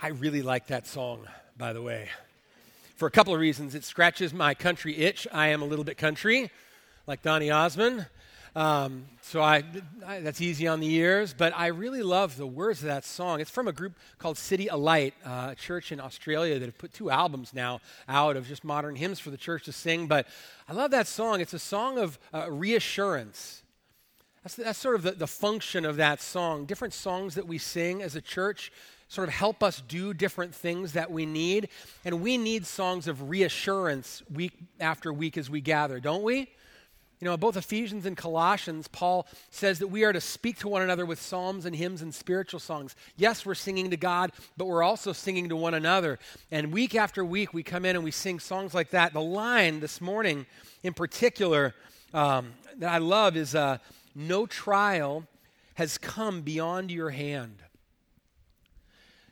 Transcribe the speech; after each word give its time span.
I 0.00 0.10
really 0.10 0.42
like 0.42 0.68
that 0.68 0.86
song, 0.86 1.26
by 1.56 1.72
the 1.72 1.82
way, 1.82 2.08
for 2.94 3.08
a 3.08 3.10
couple 3.10 3.34
of 3.34 3.40
reasons. 3.40 3.74
It 3.74 3.82
scratches 3.82 4.32
my 4.32 4.54
country 4.54 4.96
itch. 4.96 5.26
I 5.32 5.48
am 5.48 5.60
a 5.60 5.64
little 5.64 5.84
bit 5.84 5.98
country, 5.98 6.52
like 7.08 7.20
Donny 7.22 7.50
Osmond. 7.50 8.06
Um, 8.54 9.06
so 9.22 9.42
I, 9.42 9.64
I, 10.06 10.20
that's 10.20 10.40
easy 10.40 10.68
on 10.68 10.78
the 10.78 10.88
ears, 10.94 11.34
but 11.36 11.52
I 11.56 11.66
really 11.68 12.02
love 12.02 12.36
the 12.36 12.46
words 12.46 12.78
of 12.78 12.86
that 12.86 13.04
song. 13.04 13.40
It's 13.40 13.50
from 13.50 13.66
a 13.66 13.72
group 13.72 13.94
called 14.18 14.36
CityAlight, 14.36 15.14
uh, 15.26 15.48
a 15.50 15.54
church 15.56 15.90
in 15.90 15.98
Australia 15.98 16.60
that 16.60 16.66
have 16.66 16.78
put 16.78 16.92
two 16.92 17.10
albums 17.10 17.52
now 17.52 17.80
out 18.08 18.36
of 18.36 18.46
just 18.46 18.62
modern 18.62 18.94
hymns 18.94 19.18
for 19.18 19.30
the 19.30 19.36
church 19.36 19.64
to 19.64 19.72
sing. 19.72 20.06
But 20.06 20.28
I 20.68 20.74
love 20.74 20.92
that 20.92 21.08
song. 21.08 21.40
It's 21.40 21.54
a 21.54 21.58
song 21.58 21.98
of 21.98 22.20
uh, 22.32 22.48
reassurance. 22.48 23.64
That's, 24.44 24.54
that's 24.54 24.78
sort 24.78 24.94
of 24.94 25.02
the, 25.02 25.10
the 25.10 25.26
function 25.26 25.84
of 25.84 25.96
that 25.96 26.20
song. 26.20 26.66
Different 26.66 26.94
songs 26.94 27.34
that 27.34 27.48
we 27.48 27.58
sing 27.58 28.00
as 28.00 28.14
a 28.14 28.20
church 28.20 28.70
sort 29.08 29.28
of 29.28 29.34
help 29.34 29.62
us 29.62 29.82
do 29.88 30.14
different 30.14 30.54
things 30.54 30.92
that 30.92 31.10
we 31.10 31.26
need. 31.26 31.68
And 32.04 32.20
we 32.22 32.38
need 32.38 32.66
songs 32.66 33.08
of 33.08 33.28
reassurance 33.28 34.22
week 34.32 34.52
after 34.78 35.12
week 35.12 35.36
as 35.36 35.50
we 35.50 35.60
gather, 35.60 35.98
don't 35.98 36.22
we? 36.22 36.48
You 37.20 37.24
know, 37.24 37.36
both 37.36 37.56
Ephesians 37.56 38.06
and 38.06 38.16
Colossians, 38.16 38.86
Paul 38.86 39.26
says 39.50 39.80
that 39.80 39.88
we 39.88 40.04
are 40.04 40.12
to 40.12 40.20
speak 40.20 40.58
to 40.60 40.68
one 40.68 40.82
another 40.82 41.04
with 41.04 41.20
psalms 41.20 41.66
and 41.66 41.74
hymns 41.74 42.00
and 42.00 42.14
spiritual 42.14 42.60
songs. 42.60 42.94
Yes, 43.16 43.44
we're 43.44 43.56
singing 43.56 43.90
to 43.90 43.96
God, 43.96 44.30
but 44.56 44.66
we're 44.66 44.84
also 44.84 45.12
singing 45.12 45.48
to 45.48 45.56
one 45.56 45.74
another. 45.74 46.20
And 46.52 46.72
week 46.72 46.94
after 46.94 47.24
week, 47.24 47.52
we 47.52 47.64
come 47.64 47.84
in 47.84 47.96
and 47.96 48.04
we 48.04 48.12
sing 48.12 48.38
songs 48.38 48.72
like 48.72 48.90
that. 48.90 49.14
The 49.14 49.20
line 49.20 49.80
this 49.80 50.00
morning, 50.00 50.46
in 50.84 50.94
particular, 50.94 51.74
um, 52.14 52.52
that 52.76 52.92
I 52.92 52.98
love 52.98 53.36
is 53.36 53.52
uh, 53.52 53.78
No 54.14 54.46
trial 54.46 55.24
has 55.74 55.98
come 55.98 56.42
beyond 56.42 56.92
your 56.92 57.10
hand. 57.10 57.56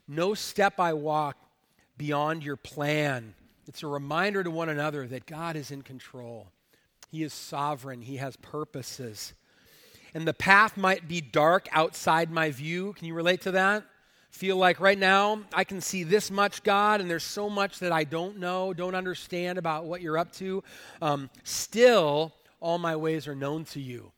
No 0.09 0.35
step 0.35 0.79
I 0.79 0.93
walk 0.93 1.37
beyond 1.97 2.45
your 2.45 2.57
plan. 2.57 3.35
It's 3.67 3.83
a 3.83 3.89
reminder 3.89 4.45
to 4.45 4.51
one 4.51 4.69
another 4.69 5.07
that 5.09 5.27
God 5.27 5.57
is 5.57 5.71
in 5.71 5.83
control. 5.83 6.49
He 7.11 7.23
is 7.23 7.33
sovereign, 7.33 8.03
He 8.03 8.17
has 8.17 8.37
purposes. 8.37 9.35
And 10.15 10.27
the 10.27 10.35
path 10.35 10.77
might 10.77 11.09
be 11.09 11.21
dark 11.21 11.69
outside 11.73 12.31
my 12.31 12.51
view. 12.51 12.93
Can 12.95 13.07
you 13.07 13.15
relate 13.15 13.43
to 13.43 13.51
that? 13.53 13.85
Feel 14.31 14.57
like 14.57 14.81
right 14.81 14.99
now 14.99 15.43
I 15.53 15.65
can 15.65 15.81
see 15.81 16.05
this 16.05 16.31
much, 16.31 16.63
God, 16.63 17.01
and 17.01 17.11
there's 17.11 17.25
so 17.25 17.49
much 17.49 17.79
that 17.81 17.93
I 17.93 18.05
don't 18.05 18.39
know, 18.39 18.73
don't 18.75 18.95
understand 18.95 19.59
about 19.59 19.87
what 19.87 20.03
you're 20.03 20.19
up 20.19 20.33
to. 20.35 20.63
Um, 21.01 21.31
still, 21.43 22.35
all 22.61 22.79
my 22.79 22.97
ways 22.97 23.27
are 23.29 23.35
known 23.35 23.65
to 23.67 23.81
you. 23.81 24.13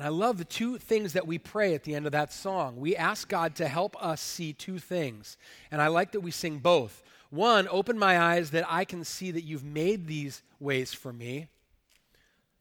And 0.00 0.06
I 0.06 0.12
love 0.12 0.38
the 0.38 0.46
two 0.46 0.78
things 0.78 1.12
that 1.12 1.26
we 1.26 1.36
pray 1.36 1.74
at 1.74 1.84
the 1.84 1.94
end 1.94 2.06
of 2.06 2.12
that 2.12 2.32
song. 2.32 2.78
We 2.78 2.96
ask 2.96 3.28
God 3.28 3.54
to 3.56 3.68
help 3.68 4.02
us 4.02 4.22
see 4.22 4.54
two 4.54 4.78
things. 4.78 5.36
And 5.70 5.82
I 5.82 5.88
like 5.88 6.12
that 6.12 6.20
we 6.20 6.30
sing 6.30 6.56
both. 6.56 7.02
One, 7.28 7.68
open 7.68 7.98
my 7.98 8.18
eyes 8.18 8.52
that 8.52 8.64
I 8.66 8.86
can 8.86 9.04
see 9.04 9.30
that 9.30 9.44
you've 9.44 9.62
made 9.62 10.06
these 10.06 10.42
ways 10.58 10.94
for 10.94 11.12
me. 11.12 11.48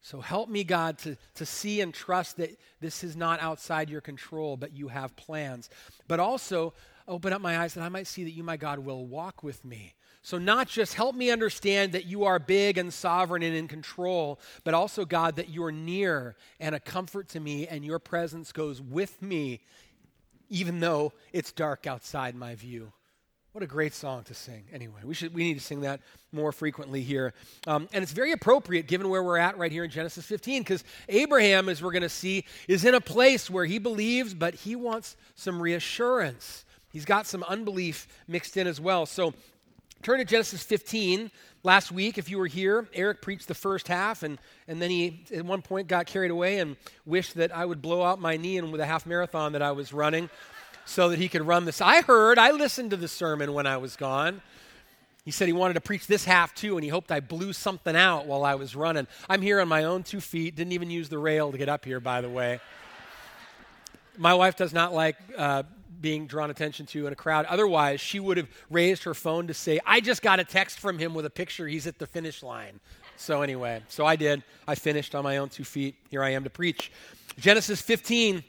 So 0.02 0.20
help 0.20 0.50
me, 0.50 0.66
God, 0.66 0.98
to, 0.98 1.16
to 1.36 1.46
see 1.46 1.80
and 1.80 1.94
trust 1.94 2.36
that 2.36 2.60
this 2.82 3.06
is 3.06 3.16
not 3.16 3.40
outside 3.40 3.90
your 3.90 4.02
control, 4.02 4.58
but 4.58 4.76
you 4.76 4.90
have 4.90 5.16
plans. 5.16 5.70
But 6.10 6.20
also, 6.20 6.74
open 7.08 7.32
up 7.32 7.40
my 7.40 7.58
eyes 7.58 7.74
that 7.76 7.84
I 7.84 7.90
might 7.90 8.08
see 8.08 8.26
that 8.26 8.32
you, 8.32 8.44
my 8.44 8.58
God, 8.58 8.80
will 8.80 9.06
walk 9.06 9.44
with 9.44 9.64
me. 9.64 9.94
So, 10.22 10.38
not 10.38 10.68
just 10.68 10.96
help 10.96 11.16
me 11.16 11.32
understand 11.32 11.94
that 11.94 12.06
you 12.06 12.26
are 12.26 12.40
big 12.40 12.78
and 12.78 12.94
sovereign 12.94 13.42
and 13.42 13.56
in 13.56 13.68
control, 13.68 14.40
but 14.64 14.74
also, 14.74 15.06
God, 15.06 15.38
that 15.38 15.50
you're 15.50 15.72
near 15.72 16.36
and 16.60 16.76
a 16.76 16.80
comfort 16.80 17.30
to 17.30 17.40
me, 17.40 17.68
and 17.68 17.86
your 17.86 18.00
presence 18.00 18.52
goes 18.52 18.82
with 18.82 19.22
me, 19.22 19.62
even 20.50 20.82
though 20.82 21.14
it's 21.32 21.52
dark 21.54 21.88
outside 21.88 22.36
my 22.36 22.56
view. 22.56 22.92
What 23.54 23.64
a 23.64 23.68
great 23.68 23.96
song 23.96 24.24
to 24.26 24.36
sing. 24.36 24.66
Anyway, 24.72 25.00
we, 25.04 25.16
should, 25.16 25.34
we 25.34 25.44
need 25.44 25.56
to 25.56 25.64
sing 25.64 25.82
that 25.82 26.02
more 26.32 26.52
frequently 26.52 27.02
here. 27.02 27.34
Um, 27.66 27.90
and 27.92 28.04
it's 28.04 28.12
very 28.12 28.32
appropriate 28.32 28.88
given 28.88 29.10
where 29.10 29.24
we're 29.24 29.38
at 29.40 29.58
right 29.58 29.72
here 29.72 29.84
in 29.84 29.90
Genesis 29.90 30.24
15, 30.26 30.62
because 30.62 30.84
Abraham, 31.08 31.68
as 31.68 31.82
we're 31.82 31.92
going 31.92 32.04
to 32.04 32.10
see, 32.10 32.46
is 32.68 32.86
in 32.86 32.94
a 32.94 33.02
place 33.02 33.50
where 33.50 33.66
he 33.66 33.80
believes, 33.80 34.36
but 34.36 34.54
he 34.54 34.76
wants 34.76 35.18
some 35.34 35.60
reassurance. 35.60 36.64
He's 36.92 37.06
got 37.06 37.26
some 37.26 37.44
unbelief 37.44 38.08
mixed 38.28 38.56
in 38.56 38.68
as 38.68 38.80
well. 38.80 39.08
So 39.08 39.34
Turn 40.02 40.20
to 40.20 40.26
Genesis 40.26 40.64
15. 40.64 41.30
Last 41.64 41.92
week, 41.92 42.18
if 42.18 42.30
you 42.30 42.38
were 42.38 42.48
here, 42.48 42.88
Eric 42.94 43.22
preached 43.22 43.50
the 43.50 43.54
first 43.54 43.90
half, 43.90 44.24
and, 44.24 44.38
and 44.66 44.82
then 44.82 44.90
he 44.90 45.26
at 45.36 45.44
one 45.44 45.62
point 45.62 45.90
got 45.90 46.06
carried 46.06 46.32
away 46.32 46.60
and 46.60 46.78
wished 47.06 47.36
that 47.36 47.54
I 47.54 47.66
would 47.66 47.82
blow 47.82 48.02
out 48.02 48.22
my 48.22 48.38
knee 48.38 48.56
in 48.56 48.72
with 48.72 48.80
a 48.80 48.86
half 48.86 49.06
marathon 49.06 49.52
that 49.52 49.62
I 49.62 49.72
was 49.74 49.92
running 49.92 50.30
so 50.86 51.10
that 51.10 51.20
he 51.20 51.28
could 51.28 51.46
run 51.46 51.66
this. 51.66 51.82
I 51.82 52.02
heard, 52.02 52.40
I 52.40 52.52
listened 52.52 52.92
to 52.92 52.98
the 52.98 53.10
sermon 53.10 53.54
when 53.54 53.68
I 53.68 53.76
was 53.76 53.98
gone. 53.98 54.42
He 55.26 55.32
said 55.32 55.48
he 55.48 55.54
wanted 55.54 55.74
to 55.74 55.82
preach 55.82 56.08
this 56.08 56.24
half 56.24 56.56
too, 56.56 56.78
and 56.78 56.84
he 56.84 56.90
hoped 56.90 57.12
I 57.12 57.20
blew 57.20 57.52
something 57.52 57.96
out 57.96 58.26
while 58.26 58.46
I 58.46 58.56
was 58.56 58.78
running. 58.78 59.06
I'm 59.30 59.42
here 59.42 59.60
on 59.60 59.68
my 59.68 59.84
own 59.84 60.04
two 60.04 60.22
feet, 60.22 60.56
didn't 60.56 60.72
even 60.72 60.90
use 60.90 61.10
the 61.10 61.20
rail 61.20 61.52
to 61.52 61.58
get 61.58 61.68
up 61.68 61.84
here, 61.84 62.00
by 62.00 62.22
the 62.22 62.30
way. 62.30 62.62
My 64.18 64.34
wife 64.34 64.56
does 64.56 64.72
not 64.72 64.94
like 64.94 65.18
uh, 65.38 65.64
being 66.00 66.28
drawn 66.28 66.50
attention 66.50 66.86
to 66.88 67.08
in 67.08 67.14
a 67.14 67.16
crowd. 67.16 67.46
Otherwise, 67.46 68.00
she 68.02 68.20
would 68.20 68.38
have 68.38 68.48
raised 68.70 69.04
her 69.04 69.14
phone 69.14 69.48
to 69.48 69.54
say, 69.54 69.80
I 69.86 70.00
just 70.00 70.22
got 70.22 70.40
a 70.40 70.44
text 70.44 70.80
from 70.80 70.98
him 70.98 71.14
with 71.14 71.26
a 71.26 71.30
picture. 71.30 71.68
He's 71.68 71.88
at 71.88 72.00
the 72.00 72.08
finish 72.08 72.44
line. 72.44 72.80
So, 73.18 73.42
anyway, 73.42 73.82
so 73.90 74.06
I 74.06 74.16
did. 74.16 74.44
I 74.68 74.76
finished 74.76 75.14
on 75.14 75.24
my 75.24 75.38
own 75.38 75.50
two 75.50 75.66
feet. 75.66 75.96
Here 76.10 76.24
I 76.24 76.30
am 76.30 76.44
to 76.46 76.50
preach. 76.50 76.92
Genesis 77.38 77.82
15. 77.82 78.44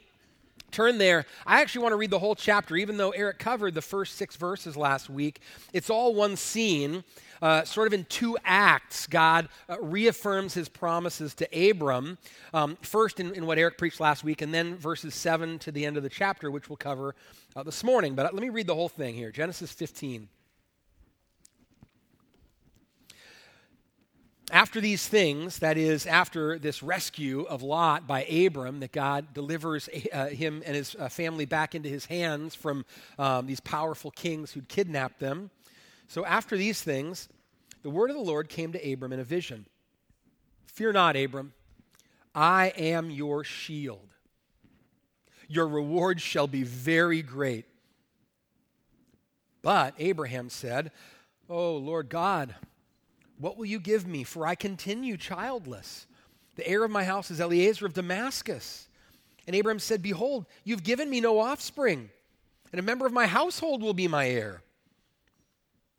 Turn 0.71 0.97
there. 0.97 1.25
I 1.45 1.61
actually 1.61 1.83
want 1.83 1.93
to 1.93 1.97
read 1.97 2.09
the 2.09 2.19
whole 2.19 2.35
chapter, 2.35 2.75
even 2.75 2.97
though 2.97 3.11
Eric 3.11 3.39
covered 3.39 3.73
the 3.73 3.81
first 3.81 4.15
six 4.15 4.35
verses 4.35 4.77
last 4.77 5.09
week. 5.09 5.41
It's 5.73 5.89
all 5.89 6.15
one 6.15 6.35
scene 6.37 7.03
uh, 7.41 7.63
sort 7.63 7.87
of 7.87 7.93
in 7.93 8.05
two 8.05 8.37
acts, 8.45 9.07
God 9.07 9.49
uh, 9.67 9.77
reaffirms 9.81 10.53
his 10.53 10.69
promises 10.69 11.33
to 11.35 11.69
Abram, 11.69 12.17
um, 12.53 12.77
first 12.81 13.19
in, 13.19 13.33
in, 13.33 13.45
what 13.45 13.57
Eric 13.57 13.77
preached 13.77 13.99
last 13.99 14.23
week, 14.23 14.41
and 14.41 14.53
then 14.53 14.75
verses 14.77 15.15
7 15.15 15.57
to 15.59 15.71
the 15.71 15.85
end 15.85 15.97
of 15.97 16.03
the 16.03 16.09
chapter, 16.09 16.51
which 16.51 16.69
we'll 16.69 16.77
cover 16.77 17.15
uh, 17.55 17.63
this 17.63 17.83
morning. 17.83 18.13
But 18.13 18.31
let 18.33 18.41
me 18.41 18.49
read 18.49 18.67
the 18.67 18.75
whole 18.75 18.89
thing 18.89 19.15
here 19.15 19.31
Genesis 19.31 19.71
15. 19.71 20.27
After 24.51 24.81
these 24.81 25.07
things, 25.07 25.59
that 25.59 25.77
is, 25.77 26.05
after 26.05 26.59
this 26.59 26.83
rescue 26.83 27.43
of 27.43 27.63
Lot 27.63 28.05
by 28.05 28.25
Abram, 28.25 28.81
that 28.81 28.91
God 28.91 29.33
delivers 29.33 29.87
uh, 30.11 30.27
him 30.27 30.61
and 30.65 30.75
his 30.75 30.93
uh, 30.99 31.07
family 31.07 31.45
back 31.45 31.73
into 31.73 31.87
his 31.87 32.05
hands 32.05 32.53
from 32.53 32.85
um, 33.17 33.47
these 33.47 33.61
powerful 33.61 34.11
kings 34.11 34.51
who'd 34.51 34.67
kidnapped 34.67 35.19
them, 35.19 35.51
so 36.09 36.25
after 36.25 36.57
these 36.57 36.81
things, 36.81 37.29
the 37.83 37.89
word 37.89 38.09
of 38.09 38.17
the 38.17 38.21
Lord 38.21 38.49
came 38.49 38.73
to 38.73 38.91
Abram 38.91 39.13
in 39.13 39.21
a 39.21 39.23
vision 39.23 39.65
Fear 40.65 40.91
not, 40.91 41.15
Abram, 41.15 41.53
I 42.35 42.73
am 42.75 43.09
your 43.09 43.45
shield. 43.45 44.09
Your 45.47 45.67
reward 45.67 46.19
shall 46.19 46.47
be 46.47 46.63
very 46.63 47.21
great. 47.21 47.65
But 49.61 49.93
Abraham 49.99 50.49
said, 50.49 50.91
Oh, 51.49 51.77
Lord 51.77 52.09
God, 52.09 52.55
what 53.41 53.57
will 53.57 53.65
you 53.65 53.79
give 53.79 54.05
me? 54.05 54.23
For 54.23 54.45
I 54.45 54.55
continue 54.55 55.17
childless. 55.17 56.05
The 56.55 56.67
heir 56.67 56.83
of 56.83 56.91
my 56.91 57.03
house 57.03 57.31
is 57.31 57.39
Eliezer 57.39 57.87
of 57.87 57.93
Damascus. 57.93 58.87
And 59.47 59.55
Abraham 59.55 59.79
said, 59.79 60.03
Behold, 60.03 60.45
you've 60.63 60.83
given 60.83 61.09
me 61.09 61.19
no 61.19 61.39
offspring, 61.39 62.11
and 62.71 62.79
a 62.79 62.83
member 62.83 63.05
of 63.07 63.13
my 63.13 63.25
household 63.25 63.81
will 63.81 63.95
be 63.95 64.07
my 64.07 64.29
heir. 64.29 64.61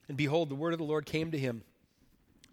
And 0.08 0.16
behold, 0.16 0.48
the 0.48 0.54
word 0.54 0.72
of 0.72 0.78
the 0.78 0.84
Lord 0.84 1.04
came 1.04 1.32
to 1.32 1.38
him 1.38 1.62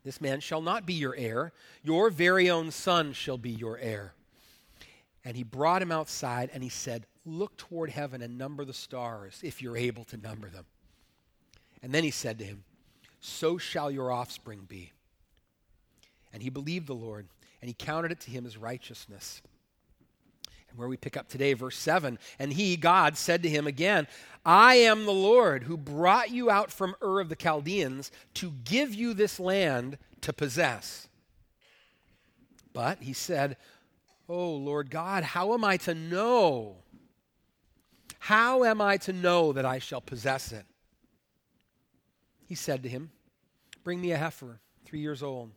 This 0.03 0.19
man 0.19 0.39
shall 0.39 0.61
not 0.61 0.87
be 0.87 0.93
your 0.93 1.15
heir, 1.15 1.53
your 1.83 2.09
very 2.09 2.49
own 2.49 2.71
son 2.71 3.13
shall 3.13 3.37
be 3.37 3.51
your 3.51 3.77
heir. 3.77 4.13
And 5.23 5.37
he 5.37 5.43
brought 5.43 5.81
him 5.81 5.91
outside 5.91 6.49
and 6.51 6.63
he 6.63 6.69
said, 6.69 7.05
Look 7.25 7.57
toward 7.57 7.91
heaven 7.91 8.23
and 8.23 8.37
number 8.39 8.65
the 8.65 8.73
stars, 8.73 9.39
if 9.43 9.61
you're 9.61 9.77
able 9.77 10.03
to 10.05 10.17
number 10.17 10.49
them. 10.49 10.65
And 11.83 11.93
then 11.93 12.03
he 12.03 12.11
said 12.11 12.39
to 12.39 12.45
him, 12.45 12.63
So 13.19 13.57
shall 13.57 13.91
your 13.91 14.11
offspring 14.11 14.65
be. 14.67 14.91
And 16.33 16.43
he 16.43 16.49
believed 16.49 16.87
the 16.87 16.95
Lord, 16.95 17.27
and 17.61 17.67
he 17.67 17.73
counted 17.73 18.11
it 18.11 18.19
to 18.21 18.31
him 18.31 18.45
as 18.45 18.57
righteousness. 18.57 19.41
And 20.69 20.77
where 20.77 20.87
we 20.87 20.97
pick 20.97 21.17
up 21.17 21.27
today, 21.27 21.53
verse 21.53 21.77
7 21.77 22.19
And 22.37 22.53
he, 22.53 22.77
God, 22.77 23.17
said 23.17 23.43
to 23.43 23.49
him 23.49 23.67
again, 23.67 24.07
I 24.45 24.75
am 24.75 25.05
the 25.05 25.11
Lord 25.11 25.63
who 25.63 25.77
brought 25.77 26.29
you 26.29 26.49
out 26.49 26.71
from 26.71 26.95
Ur 27.01 27.19
of 27.19 27.29
the 27.29 27.35
Chaldeans 27.35 28.11
to 28.35 28.53
give 28.63 28.93
you 28.93 29.13
this 29.13 29.39
land 29.39 29.97
to 30.21 30.31
possess. 30.31 31.07
But 32.73 33.01
he 33.01 33.13
said, 33.13 33.57
Oh, 34.27 34.51
Lord 34.51 34.91
God, 34.91 35.23
how 35.23 35.55
am 35.55 35.63
I 35.63 35.77
to 35.77 35.95
know? 35.95 36.75
How 38.19 38.63
am 38.63 38.79
I 38.79 38.97
to 38.97 39.13
know 39.13 39.53
that 39.53 39.65
I 39.65 39.79
shall 39.79 40.01
possess 40.01 40.51
it? 40.51 40.65
He 42.49 42.55
said 42.55 42.83
to 42.83 42.89
him, 42.89 43.11
Bring 43.85 44.01
me 44.01 44.11
a 44.11 44.17
heifer, 44.17 44.59
three 44.83 44.99
years 44.99 45.23
old, 45.23 45.51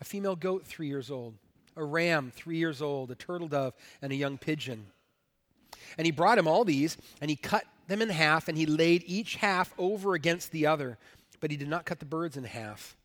a 0.00 0.04
female 0.04 0.34
goat, 0.34 0.66
three 0.66 0.88
years 0.88 1.08
old 1.08 1.34
a 1.76 1.84
ram 1.84 2.32
three 2.34 2.58
years 2.58 2.82
old, 2.82 3.10
a 3.10 3.14
turtle 3.14 3.48
dove, 3.48 3.74
and 4.02 4.12
a 4.12 4.16
young 4.16 4.38
pigeon. 4.38 4.86
And 5.98 6.04
he 6.04 6.10
brought 6.10 6.38
him 6.38 6.46
all 6.46 6.64
these, 6.64 6.96
and 7.20 7.30
he 7.30 7.36
cut 7.36 7.64
them 7.88 8.02
in 8.02 8.10
half, 8.10 8.48
and 8.48 8.56
he 8.56 8.66
laid 8.66 9.02
each 9.06 9.36
half 9.36 9.72
over 9.78 10.14
against 10.14 10.52
the 10.52 10.66
other, 10.66 10.98
but 11.40 11.50
he 11.50 11.56
did 11.56 11.68
not 11.68 11.86
cut 11.86 11.98
the 11.98 12.04
birds 12.04 12.36
in 12.36 12.44
half. 12.44 12.96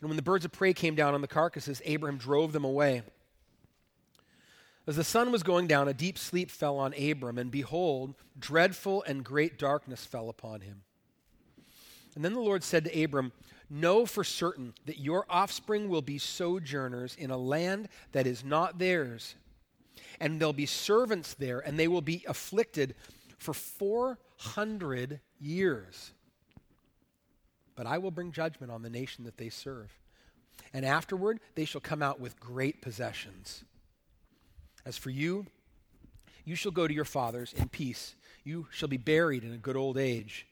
And 0.00 0.08
when 0.08 0.16
the 0.16 0.22
birds 0.22 0.44
of 0.44 0.52
prey 0.52 0.72
came 0.72 0.94
down 0.94 1.14
on 1.14 1.20
the 1.20 1.28
carcasses, 1.28 1.82
Abraham 1.84 2.18
drove 2.18 2.52
them 2.52 2.64
away. 2.64 3.02
As 4.86 4.96
the 4.96 5.04
sun 5.04 5.30
was 5.30 5.42
going 5.42 5.66
down, 5.66 5.88
a 5.88 5.94
deep 5.94 6.18
sleep 6.18 6.50
fell 6.50 6.78
on 6.78 6.94
Abram, 6.94 7.36
and 7.36 7.50
behold, 7.50 8.14
dreadful 8.38 9.02
and 9.06 9.24
great 9.24 9.58
darkness 9.58 10.04
fell 10.06 10.28
upon 10.30 10.62
him. 10.62 10.82
And 12.14 12.24
then 12.24 12.34
the 12.34 12.40
Lord 12.40 12.64
said 12.64 12.84
to 12.84 13.02
Abram, 13.02 13.32
Know 13.68 14.04
for 14.04 14.24
certain 14.24 14.74
that 14.86 14.98
your 14.98 15.24
offspring 15.30 15.88
will 15.88 16.02
be 16.02 16.18
sojourners 16.18 17.14
in 17.16 17.30
a 17.30 17.36
land 17.36 17.88
that 18.12 18.26
is 18.26 18.44
not 18.44 18.78
theirs, 18.78 19.36
and 20.18 20.40
they'll 20.40 20.52
be 20.52 20.66
servants 20.66 21.34
there, 21.34 21.60
and 21.60 21.78
they 21.78 21.86
will 21.86 22.02
be 22.02 22.24
afflicted 22.26 22.96
for 23.38 23.54
400 23.54 25.20
years. 25.38 26.12
But 27.76 27.86
I 27.86 27.98
will 27.98 28.10
bring 28.10 28.32
judgment 28.32 28.72
on 28.72 28.82
the 28.82 28.90
nation 28.90 29.24
that 29.24 29.38
they 29.38 29.48
serve. 29.48 29.92
And 30.74 30.84
afterward, 30.84 31.40
they 31.54 31.64
shall 31.64 31.80
come 31.80 32.02
out 32.02 32.20
with 32.20 32.38
great 32.40 32.82
possessions. 32.82 33.64
As 34.84 34.98
for 34.98 35.10
you, 35.10 35.46
you 36.44 36.56
shall 36.56 36.72
go 36.72 36.88
to 36.88 36.94
your 36.94 37.04
fathers 37.04 37.52
in 37.52 37.68
peace. 37.68 38.16
You 38.44 38.66
shall 38.70 38.88
be 38.88 38.96
buried 38.96 39.44
in 39.44 39.52
a 39.52 39.58
good 39.58 39.76
old 39.76 39.96
age. 39.96 40.46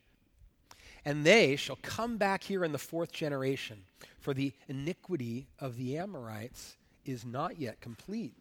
And 1.09 1.25
they 1.25 1.57
shall 1.57 1.79
come 1.81 2.19
back 2.19 2.45
here 2.45 2.63
in 2.63 2.73
the 2.73 2.79
fourth 2.79 3.13
generation, 3.13 3.85
for 4.21 4.35
the 4.35 4.53
iniquity 4.69 5.49
of 5.59 5.79
the 5.79 5.97
Amorites 5.97 6.77
is 7.07 7.25
not 7.25 7.59
yet 7.59 7.81
complete. 7.81 8.35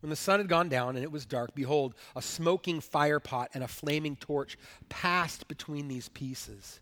When 0.00 0.08
the 0.08 0.16
sun 0.16 0.40
had 0.40 0.48
gone 0.48 0.70
down 0.70 0.96
and 0.96 1.04
it 1.04 1.12
was 1.12 1.26
dark, 1.26 1.54
behold, 1.54 1.96
a 2.16 2.22
smoking 2.22 2.80
firepot 2.80 3.48
and 3.52 3.62
a 3.62 3.68
flaming 3.68 4.16
torch 4.16 4.56
passed 4.88 5.46
between 5.48 5.88
these 5.88 6.08
pieces. 6.08 6.80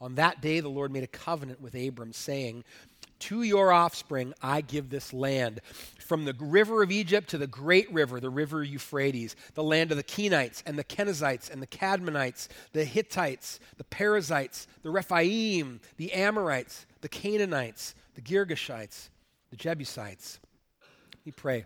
On 0.00 0.14
that 0.14 0.40
day, 0.40 0.60
the 0.60 0.68
Lord 0.68 0.92
made 0.92 1.02
a 1.02 1.08
covenant 1.08 1.60
with 1.60 1.74
Abram, 1.74 2.12
saying, 2.12 2.62
to 3.20 3.42
your 3.42 3.72
offspring 3.72 4.34
I 4.42 4.60
give 4.60 4.90
this 4.90 5.12
land. 5.12 5.60
From 5.98 6.24
the 6.24 6.34
river 6.38 6.82
of 6.82 6.90
Egypt 6.90 7.28
to 7.30 7.38
the 7.38 7.46
great 7.46 7.92
river, 7.92 8.20
the 8.20 8.30
river 8.30 8.62
Euphrates, 8.62 9.36
the 9.54 9.62
land 9.62 9.90
of 9.90 9.96
the 9.96 10.04
Kenites 10.04 10.62
and 10.64 10.78
the 10.78 10.84
Kenizzites 10.84 11.50
and 11.50 11.60
the 11.60 11.66
Kadmonites, 11.66 12.48
the 12.72 12.84
Hittites, 12.84 13.60
the 13.76 13.84
Perizzites, 13.84 14.66
the 14.82 14.90
Rephaim, 14.90 15.80
the 15.96 16.12
Amorites, 16.12 16.86
the 17.00 17.08
Canaanites, 17.08 17.94
the 18.14 18.22
Girgashites, 18.22 19.10
the 19.50 19.56
Jebusites. 19.56 20.40
We 21.24 21.32
pray. 21.32 21.64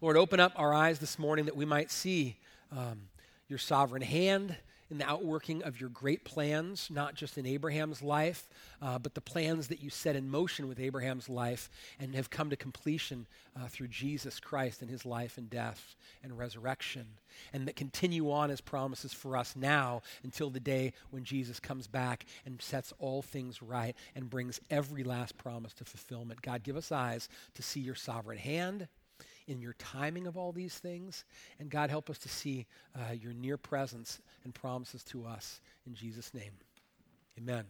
Lord, 0.00 0.16
open 0.16 0.40
up 0.40 0.52
our 0.56 0.72
eyes 0.72 0.98
this 0.98 1.18
morning 1.18 1.46
that 1.46 1.56
we 1.56 1.64
might 1.64 1.90
see 1.90 2.36
um, 2.70 3.08
your 3.48 3.58
sovereign 3.58 4.02
hand 4.02 4.56
in 4.90 4.98
the 4.98 5.08
outworking 5.08 5.62
of 5.62 5.80
your 5.80 5.90
great 5.90 6.24
plans, 6.24 6.88
not 6.90 7.14
just 7.14 7.38
in 7.38 7.46
Abraham's 7.46 8.02
life, 8.02 8.48
uh, 8.80 8.98
but 8.98 9.14
the 9.14 9.20
plans 9.20 9.68
that 9.68 9.82
you 9.82 9.90
set 9.90 10.16
in 10.16 10.28
motion 10.28 10.68
with 10.68 10.78
Abraham's 10.78 11.28
life 11.28 11.70
and 11.98 12.14
have 12.14 12.30
come 12.30 12.50
to 12.50 12.56
completion 12.56 13.26
uh, 13.56 13.66
through 13.68 13.88
Jesus 13.88 14.38
Christ 14.38 14.82
and 14.82 14.90
his 14.90 15.04
life 15.04 15.38
and 15.38 15.50
death 15.50 15.96
and 16.22 16.38
resurrection, 16.38 17.06
and 17.52 17.66
that 17.66 17.76
continue 17.76 18.30
on 18.30 18.50
as 18.50 18.60
promises 18.60 19.12
for 19.12 19.36
us 19.36 19.54
now 19.56 20.02
until 20.22 20.50
the 20.50 20.60
day 20.60 20.92
when 21.10 21.24
Jesus 21.24 21.58
comes 21.58 21.86
back 21.86 22.26
and 22.44 22.60
sets 22.60 22.92
all 22.98 23.22
things 23.22 23.62
right 23.62 23.96
and 24.14 24.30
brings 24.30 24.60
every 24.70 25.04
last 25.04 25.36
promise 25.36 25.72
to 25.74 25.84
fulfillment. 25.84 26.42
God, 26.42 26.62
give 26.62 26.76
us 26.76 26.92
eyes 26.92 27.28
to 27.54 27.62
see 27.62 27.80
your 27.80 27.94
sovereign 27.94 28.38
hand 28.38 28.88
in 29.46 29.60
your 29.60 29.74
timing 29.74 30.26
of 30.26 30.36
all 30.36 30.52
these 30.52 30.78
things. 30.78 31.24
And 31.58 31.70
God, 31.70 31.90
help 31.90 32.10
us 32.10 32.18
to 32.18 32.28
see 32.28 32.66
uh, 32.94 33.12
your 33.12 33.32
near 33.32 33.56
presence 33.56 34.20
and 34.44 34.54
promises 34.54 35.02
to 35.04 35.26
us. 35.26 35.60
In 35.86 35.94
Jesus' 35.94 36.32
name, 36.34 36.52
amen. 37.38 37.64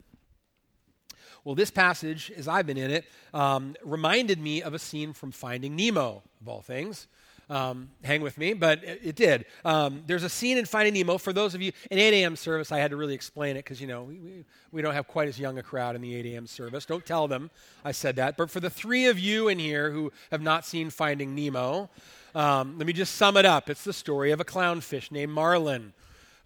Well, 1.45 1.55
this 1.55 1.71
passage, 1.71 2.33
as 2.37 2.49
I've 2.49 2.67
been 2.67 2.77
in 2.77 2.91
it, 2.91 3.05
um, 3.35 3.75
reminded 3.83 4.41
me 4.41 4.63
of 4.63 4.75
a 4.75 4.79
scene 4.79 5.13
from 5.13 5.33
Finding 5.33 5.77
Nemo, 5.77 6.23
of 6.41 6.49
all 6.49 6.63
things 6.63 7.07
um, 7.49 7.91
hang 8.03 8.23
with 8.23 8.39
me, 8.39 8.55
but 8.55 8.83
it, 8.83 9.01
it 9.03 9.17
did. 9.17 9.47
Um, 9.65 10.03
there's 10.07 10.25
a 10.25 10.29
scene 10.29 10.59
in 10.59 10.65
Finding 10.65 10.95
Nemo. 10.95 11.19
For 11.19 11.33
those 11.33 11.55
of 11.55 11.63
you 11.63 11.73
in 11.91 11.99
8 11.99 12.23
a.m. 12.23 12.37
service, 12.37 12.73
I 12.73 12.79
had 12.79 12.91
to 12.91 12.97
really 12.97 13.15
explain 13.15 13.57
it 13.57 13.61
because, 13.61 13.81
you 13.81 13.87
know, 13.87 14.03
we, 14.03 14.19
we, 14.19 14.45
we, 14.73 14.83
don't 14.83 14.95
have 14.95 15.07
quite 15.07 15.29
as 15.29 15.39
young 15.39 15.59
a 15.59 15.63
crowd 15.63 15.95
in 15.95 16.03
the 16.03 16.15
8 16.17 16.27
a.m. 16.27 16.47
service. 16.47 16.85
Don't 16.87 17.07
tell 17.07 17.29
them 17.29 17.51
I 17.85 17.93
said 17.93 18.17
that. 18.17 18.37
But 18.37 18.51
for 18.51 18.61
the 18.61 18.71
three 18.71 19.07
of 19.07 19.19
you 19.19 19.49
in 19.49 19.59
here 19.59 19.91
who 19.91 20.13
have 20.31 20.43
not 20.43 20.65
seen 20.65 20.91
Finding 20.91 21.35
Nemo, 21.35 21.89
um, 22.35 22.77
let 22.79 22.87
me 22.87 22.93
just 22.93 23.15
sum 23.15 23.37
it 23.37 23.47
up. 23.47 23.71
It's 23.71 23.85
the 23.85 23.93
story 23.93 24.33
of 24.33 24.41
a 24.41 24.45
clownfish 24.45 25.11
named 25.11 25.33
Marlin 25.33 25.93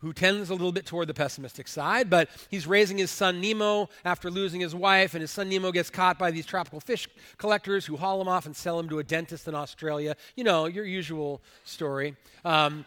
who 0.00 0.12
tends 0.12 0.50
a 0.50 0.54
little 0.54 0.72
bit 0.72 0.86
toward 0.86 1.08
the 1.08 1.14
pessimistic 1.14 1.68
side, 1.68 2.08
but 2.08 2.28
he's 2.50 2.66
raising 2.66 2.98
his 2.98 3.10
son 3.10 3.40
Nemo 3.40 3.88
after 4.04 4.30
losing 4.30 4.60
his 4.60 4.74
wife, 4.74 5.14
and 5.14 5.20
his 5.20 5.30
son 5.30 5.48
Nemo 5.48 5.72
gets 5.72 5.90
caught 5.90 6.18
by 6.18 6.30
these 6.30 6.46
tropical 6.46 6.80
fish 6.80 7.08
collectors 7.38 7.86
who 7.86 7.96
haul 7.96 8.20
him 8.20 8.28
off 8.28 8.46
and 8.46 8.56
sell 8.56 8.78
him 8.78 8.88
to 8.88 8.98
a 8.98 9.04
dentist 9.04 9.46
in 9.46 9.54
Australia. 9.54 10.16
You 10.36 10.44
know, 10.44 10.66
your 10.66 10.84
usual 10.84 11.42
story. 11.64 12.16
Um, 12.44 12.86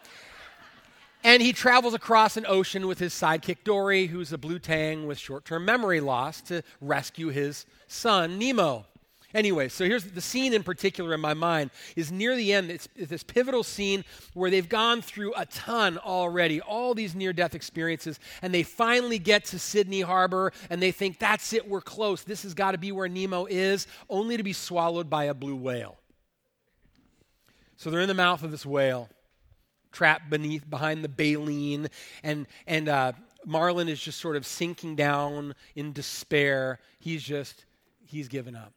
and 1.22 1.40
he 1.40 1.54
travels 1.54 1.94
across 1.94 2.36
an 2.36 2.44
ocean 2.46 2.86
with 2.86 2.98
his 2.98 3.14
sidekick 3.14 3.64
Dory, 3.64 4.06
who's 4.06 4.32
a 4.32 4.38
blue 4.38 4.58
tang 4.58 5.06
with 5.06 5.18
short 5.18 5.44
term 5.46 5.64
memory 5.64 6.00
loss, 6.00 6.42
to 6.42 6.62
rescue 6.80 7.28
his 7.28 7.64
son 7.88 8.38
Nemo. 8.38 8.84
Anyway, 9.34 9.68
so 9.68 9.84
here's 9.84 10.04
the 10.04 10.20
scene 10.20 10.54
in 10.54 10.62
particular 10.62 11.12
in 11.12 11.20
my 11.20 11.34
mind 11.34 11.72
is 11.96 12.12
near 12.12 12.36
the 12.36 12.52
end. 12.52 12.70
It's, 12.70 12.88
it's 12.94 13.10
this 13.10 13.24
pivotal 13.24 13.64
scene 13.64 14.04
where 14.32 14.48
they've 14.48 14.68
gone 14.68 15.02
through 15.02 15.34
a 15.36 15.44
ton 15.46 15.98
already, 15.98 16.60
all 16.60 16.94
these 16.94 17.16
near 17.16 17.32
death 17.32 17.56
experiences, 17.56 18.20
and 18.42 18.54
they 18.54 18.62
finally 18.62 19.18
get 19.18 19.44
to 19.46 19.58
Sydney 19.58 20.02
Harbor 20.02 20.52
and 20.70 20.80
they 20.80 20.92
think, 20.92 21.18
that's 21.18 21.52
it, 21.52 21.68
we're 21.68 21.80
close. 21.80 22.22
This 22.22 22.44
has 22.44 22.54
got 22.54 22.72
to 22.72 22.78
be 22.78 22.92
where 22.92 23.08
Nemo 23.08 23.46
is, 23.46 23.88
only 24.08 24.36
to 24.36 24.44
be 24.44 24.52
swallowed 24.52 25.10
by 25.10 25.24
a 25.24 25.34
blue 25.34 25.56
whale. 25.56 25.98
So 27.76 27.90
they're 27.90 28.00
in 28.00 28.08
the 28.08 28.14
mouth 28.14 28.44
of 28.44 28.52
this 28.52 28.64
whale, 28.64 29.08
trapped 29.90 30.30
beneath, 30.30 30.70
behind 30.70 31.02
the 31.02 31.08
baleen, 31.08 31.88
and, 32.22 32.46
and 32.68 32.88
uh, 32.88 33.12
Marlin 33.44 33.88
is 33.88 34.00
just 34.00 34.20
sort 34.20 34.36
of 34.36 34.46
sinking 34.46 34.94
down 34.94 35.56
in 35.74 35.92
despair. 35.92 36.78
He's 37.00 37.24
just, 37.24 37.64
he's 38.06 38.28
given 38.28 38.54
up 38.54 38.72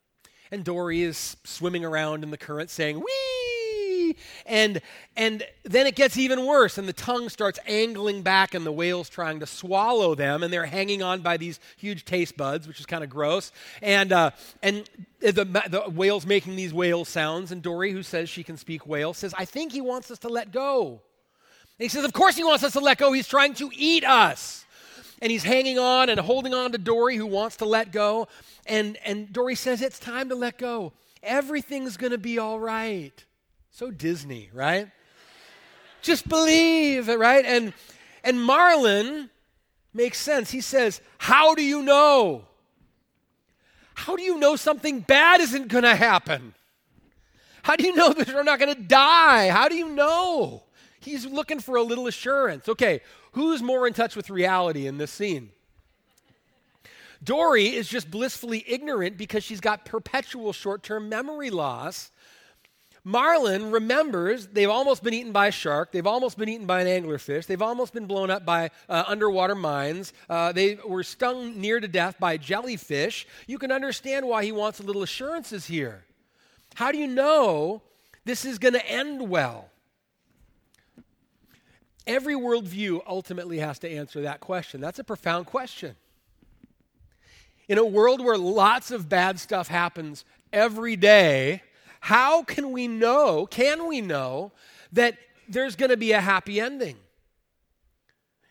and 0.52 0.64
Dory 0.64 1.02
is 1.02 1.38
swimming 1.44 1.86
around 1.86 2.24
in 2.24 2.32
the 2.32 2.38
current 2.38 2.70
saying, 2.70 3.00
wee! 3.00 4.16
And, 4.46 4.82
and 5.16 5.44
then 5.64 5.88
it 5.88 5.96
gets 5.96 6.18
even 6.18 6.46
worse, 6.46 6.78
and 6.78 6.88
the 6.88 6.94
tongue 6.94 7.30
starts 7.30 7.60
angling 7.68 8.22
back, 8.22 8.54
and 8.54 8.66
the 8.66 8.72
whale's 8.72 9.10
trying 9.10 9.40
to 9.42 9.46
swallow 9.46 10.16
them, 10.16 10.44
and 10.44 10.52
they're 10.52 10.66
hanging 10.66 11.02
on 11.02 11.22
by 11.22 11.38
these 11.38 11.60
huge 11.78 12.06
taste 12.06 12.38
buds, 12.38 12.68
which 12.68 12.80
is 12.80 12.86
kind 12.86 13.04
of 13.04 13.10
gross. 13.10 13.52
And, 13.82 14.12
uh, 14.12 14.32
and 14.64 14.90
the, 15.20 15.32
the 15.34 15.84
whale's 15.90 16.26
making 16.26 16.56
these 16.56 16.74
whale 16.74 17.06
sounds, 17.06 17.52
and 17.52 17.62
Dory, 17.62 17.92
who 17.92 18.04
says 18.04 18.30
she 18.30 18.44
can 18.44 18.58
speak 18.58 18.88
whale, 18.88 19.14
says, 19.14 19.34
I 19.38 19.46
think 19.46 19.72
he 19.72 19.82
wants 19.82 20.10
us 20.12 20.20
to 20.20 20.30
let 20.30 20.52
go. 20.52 21.02
And 21.80 21.84
he 21.84 21.90
says, 21.90 22.06
Of 22.06 22.14
course 22.14 22.36
he 22.36 22.44
wants 22.44 22.64
us 22.64 22.74
to 22.74 22.80
let 22.80 22.98
go. 22.98 23.12
He's 23.12 23.28
trying 23.28 23.54
to 23.56 23.70
eat 23.76 24.04
us 24.04 24.66
and 25.22 25.32
he's 25.32 25.44
hanging 25.44 25.80
on 25.80 26.10
and 26.10 26.20
holding 26.20 26.54
on 26.54 26.72
to 26.72 26.78
Dory, 26.78 27.16
who 27.16 27.26
wants 27.26 27.58
to 27.58 27.66
let 27.66 27.92
go. 27.92 28.28
And, 28.66 28.98
and 29.06 29.32
Dory 29.32 29.56
says, 29.56 29.82
It's 29.82 30.00
time 30.00 30.30
to 30.30 30.36
let 30.36 30.58
go. 30.58 30.94
Everything's 31.24 31.98
going 31.98 32.12
to 32.12 32.18
be 32.18 32.38
all 32.38 32.60
right. 32.60 33.26
So 33.72 33.92
Disney, 33.92 34.50
right? 34.54 34.90
Just 36.02 36.28
believe, 36.30 37.08
right? 37.08 37.46
And, 37.46 37.74
and 38.24 38.42
Marlin 38.42 39.30
makes 39.94 40.20
sense. 40.20 40.52
He 40.52 40.62
says, 40.62 41.02
How 41.18 41.56
do 41.56 41.64
you 41.64 41.82
know? 41.82 42.46
How 43.96 44.16
do 44.16 44.22
you 44.22 44.38
know 44.38 44.56
something 44.56 45.00
bad 45.00 45.42
isn't 45.42 45.70
going 45.70 45.84
to 45.84 45.96
happen? 45.96 46.54
How 47.64 47.76
do 47.76 47.84
you 47.84 47.96
know 47.96 48.14
that 48.14 48.28
you're 48.28 48.44
not 48.44 48.60
going 48.60 48.74
to 48.74 48.82
die? 48.82 49.50
How 49.50 49.68
do 49.68 49.76
you 49.76 49.90
know? 49.90 50.64
He's 51.00 51.26
looking 51.26 51.60
for 51.60 51.78
a 51.78 51.82
little 51.82 52.08
assurance. 52.08 52.70
Okay, 52.70 53.02
who's 53.34 53.62
more 53.62 53.88
in 53.88 53.94
touch 53.94 54.16
with 54.16 54.30
reality 54.30 54.88
in 54.88 54.98
this 54.98 55.12
scene? 55.12 55.52
Dory 57.24 57.68
is 57.68 57.88
just 57.88 58.12
blissfully 58.12 58.64
ignorant 58.68 59.18
because 59.18 59.44
she's 59.44 59.62
got 59.62 59.86
perpetual 59.86 60.54
short 60.54 60.84
term 60.84 61.10
memory 61.10 61.50
loss. 61.50 62.12
Marlin 63.04 63.72
remembers 63.72 64.48
they've 64.48 64.70
almost 64.70 65.02
been 65.02 65.14
eaten 65.14 65.32
by 65.32 65.48
a 65.48 65.52
shark. 65.52 65.94
They've 65.94 66.06
almost 66.06 66.38
been 66.38 66.50
eaten 66.50 66.66
by 66.66 66.82
an 66.82 66.88
anglerfish. 66.88 67.46
They've 67.46 67.62
almost 67.62 67.94
been 67.94 68.06
blown 68.06 68.30
up 68.30 68.46
by 68.46 68.70
uh, 68.90 69.06
underwater 69.08 69.56
mines. 69.56 70.12
Uh, 70.30 70.52
they 70.52 70.76
were 70.86 71.04
stung 71.04 71.60
near 71.60 71.80
to 71.80 71.88
death 71.88 72.20
by 72.20 72.36
jellyfish. 72.36 73.26
You 73.48 73.60
can 73.60 73.72
understand 73.72 74.28
why 74.28 74.44
he 74.44 74.52
wants 74.52 74.82
a 74.82 74.84
little 74.84 75.04
assurances 75.04 75.66
here. 75.66 76.04
How 76.76 76.92
do 76.92 76.98
you 76.98 77.08
know 77.08 77.82
this 78.26 78.44
is 78.44 78.60
going 78.60 78.74
to 78.74 78.86
end 78.86 79.30
well? 79.30 79.70
Every 82.08 82.36
worldview 82.36 83.02
ultimately 83.06 83.60
has 83.60 83.80
to 83.80 83.90
answer 83.90 84.22
that 84.22 84.40
question. 84.40 84.80
That's 84.80 84.98
a 84.98 85.04
profound 85.04 85.46
question. 85.46 85.98
In 87.68 87.78
a 87.78 87.86
world 87.86 88.24
where 88.24 88.38
lots 88.38 88.92
of 88.92 89.10
bad 89.10 89.40
stuff 89.40 89.68
happens 89.68 90.24
every 90.54 90.96
day, 90.96 91.62
how 92.00 92.44
can 92.44 92.72
we 92.72 92.88
know, 92.88 93.46
can 93.46 93.88
we 93.88 94.00
know, 94.00 94.54
that 94.94 95.18
there's 95.50 95.76
going 95.76 95.92
to 95.92 95.98
be 95.98 96.14
a 96.14 96.22
happy 96.22 96.62
ending. 96.62 96.96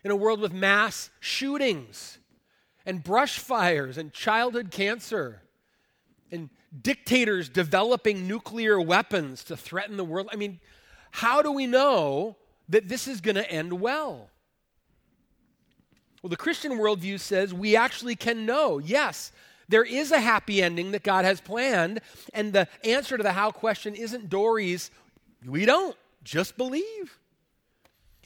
In 0.03 0.11
a 0.11 0.15
world 0.15 0.39
with 0.39 0.53
mass 0.53 1.09
shootings 1.19 2.19
and 2.85 3.03
brush 3.03 3.39
fires 3.39 3.97
and 3.97 4.13
childhood 4.13 4.69
cancer 4.69 5.41
and 6.31 6.51
dictators 6.79 7.49
developing 7.49 8.27
nuclear 8.27 8.79
weapons 8.79 9.43
to 9.45 9.57
threaten 9.57 9.97
the 9.97 10.05
world. 10.05 10.29
I 10.31 10.35
mean, 10.35 10.59
how 11.09 11.41
do 11.41 11.51
we 11.51 11.65
know 11.65 12.37
that 12.69 12.87
this 12.87 13.07
is 13.07 13.21
going 13.21 13.35
to 13.35 13.49
end 13.49 13.73
well? 13.73 14.29
Well, 16.21 16.29
the 16.29 16.37
Christian 16.37 16.73
worldview 16.73 17.19
says 17.19 17.53
we 17.53 17.75
actually 17.75 18.15
can 18.15 18.45
know. 18.45 18.79
Yes, 18.79 19.31
there 19.69 19.83
is 19.83 20.11
a 20.11 20.19
happy 20.19 20.61
ending 20.61 20.91
that 20.91 21.03
God 21.03 21.25
has 21.25 21.41
planned, 21.41 22.01
and 22.33 22.53
the 22.53 22.67
answer 22.83 23.17
to 23.17 23.23
the 23.23 23.33
how 23.33 23.51
question 23.51 23.95
isn't 23.95 24.29
Dory's, 24.29 24.91
we 25.45 25.65
don't, 25.65 25.95
just 26.23 26.57
believe. 26.57 27.19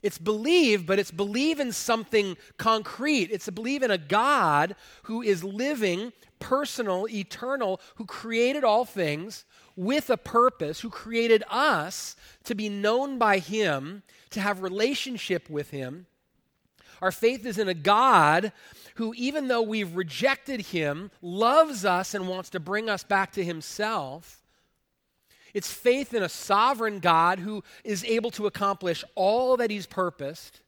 It's 0.01 0.17
believe, 0.17 0.85
but 0.85 0.97
it's 0.97 1.11
believe 1.11 1.59
in 1.59 1.71
something 1.71 2.37
concrete. 2.57 3.29
It's 3.31 3.47
a 3.47 3.51
believe 3.51 3.83
in 3.83 3.91
a 3.91 3.97
God 3.97 4.75
who 5.03 5.21
is 5.21 5.43
living, 5.43 6.11
personal, 6.39 7.07
eternal, 7.07 7.79
who 7.95 8.05
created 8.05 8.63
all 8.63 8.85
things 8.85 9.45
with 9.75 10.09
a 10.09 10.17
purpose, 10.17 10.81
who 10.81 10.89
created 10.89 11.43
us 11.49 12.15
to 12.43 12.55
be 12.55 12.69
known 12.69 13.17
by 13.17 13.39
Him, 13.39 14.03
to 14.31 14.39
have 14.39 14.61
relationship 14.61 15.49
with 15.49 15.71
Him. 15.71 16.05
Our 17.01 17.11
faith 17.11 17.45
is 17.45 17.57
in 17.57 17.67
a 17.67 17.73
God 17.73 18.51
who, 18.95 19.13
even 19.17 19.47
though 19.47 19.61
we've 19.61 19.95
rejected 19.95 20.61
Him, 20.61 21.09
loves 21.21 21.83
us 21.83 22.13
and 22.13 22.27
wants 22.27 22.49
to 22.51 22.59
bring 22.59 22.89
us 22.89 23.03
back 23.03 23.31
to 23.33 23.43
Himself. 23.43 24.43
It's 25.53 25.71
faith 25.71 26.13
in 26.13 26.23
a 26.23 26.29
sovereign 26.29 26.99
God 26.99 27.39
who 27.39 27.63
is 27.83 28.05
able 28.05 28.31
to 28.31 28.45
accomplish 28.45 29.03
all 29.15 29.57
that 29.57 29.71
He's 29.71 29.87
purposed. 29.87 30.61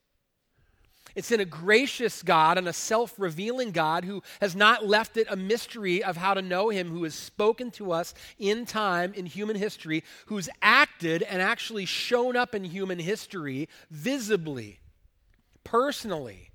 It's 1.15 1.32
in 1.32 1.39
a 1.39 1.46
gracious 1.46 2.24
God 2.24 2.58
and 2.58 2.67
a 2.67 2.74
self 2.74 3.13
revealing 3.17 3.72
God 3.72 4.05
who 4.05 4.24
has 4.41 4.55
not 4.55 4.86
left 4.86 5.17
it 5.17 5.27
a 5.29 5.36
mystery 5.36 6.03
of 6.03 6.17
how 6.17 6.34
to 6.34 6.41
know 6.41 6.70
Him, 6.70 6.89
who 6.89 7.03
has 7.03 7.13
spoken 7.13 7.72
to 7.72 7.91
us 7.91 8.13
in 8.39 8.65
time, 8.65 9.13
in 9.13 9.25
human 9.25 9.55
history, 9.55 10.03
who's 10.27 10.50
acted 10.62 11.22
and 11.24 11.41
actually 11.41 11.86
shown 11.86 12.36
up 12.36 12.55
in 12.55 12.63
human 12.63 13.00
history 13.00 13.70
visibly, 13.91 14.79
personally. 15.63 16.52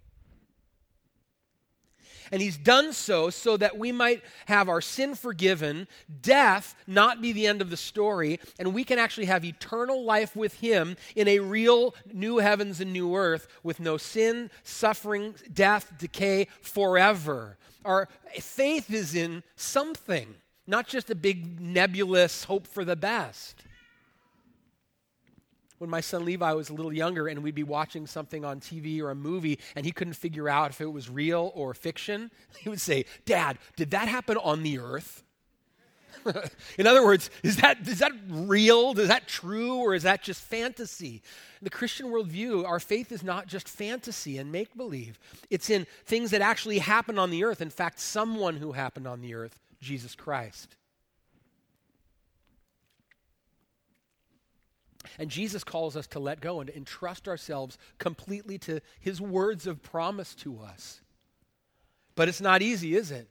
And 2.33 2.43
he's 2.43 2.57
done 2.57 2.93
so 2.93 3.31
so 3.31 3.57
that 3.57 3.79
we 3.79 3.93
might 3.93 4.23
have 4.47 4.69
our 4.69 4.81
sin 4.81 5.15
forgiven, 5.15 5.89
death 6.21 6.75
not 6.87 7.21
be 7.21 7.33
the 7.33 7.47
end 7.47 7.61
of 7.61 7.71
the 7.71 7.77
story, 7.77 8.41
and 8.59 8.75
we 8.75 8.85
can 8.85 8.99
actually 8.99 9.27
have 9.27 9.45
eternal 9.45 10.05
life 10.05 10.37
with 10.37 10.55
him 10.61 10.97
in 11.17 11.29
a 11.29 11.39
real 11.39 11.95
new 12.13 12.39
heavens 12.39 12.81
and 12.81 12.93
new 12.93 13.15
earth 13.15 13.49
with 13.63 13.81
no 13.81 13.97
sin, 13.97 14.51
suffering, 14.63 15.35
death, 15.53 15.93
decay 15.99 16.49
forever. 16.61 17.57
Our 17.85 18.09
faith 18.41 18.93
is 18.93 19.15
in 19.15 19.43
something, 19.57 20.35
not 20.67 20.87
just 20.87 21.11
a 21.11 21.15
big 21.15 21.61
nebulous 21.61 22.45
hope 22.45 22.67
for 22.67 22.85
the 22.85 22.97
best 22.97 23.65
when 25.79 25.91
my 25.91 26.01
son 26.01 26.25
Levi 26.25 26.53
was 26.53 26.71
a 26.71 26.75
little 26.75 26.93
younger 26.93 27.29
and 27.29 27.43
we'd 27.43 27.55
be 27.55 27.63
watching 27.63 28.07
something 28.07 28.45
on 28.45 28.61
TV 28.61 29.01
or 29.01 29.11
a 29.11 29.15
movie 29.15 29.59
and 29.75 29.87
he 29.87 29.93
couldn't 29.93 30.15
figure 30.15 30.49
out 30.49 30.71
if 30.71 30.81
it 30.81 30.93
was 30.93 31.09
real 31.09 31.53
or 31.55 31.75
fiction, 31.75 32.31
he 32.59 32.69
would 32.69 32.81
say, 32.81 33.05
Dad, 33.25 33.59
did 33.77 33.91
that 33.93 34.09
happen 34.09 34.37
on 34.37 34.63
the 34.63 34.79
earth? 34.79 35.23
In 36.79 36.87
other 36.87 37.05
words, 37.05 37.31
is 37.43 37.57
that, 37.59 37.87
is 37.87 38.01
that 38.01 38.13
real? 38.29 38.99
Is 38.99 39.09
that 39.09 39.29
true? 39.29 39.77
Or 39.77 39.95
is 39.95 40.03
that 40.03 40.23
just 40.23 40.43
fantasy? 40.43 41.23
In 41.61 41.65
the 41.65 41.71
Christian 41.71 42.07
worldview, 42.07 42.67
our 42.67 42.81
faith 42.81 43.13
is 43.13 43.23
not 43.23 43.47
just 43.47 43.69
fantasy 43.69 44.39
and 44.39 44.53
make 44.53 44.77
believe, 44.77 45.19
it's 45.51 45.71
in 45.71 45.87
things 46.05 46.31
that 46.31 46.41
actually 46.41 46.79
happen 46.79 47.19
on 47.19 47.31
the 47.31 47.45
earth. 47.45 47.61
In 47.61 47.71
fact, 47.71 48.01
someone 48.01 48.57
who 48.57 48.73
happened 48.73 49.07
on 49.07 49.21
the 49.21 49.35
earth, 49.35 49.59
Jesus 49.81 50.15
Christ. 50.15 50.77
And 55.19 55.31
Jesus 55.31 55.65
calls 55.65 55.97
us 55.97 56.07
to 56.09 56.19
let 56.19 56.41
go 56.41 56.61
and 56.61 56.71
entrust 56.71 57.29
ourselves 57.29 57.79
completely 57.99 58.59
to 58.59 58.81
his 59.01 59.21
words 59.21 59.67
of 59.67 59.83
promise 59.83 60.35
to 60.37 60.61
us. 60.61 61.01
But 62.15 62.29
it's 62.29 62.41
not 62.41 62.63
easy, 62.63 62.97
is 62.97 63.11
it? 63.11 63.29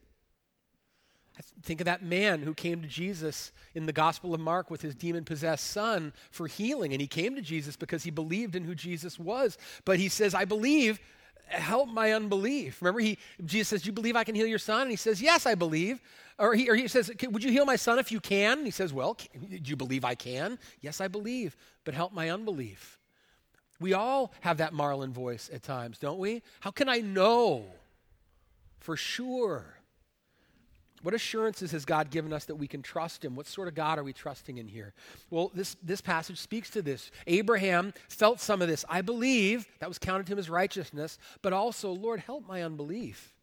Think 1.61 1.81
of 1.81 1.85
that 1.85 2.01
man 2.01 2.41
who 2.41 2.53
came 2.53 2.81
to 2.81 2.87
Jesus 2.87 3.51
in 3.75 3.85
the 3.85 3.93
Gospel 3.93 4.33
of 4.33 4.39
Mark 4.39 4.71
with 4.71 4.81
his 4.81 4.95
demon 4.95 5.23
possessed 5.23 5.67
son 5.67 6.13
for 6.31 6.47
healing. 6.47 6.93
And 6.93 7.01
he 7.01 7.07
came 7.07 7.35
to 7.35 7.41
Jesus 7.41 7.75
because 7.75 8.03
he 8.03 8.11
believed 8.11 8.55
in 8.55 8.63
who 8.63 8.73
Jesus 8.73 9.19
was. 9.19 9.57
But 9.85 9.99
he 9.99 10.09
says, 10.09 10.33
I 10.33 10.45
believe, 10.45 10.99
help 11.47 11.89
my 11.89 12.13
unbelief. 12.13 12.81
Remember, 12.81 12.99
he, 12.99 13.17
Jesus 13.43 13.69
says, 13.69 13.81
Do 13.81 13.87
you 13.87 13.93
believe 13.93 14.15
I 14.15 14.23
can 14.23 14.35
heal 14.35 14.47
your 14.47 14.59
son? 14.59 14.83
And 14.83 14.91
he 14.91 14.97
says, 14.97 15.21
Yes, 15.21 15.45
I 15.45 15.55
believe. 15.55 16.01
Or 16.39 16.53
he, 16.53 16.69
or 16.69 16.75
he 16.75 16.87
says, 16.87 17.11
Would 17.23 17.43
you 17.43 17.51
heal 17.51 17.65
my 17.65 17.75
son 17.75 17.99
if 17.99 18.11
you 18.11 18.19
can? 18.19 18.59
And 18.59 18.67
he 18.67 18.71
says, 18.71 18.93
Well, 18.93 19.17
do 19.49 19.59
you 19.63 19.75
believe 19.75 20.05
I 20.05 20.15
can? 20.15 20.59
Yes, 20.81 21.01
I 21.01 21.07
believe, 21.07 21.55
but 21.83 21.93
help 21.93 22.13
my 22.13 22.29
unbelief. 22.29 22.99
We 23.79 23.93
all 23.93 24.33
have 24.41 24.57
that 24.57 24.73
Marlin 24.73 25.13
voice 25.13 25.49
at 25.53 25.63
times, 25.63 25.99
don't 25.99 26.19
we? 26.19 26.41
How 26.59 26.71
can 26.71 26.89
I 26.89 26.97
know 26.97 27.65
for 28.79 28.95
sure? 28.95 29.76
What 31.03 31.13
assurances 31.13 31.71
has 31.71 31.85
God 31.85 32.09
given 32.09 32.33
us 32.33 32.45
that 32.45 32.55
we 32.55 32.67
can 32.67 32.81
trust 32.81 33.23
Him? 33.23 33.35
What 33.35 33.45
sort 33.45 33.67
of 33.67 33.75
God 33.75 33.99
are 33.99 34.03
we 34.03 34.13
trusting 34.13 34.57
in 34.57 34.67
here? 34.67 34.93
Well, 35.29 35.51
this, 35.53 35.75
this 35.83 36.01
passage 36.01 36.39
speaks 36.39 36.69
to 36.71 36.81
this. 36.81 37.11
Abraham 37.27 37.93
felt 38.09 38.39
some 38.39 38.61
of 38.61 38.67
this. 38.67 38.83
I 38.89 39.01
believe 39.01 39.67
that 39.79 39.89
was 39.89 39.99
counted 39.99 40.25
to 40.27 40.33
him 40.33 40.39
as 40.39 40.49
righteousness, 40.49 41.19
but 41.41 41.53
also, 41.53 41.91
Lord, 41.91 42.19
help 42.21 42.47
my 42.47 42.63
unbelief. 42.63 43.33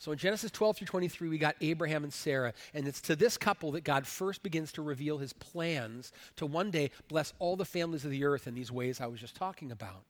So 0.00 0.12
in 0.12 0.18
Genesis 0.18 0.50
12 0.50 0.78
through 0.78 0.86
23, 0.86 1.28
we 1.28 1.36
got 1.36 1.56
Abraham 1.60 2.04
and 2.04 2.12
Sarah, 2.12 2.54
and 2.72 2.88
it's 2.88 3.02
to 3.02 3.14
this 3.14 3.36
couple 3.36 3.72
that 3.72 3.84
God 3.84 4.06
first 4.06 4.42
begins 4.42 4.72
to 4.72 4.82
reveal 4.82 5.18
his 5.18 5.34
plans 5.34 6.10
to 6.36 6.46
one 6.46 6.70
day 6.70 6.90
bless 7.08 7.34
all 7.38 7.54
the 7.54 7.66
families 7.66 8.06
of 8.06 8.10
the 8.10 8.24
earth 8.24 8.46
in 8.46 8.54
these 8.54 8.72
ways 8.72 8.98
I 8.98 9.06
was 9.08 9.20
just 9.20 9.36
talking 9.36 9.70
about, 9.70 10.04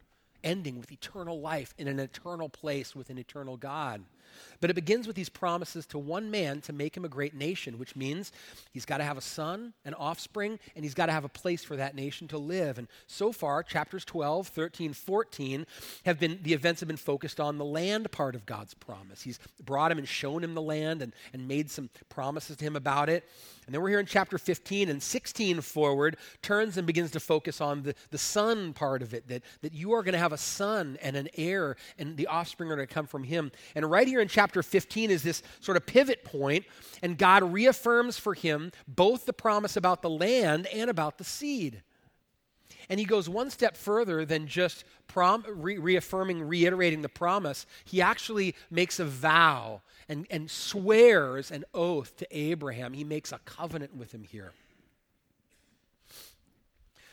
ending 0.44 0.78
with 0.78 0.92
eternal 0.92 1.40
life 1.40 1.74
in 1.76 1.88
an 1.88 1.98
eternal 1.98 2.48
place 2.48 2.94
with 2.94 3.10
an 3.10 3.18
eternal 3.18 3.56
God. 3.56 4.04
But 4.60 4.70
it 4.70 4.74
begins 4.74 5.06
with 5.06 5.16
these 5.16 5.28
promises 5.28 5.86
to 5.86 5.98
one 5.98 6.30
man 6.30 6.60
to 6.62 6.72
make 6.72 6.96
him 6.96 7.04
a 7.04 7.08
great 7.08 7.34
nation, 7.34 7.78
which 7.78 7.96
means 7.96 8.32
he's 8.72 8.84
got 8.84 8.98
to 8.98 9.04
have 9.04 9.18
a 9.18 9.22
son, 9.22 9.72
an 9.84 9.94
offspring, 9.94 10.58
and 10.74 10.84
he's 10.84 10.94
got 10.94 11.06
to 11.06 11.12
have 11.12 11.24
a 11.24 11.28
place 11.28 11.64
for 11.64 11.76
that 11.76 11.94
nation 11.94 12.28
to 12.28 12.38
live. 12.38 12.78
And 12.78 12.88
so 13.06 13.32
far, 13.32 13.62
chapters 13.62 14.04
12, 14.04 14.48
13, 14.48 14.92
14 14.92 15.66
have 16.04 16.18
been, 16.18 16.38
the 16.42 16.52
events 16.52 16.80
have 16.80 16.88
been 16.88 16.96
focused 16.96 17.40
on 17.40 17.58
the 17.58 17.64
land 17.64 18.10
part 18.12 18.34
of 18.34 18.46
God's 18.46 18.74
promise. 18.74 19.22
He's 19.22 19.38
brought 19.64 19.92
him 19.92 19.98
and 19.98 20.08
shown 20.08 20.44
him 20.44 20.54
the 20.54 20.62
land 20.62 21.02
and, 21.02 21.12
and 21.32 21.48
made 21.48 21.70
some 21.70 21.90
promises 22.08 22.56
to 22.56 22.64
him 22.64 22.76
about 22.76 23.08
it. 23.08 23.28
And 23.66 23.74
then 23.74 23.82
we're 23.82 23.90
here 23.90 24.00
in 24.00 24.06
chapter 24.06 24.36
15 24.36 24.88
and 24.88 25.02
16 25.02 25.60
forward, 25.60 26.16
turns 26.42 26.76
and 26.76 26.86
begins 26.86 27.12
to 27.12 27.20
focus 27.20 27.60
on 27.60 27.82
the, 27.82 27.94
the 28.10 28.18
son 28.18 28.72
part 28.72 29.00
of 29.00 29.14
it, 29.14 29.28
that, 29.28 29.42
that 29.62 29.72
you 29.72 29.92
are 29.92 30.02
going 30.02 30.14
to 30.14 30.18
have 30.18 30.32
a 30.32 30.38
son 30.38 30.98
and 31.00 31.16
an 31.16 31.28
heir, 31.36 31.76
and 31.98 32.16
the 32.16 32.26
offspring 32.26 32.70
are 32.70 32.76
going 32.76 32.88
to 32.88 32.92
come 32.92 33.06
from 33.06 33.22
him. 33.22 33.52
And 33.74 33.88
right 33.88 34.08
here 34.08 34.19
in 34.20 34.28
chapter 34.28 34.62
15 34.62 35.10
is 35.10 35.22
this 35.22 35.42
sort 35.60 35.76
of 35.76 35.86
pivot 35.86 36.24
point, 36.24 36.64
and 37.02 37.16
God 37.18 37.42
reaffirms 37.52 38.18
for 38.18 38.34
him 38.34 38.72
both 38.86 39.26
the 39.26 39.32
promise 39.32 39.76
about 39.76 40.02
the 40.02 40.10
land 40.10 40.66
and 40.68 40.90
about 40.90 41.18
the 41.18 41.24
seed. 41.24 41.82
And 42.88 42.98
he 42.98 43.06
goes 43.06 43.28
one 43.28 43.50
step 43.50 43.76
further 43.76 44.24
than 44.24 44.48
just 44.48 44.84
prom- 45.06 45.44
re- 45.48 45.78
reaffirming, 45.78 46.42
reiterating 46.42 47.02
the 47.02 47.08
promise. 47.08 47.64
He 47.84 48.02
actually 48.02 48.56
makes 48.68 48.98
a 48.98 49.04
vow 49.04 49.82
and, 50.08 50.26
and 50.28 50.50
swears 50.50 51.52
an 51.52 51.64
oath 51.72 52.16
to 52.16 52.26
Abraham. 52.36 52.92
He 52.92 53.04
makes 53.04 53.30
a 53.30 53.38
covenant 53.44 53.96
with 53.96 54.12
him 54.12 54.24
here. 54.24 54.52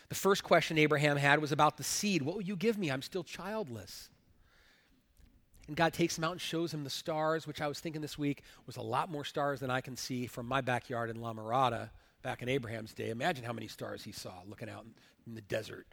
The 0.09 0.15
first 0.15 0.43
question 0.43 0.77
Abraham 0.77 1.17
had 1.17 1.39
was 1.41 1.51
about 1.51 1.77
the 1.77 1.83
seed. 1.83 2.23
What 2.23 2.35
will 2.35 2.41
you 2.41 2.55
give 2.55 2.77
me? 2.77 2.89
I'm 2.89 3.01
still 3.01 3.23
childless. 3.23 4.09
And 5.67 5.75
God 5.75 5.93
takes 5.93 6.17
him 6.17 6.23
out 6.23 6.31
and 6.31 6.41
shows 6.41 6.73
him 6.73 6.83
the 6.83 6.89
stars, 6.89 7.45
which 7.45 7.61
I 7.61 7.67
was 7.67 7.79
thinking 7.79 8.01
this 8.01 8.17
week 8.17 8.43
was 8.65 8.77
a 8.77 8.81
lot 8.81 9.11
more 9.11 9.25
stars 9.25 9.59
than 9.59 9.69
I 9.69 9.81
can 9.81 9.97
see 9.97 10.27
from 10.27 10.47
my 10.47 10.61
backyard 10.61 11.09
in 11.09 11.21
La 11.21 11.33
Mirada 11.33 11.89
back 12.21 12.41
in 12.41 12.49
Abraham's 12.49 12.93
day. 12.93 13.09
Imagine 13.09 13.43
how 13.43 13.53
many 13.53 13.67
stars 13.67 14.03
he 14.03 14.11
saw 14.11 14.31
looking 14.47 14.69
out 14.69 14.85
in 15.25 15.35
the 15.35 15.41
desert. 15.41 15.85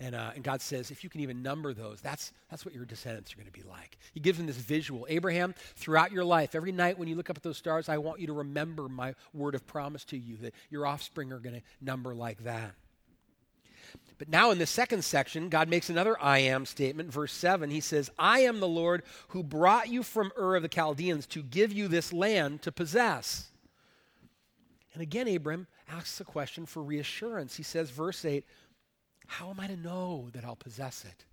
And, 0.00 0.14
uh, 0.14 0.30
and 0.34 0.44
God 0.44 0.60
says, 0.60 0.90
if 0.90 1.02
you 1.02 1.10
can 1.10 1.20
even 1.20 1.42
number 1.42 1.74
those, 1.74 2.00
that's, 2.00 2.32
that's 2.50 2.64
what 2.64 2.72
your 2.72 2.84
descendants 2.84 3.32
are 3.32 3.36
going 3.36 3.46
to 3.46 3.52
be 3.52 3.64
like. 3.68 3.98
He 4.14 4.20
gives 4.20 4.38
him 4.38 4.46
this 4.46 4.56
visual. 4.56 5.06
Abraham, 5.08 5.54
throughout 5.74 6.12
your 6.12 6.24
life, 6.24 6.54
every 6.54 6.70
night 6.70 6.98
when 6.98 7.08
you 7.08 7.16
look 7.16 7.30
up 7.30 7.36
at 7.36 7.42
those 7.42 7.56
stars, 7.56 7.88
I 7.88 7.98
want 7.98 8.20
you 8.20 8.28
to 8.28 8.32
remember 8.32 8.88
my 8.88 9.14
word 9.34 9.56
of 9.56 9.66
promise 9.66 10.04
to 10.06 10.16
you 10.16 10.36
that 10.38 10.54
your 10.70 10.86
offspring 10.86 11.32
are 11.32 11.40
going 11.40 11.56
to 11.56 11.62
number 11.80 12.14
like 12.14 12.44
that. 12.44 12.74
But 14.18 14.28
now 14.28 14.50
in 14.50 14.58
the 14.58 14.66
second 14.66 15.04
section, 15.04 15.48
God 15.48 15.68
makes 15.68 15.88
another 15.88 16.20
I 16.20 16.40
am 16.40 16.66
statement. 16.66 17.12
Verse 17.12 17.32
7, 17.32 17.70
he 17.70 17.80
says, 17.80 18.10
I 18.18 18.40
am 18.40 18.58
the 18.58 18.68
Lord 18.68 19.04
who 19.28 19.44
brought 19.44 19.88
you 19.88 20.02
from 20.02 20.32
Ur 20.36 20.56
of 20.56 20.62
the 20.62 20.68
Chaldeans 20.68 21.24
to 21.26 21.42
give 21.42 21.72
you 21.72 21.86
this 21.86 22.12
land 22.12 22.62
to 22.62 22.72
possess. 22.72 23.50
And 24.92 25.02
again, 25.02 25.28
Abram 25.28 25.68
asks 25.88 26.20
a 26.20 26.24
question 26.24 26.66
for 26.66 26.82
reassurance. 26.82 27.56
He 27.56 27.62
says, 27.62 27.90
verse 27.90 28.24
8, 28.24 28.44
How 29.26 29.50
am 29.50 29.60
I 29.60 29.68
to 29.68 29.76
know 29.76 30.28
that 30.32 30.44
I'll 30.44 30.56
possess 30.56 31.04
it? 31.04 31.24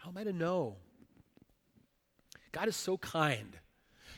How 0.00 0.10
am 0.10 0.18
I 0.18 0.24
to 0.24 0.32
know? 0.32 0.76
God 2.50 2.66
is 2.66 2.76
so 2.76 2.98
kind. 2.98 3.56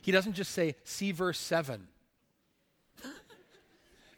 He 0.00 0.12
doesn't 0.12 0.34
just 0.34 0.52
say, 0.52 0.76
See 0.84 1.12
verse 1.12 1.38
7. 1.38 1.88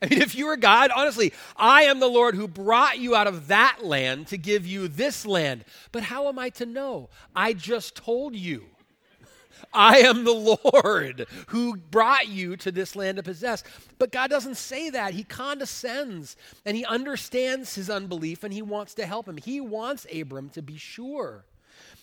I 0.03 0.07
mean, 0.07 0.23
if 0.23 0.35
you 0.35 0.47
were 0.47 0.57
God, 0.57 0.91
honestly, 0.95 1.33
I 1.57 1.83
am 1.83 2.01
the 2.01 2.09
Lord 2.09 2.35
who 2.35 2.49
brought 2.49 2.99
you 2.99 3.15
out 3.15 3.27
of 3.27 3.49
that 3.49 3.79
land 3.83 4.29
to 4.29 4.39
give 4.39 4.67
you 4.67 4.89
this 4.89 5.27
land. 5.27 5.65
But 5.93 6.05
how 6.05 6.29
am 6.29 6.39
I 6.39 6.49
to 6.51 6.67
know? 6.67 7.11
I 7.37 7.53
just 7.53 7.97
told 7.97 8.35
you. 8.35 8.65
I 9.75 9.99
am 9.99 10.25
the 10.25 10.59
Lord 10.73 11.27
who 11.49 11.77
brought 11.77 12.29
you 12.29 12.57
to 12.57 12.73
this 12.73 12.97
land 12.97 13.19
to 13.19 13.23
possess. 13.23 13.63
But 13.99 14.11
God 14.11 14.31
doesn't 14.31 14.57
say 14.57 14.89
that. 14.89 15.13
He 15.13 15.23
condescends 15.23 16.37
and 16.65 16.77
he 16.77 16.85
understands 16.87 17.75
his 17.75 17.91
unbelief 17.91 18.43
and 18.43 18.55
he 18.55 18.63
wants 18.63 18.95
to 18.95 19.07
help 19.07 19.29
him. 19.29 19.37
He 19.37 19.61
wants 19.61 20.07
Abram 20.15 20.49
to 20.51 20.63
be 20.63 20.79
sure. 20.79 21.45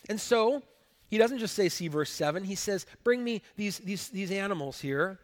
And 0.07 0.21
so 0.21 0.61
he 1.09 1.17
doesn't 1.17 1.39
just 1.39 1.55
say, 1.55 1.67
see 1.67 1.87
verse 1.87 2.11
7, 2.11 2.43
he 2.43 2.55
says, 2.55 2.85
bring 3.03 3.23
me 3.23 3.41
these, 3.55 3.79
these, 3.79 4.09
these 4.09 4.31
animals 4.31 4.79
here. 4.79 5.19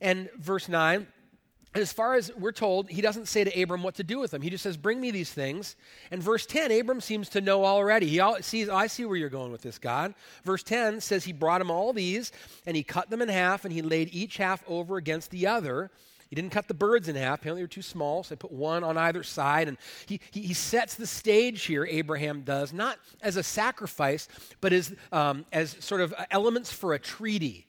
And 0.00 0.30
verse 0.38 0.68
9, 0.68 1.06
and 1.74 1.80
as 1.80 1.92
far 1.92 2.14
as 2.14 2.30
we're 2.36 2.52
told, 2.52 2.90
he 2.90 3.00
doesn't 3.00 3.28
say 3.28 3.44
to 3.44 3.62
Abram 3.62 3.82
what 3.82 3.94
to 3.94 4.04
do 4.04 4.18
with 4.18 4.30
them. 4.30 4.42
He 4.42 4.50
just 4.50 4.62
says, 4.62 4.76
Bring 4.76 5.00
me 5.00 5.10
these 5.10 5.32
things. 5.32 5.74
And 6.10 6.22
verse 6.22 6.44
10, 6.44 6.70
Abram 6.70 7.00
seems 7.00 7.30
to 7.30 7.40
know 7.40 7.64
already. 7.64 8.08
He 8.08 8.20
all, 8.20 8.42
sees, 8.42 8.68
I 8.68 8.88
see 8.88 9.06
where 9.06 9.16
you're 9.16 9.30
going 9.30 9.52
with 9.52 9.62
this, 9.62 9.78
God. 9.78 10.14
Verse 10.44 10.62
10 10.62 11.00
says 11.00 11.24
he 11.24 11.32
brought 11.32 11.62
him 11.62 11.70
all 11.70 11.94
these, 11.94 12.30
and 12.66 12.76
he 12.76 12.82
cut 12.82 13.08
them 13.08 13.22
in 13.22 13.28
half, 13.30 13.64
and 13.64 13.72
he 13.72 13.80
laid 13.80 14.10
each 14.12 14.36
half 14.36 14.62
over 14.68 14.98
against 14.98 15.30
the 15.30 15.46
other. 15.46 15.90
He 16.28 16.36
didn't 16.36 16.52
cut 16.52 16.68
the 16.68 16.74
birds 16.74 17.08
in 17.08 17.16
half. 17.16 17.40
Apparently, 17.40 17.60
they 17.60 17.64
were 17.64 17.68
too 17.68 17.80
small, 17.80 18.22
so 18.22 18.34
he 18.34 18.36
put 18.36 18.52
one 18.52 18.84
on 18.84 18.98
either 18.98 19.22
side. 19.22 19.68
And 19.68 19.78
he, 20.04 20.20
he, 20.30 20.42
he 20.42 20.54
sets 20.54 20.94
the 20.94 21.06
stage 21.06 21.64
here, 21.64 21.86
Abraham 21.86 22.42
does, 22.42 22.74
not 22.74 22.98
as 23.22 23.36
a 23.36 23.42
sacrifice, 23.42 24.28
but 24.60 24.74
as, 24.74 24.94
um, 25.10 25.46
as 25.52 25.76
sort 25.80 26.02
of 26.02 26.12
elements 26.30 26.70
for 26.70 26.92
a 26.92 26.98
treaty. 26.98 27.66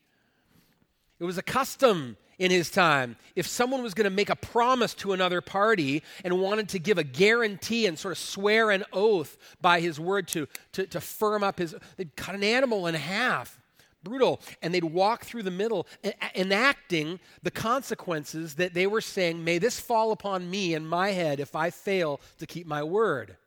It 1.20 1.24
was 1.24 1.38
a 1.38 1.42
custom 1.42 2.18
in 2.44 2.52
his 2.52 2.70
time. 2.70 3.16
If 3.38 3.48
someone 3.48 3.82
was 3.82 3.94
going 3.94 4.04
to 4.04 4.10
make 4.10 4.30
a 4.30 4.36
promise 4.36 4.94
to 4.96 5.14
another 5.14 5.40
party 5.40 6.04
and 6.26 6.42
wanted 6.42 6.68
to 6.70 6.80
give 6.80 6.98
a 6.98 7.04
guarantee 7.04 7.86
and 7.86 7.98
sort 7.98 8.12
of 8.12 8.18
swear 8.18 8.70
an 8.70 8.84
oath 8.92 9.38
by 9.62 9.80
his 9.80 9.98
word 9.98 10.28
to, 10.30 10.50
to, 10.74 10.86
to 10.88 11.00
firm 11.00 11.42
up 11.42 11.60
his, 11.60 11.74
they'd 11.96 12.14
cut 12.18 12.36
an 12.36 12.44
animal 12.44 12.86
in 12.86 12.96
half. 12.96 13.62
Brutal. 14.04 14.42
And 14.62 14.74
they'd 14.74 14.84
walk 14.84 15.24
through 15.24 15.44
the 15.44 15.52
middle, 15.52 15.88
enacting 16.36 17.22
the 17.44 17.52
consequences 17.52 18.56
that 18.56 18.74
they 18.74 18.88
were 18.88 19.00
saying, 19.00 19.42
May 19.42 19.58
this 19.58 19.80
fall 19.80 20.12
upon 20.12 20.52
me 20.52 20.74
and 20.74 20.86
my 20.86 21.12
head 21.12 21.40
if 21.40 21.56
I 21.56 21.70
fail 21.70 22.20
to 22.40 22.46
keep 22.46 22.68
my 22.68 22.84
word. 22.84 23.38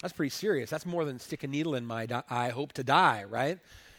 That's 0.00 0.14
pretty 0.14 0.30
serious. 0.30 0.70
That's 0.70 0.86
more 0.86 1.04
than 1.04 1.18
stick 1.18 1.42
a 1.42 1.48
needle 1.48 1.74
in 1.74 1.84
my 1.84 2.06
eye, 2.30 2.50
hope 2.50 2.72
to 2.74 2.84
die, 2.84 3.24
right? 3.28 3.58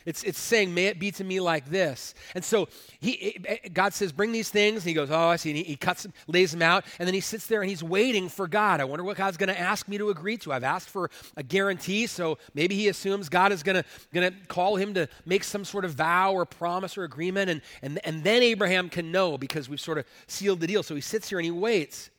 It's, 0.10 0.24
it's 0.24 0.39
saying, 0.39 0.74
may 0.74 0.88
it 0.88 0.98
be 0.98 1.12
to 1.12 1.24
me 1.24 1.39
like 1.39 1.70
this. 1.70 2.16
And 2.34 2.44
so 2.44 2.68
he, 3.00 3.38
God 3.72 3.94
says, 3.94 4.12
bring 4.12 4.32
these 4.32 4.50
things. 4.50 4.78
And 4.78 4.88
he 4.88 4.96
goes, 4.96 5.12
oh, 5.12 5.28
I 5.28 5.36
see. 5.36 5.51
And 5.51 5.58
he, 5.58 5.63
he 5.63 5.75
cuts 5.75 6.01
them, 6.01 6.13
lays 6.25 6.51
them 6.51 6.63
out. 6.63 6.84
And 6.98 7.06
then 7.06 7.13
he 7.13 7.20
sits 7.20 7.46
there 7.46 7.62
and 7.62 7.70
he's 7.70 7.84
waiting 7.84 8.28
for 8.28 8.48
God. 8.48 8.82
I 8.82 8.86
wonder 8.86 9.04
what 9.04 9.18
God's 9.18 9.38
going 9.38 9.50
to 9.50 9.60
ask 9.60 9.88
me 9.88 10.00
to 10.00 10.10
agree 10.10 10.36
to. 10.38 10.51
I've 10.51 10.63
asked 10.63 10.89
for 10.89 11.12
a 11.38 11.44
guarantee. 11.44 12.08
So 12.08 12.39
maybe 12.56 12.74
he 12.74 12.88
assumes 12.88 13.30
God 13.30 13.51
is 13.51 13.62
going 13.62 13.84
to 14.16 14.34
call 14.48 14.78
him 14.78 14.96
to 14.96 15.08
make 15.28 15.44
some 15.44 15.63
sort 15.63 15.86
of 15.86 15.92
vow 15.92 16.34
or 16.34 16.44
promise 16.44 16.98
or 16.98 17.04
agreement. 17.04 17.51
And, 17.51 17.62
and, 17.84 18.00
and 18.04 18.24
then 18.24 18.42
Abraham 18.42 18.89
can 18.89 19.12
know 19.12 19.38
because 19.38 19.70
we've 19.70 19.80
sort 19.80 20.00
of 20.00 20.06
sealed 20.25 20.60
the 20.60 20.66
deal. 20.66 20.82
So 20.82 20.96
he 20.96 21.01
sits 21.01 21.30
here 21.30 21.38
and 21.38 21.46
he 21.46 21.51
waits. 21.51 22.10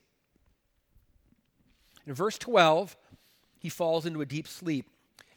In 2.06 2.14
verse 2.14 2.38
12, 2.38 2.96
he 3.58 3.68
falls 3.68 4.06
into 4.06 4.20
a 4.20 4.26
deep 4.26 4.46
sleep, 4.46 4.86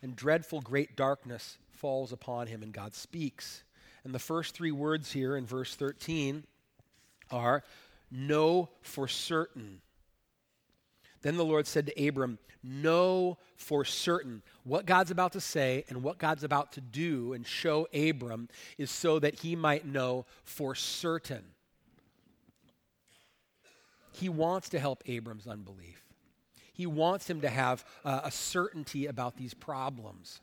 and 0.04 0.16
dreadful 0.16 0.62
great 0.62 0.96
darkness 0.96 1.58
falls 1.84 2.14
upon 2.14 2.48
him 2.48 2.64
and 2.64 2.72
God 2.72 2.96
speaks. 2.96 3.66
And 4.06 4.16
the 4.16 4.20
first 4.20 4.56
three 4.56 4.72
words 4.72 5.12
here 5.12 5.36
in 5.36 5.46
verse 5.46 5.76
13 5.76 6.46
are 7.30 7.62
know 8.10 8.70
for 8.82 9.06
certain. 9.10 9.82
Then 11.24 11.36
the 11.36 11.44
Lord 11.44 11.68
said 11.68 11.88
to 11.88 12.08
Abram, 12.08 12.40
Know 12.64 13.38
for 13.58 13.84
certain. 13.84 14.44
What 14.64 14.86
God's 14.86 15.12
about 15.12 15.34
to 15.34 15.42
say 15.42 15.84
and 15.90 16.02
what 16.02 16.20
God's 16.20 16.46
about 16.46 16.72
to 16.74 16.82
do 16.82 17.34
and 17.34 17.46
show 17.46 17.90
Abram 17.94 18.48
is 18.78 18.90
so 18.90 19.20
that 19.20 19.42
he 19.42 19.58
might 19.58 19.86
know 19.86 20.26
for 20.46 20.76
certain. 20.76 21.44
He 24.14 24.30
wants 24.30 24.70
to 24.70 24.80
help 24.80 25.04
Abram's 25.06 25.48
unbelief. 25.48 26.02
He 26.72 26.86
wants 26.86 27.30
him 27.30 27.42
to 27.42 27.50
have 27.50 27.84
uh, 28.06 28.22
a 28.24 28.32
certainty 28.32 29.08
about 29.08 29.36
these 29.36 29.54
problems. 29.54 30.40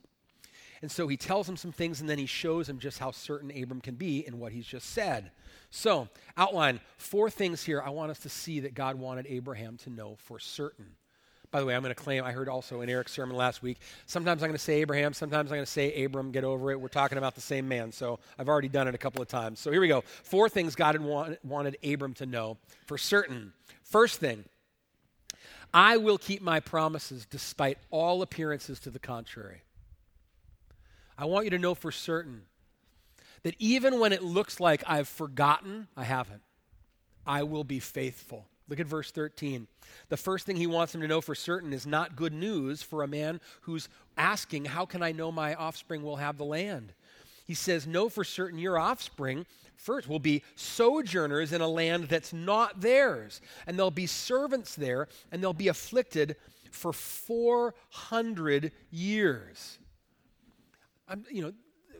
And 0.82 0.90
so 0.90 1.08
he 1.08 1.16
tells 1.16 1.48
him 1.48 1.56
some 1.56 1.72
things 1.72 2.00
and 2.00 2.08
then 2.08 2.18
he 2.18 2.26
shows 2.26 2.68
him 2.68 2.78
just 2.78 2.98
how 2.98 3.10
certain 3.10 3.50
Abram 3.50 3.80
can 3.80 3.96
be 3.96 4.26
in 4.26 4.38
what 4.38 4.52
he's 4.52 4.66
just 4.66 4.90
said. 4.90 5.30
So, 5.70 6.08
outline 6.36 6.80
four 6.96 7.30
things 7.30 7.62
here 7.62 7.82
I 7.82 7.90
want 7.90 8.10
us 8.10 8.18
to 8.20 8.28
see 8.28 8.60
that 8.60 8.74
God 8.74 8.96
wanted 8.96 9.26
Abraham 9.28 9.76
to 9.78 9.90
know 9.90 10.16
for 10.16 10.38
certain. 10.38 10.96
By 11.50 11.58
the 11.58 11.66
way, 11.66 11.74
I'm 11.74 11.82
going 11.82 11.94
to 11.94 12.00
claim, 12.00 12.24
I 12.24 12.30
heard 12.30 12.48
also 12.48 12.80
in 12.80 12.88
Eric's 12.88 13.12
sermon 13.12 13.36
last 13.36 13.60
week, 13.60 13.78
sometimes 14.06 14.42
I'm 14.42 14.48
going 14.48 14.58
to 14.58 14.62
say 14.62 14.80
Abraham, 14.80 15.12
sometimes 15.12 15.50
I'm 15.50 15.56
going 15.56 15.66
to 15.66 15.70
say 15.70 16.04
Abram, 16.04 16.30
get 16.30 16.44
over 16.44 16.70
it. 16.70 16.80
We're 16.80 16.88
talking 16.88 17.18
about 17.18 17.34
the 17.34 17.40
same 17.40 17.66
man. 17.66 17.90
So 17.90 18.20
I've 18.38 18.48
already 18.48 18.68
done 18.68 18.86
it 18.86 18.94
a 18.94 18.98
couple 18.98 19.20
of 19.20 19.28
times. 19.28 19.58
So 19.58 19.72
here 19.72 19.80
we 19.80 19.88
go. 19.88 20.02
Four 20.02 20.48
things 20.48 20.76
God 20.76 20.94
had 20.94 21.02
want, 21.02 21.44
wanted 21.44 21.76
Abram 21.84 22.14
to 22.14 22.26
know 22.26 22.56
for 22.86 22.96
certain. 22.96 23.52
First 23.82 24.20
thing, 24.20 24.44
I 25.74 25.96
will 25.96 26.18
keep 26.18 26.40
my 26.40 26.60
promises 26.60 27.26
despite 27.26 27.78
all 27.90 28.22
appearances 28.22 28.78
to 28.80 28.90
the 28.90 28.98
contrary. 29.00 29.62
I 31.20 31.26
want 31.26 31.44
you 31.44 31.50
to 31.50 31.58
know 31.58 31.74
for 31.74 31.92
certain 31.92 32.44
that 33.42 33.54
even 33.58 34.00
when 34.00 34.14
it 34.14 34.22
looks 34.22 34.58
like 34.58 34.82
I've 34.86 35.06
forgotten, 35.06 35.86
I 35.94 36.04
haven't. 36.04 36.40
I 37.26 37.42
will 37.42 37.62
be 37.62 37.78
faithful. 37.78 38.46
Look 38.68 38.80
at 38.80 38.86
verse 38.86 39.10
13. 39.10 39.66
The 40.08 40.16
first 40.16 40.46
thing 40.46 40.56
he 40.56 40.66
wants 40.66 40.94
him 40.94 41.02
to 41.02 41.08
know 41.08 41.20
for 41.20 41.34
certain 41.34 41.74
is 41.74 41.86
not 41.86 42.16
good 42.16 42.32
news 42.32 42.82
for 42.82 43.02
a 43.02 43.08
man 43.08 43.38
who's 43.62 43.90
asking, 44.16 44.64
How 44.64 44.86
can 44.86 45.02
I 45.02 45.12
know 45.12 45.30
my 45.30 45.54
offspring 45.54 46.02
will 46.02 46.16
have 46.16 46.38
the 46.38 46.44
land? 46.46 46.94
He 47.44 47.54
says, 47.54 47.86
Know 47.86 48.08
for 48.08 48.24
certain 48.24 48.58
your 48.58 48.78
offspring 48.78 49.44
first 49.76 50.08
will 50.08 50.20
be 50.20 50.42
sojourners 50.54 51.52
in 51.52 51.60
a 51.60 51.68
land 51.68 52.04
that's 52.04 52.32
not 52.32 52.80
theirs, 52.80 53.42
and 53.66 53.78
they'll 53.78 53.90
be 53.90 54.06
servants 54.06 54.74
there, 54.74 55.06
and 55.30 55.42
they'll 55.42 55.52
be 55.52 55.68
afflicted 55.68 56.36
for 56.70 56.94
400 56.94 58.72
years. 58.90 59.79
I'm, 61.10 61.24
you 61.28 61.42
know, 61.42 61.52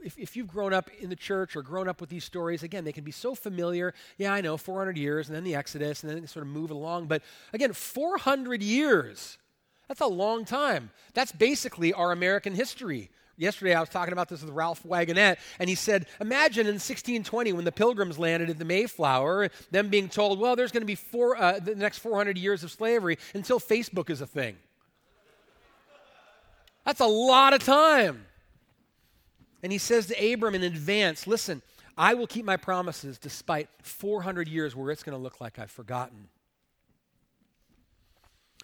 if, 0.05 0.17
if 0.17 0.37
you've 0.37 0.47
grown 0.47 0.73
up 0.73 0.89
in 1.01 1.11
the 1.11 1.17
church 1.17 1.57
or 1.57 1.63
grown 1.63 1.89
up 1.89 2.01
with 2.01 2.09
these 2.09 2.25
stories, 2.25 2.63
again, 2.63 2.85
they 2.85 2.93
can 2.93 3.05
be 3.05 3.11
so 3.11 3.35
familiar. 3.35 3.93
Yeah, 4.17 4.33
I 4.33 4.41
know, 4.41 4.57
400 4.57 4.97
years, 4.97 5.29
and 5.29 5.37
then 5.37 5.45
the 5.45 5.57
Exodus, 5.57 6.03
and 6.03 6.11
then 6.11 6.21
they 6.21 6.27
sort 6.27 6.47
of 6.47 6.53
move 6.53 6.71
along. 6.71 7.07
But 7.07 7.23
again, 7.53 7.73
400 7.73 8.63
years, 8.63 9.37
that's 9.89 10.01
a 10.01 10.07
long 10.07 10.45
time. 10.45 10.91
That's 11.13 11.33
basically 11.33 11.93
our 11.93 12.13
American 12.13 12.55
history. 12.55 13.11
Yesterday, 13.37 13.75
I 13.75 13.81
was 13.81 13.89
talking 13.89 14.13
about 14.13 14.29
this 14.29 14.43
with 14.43 14.51
Ralph 14.51 14.83
Wagonette, 14.85 15.39
and 15.59 15.69
he 15.69 15.75
said, 15.75 16.07
Imagine 16.21 16.67
in 16.67 16.75
1620 16.75 17.53
when 17.55 17.65
the 17.65 17.73
pilgrims 17.73 18.19
landed 18.19 18.51
at 18.51 18.59
the 18.59 18.65
Mayflower, 18.65 19.49
them 19.71 19.89
being 19.89 20.09
told, 20.09 20.39
well, 20.39 20.57
there's 20.57 20.73
going 20.73 20.83
to 20.83 20.87
be 20.87 20.95
four, 20.95 21.37
uh, 21.37 21.59
the 21.59 21.75
next 21.75 21.99
400 21.99 22.39
years 22.39 22.63
of 22.63 22.71
slavery 22.71 23.19
until 23.35 23.59
Facebook 23.59 24.11
is 24.11 24.21
a 24.21 24.27
thing. 24.27 24.57
That's 26.85 27.01
a 27.01 27.07
lot 27.07 27.55
of 27.55 27.65
time. 27.65 28.27
And 29.63 29.73
he 29.73 29.79
says 29.79 30.07
to 30.07 30.33
Abram 30.33 30.55
in 30.55 30.63
advance, 30.63 31.27
Listen, 31.27 31.63
I 31.97 32.15
will 32.15 32.27
keep 32.27 32.45
my 32.45 32.57
promises 32.57 33.19
despite 33.19 33.69
400 33.83 34.49
years 34.49 34.75
where 34.75 34.91
it's 34.91 35.03
going 35.03 35.17
to 35.17 35.23
look 35.23 35.41
like 35.41 35.59
I've 35.59 35.71
forgotten. 35.71 36.29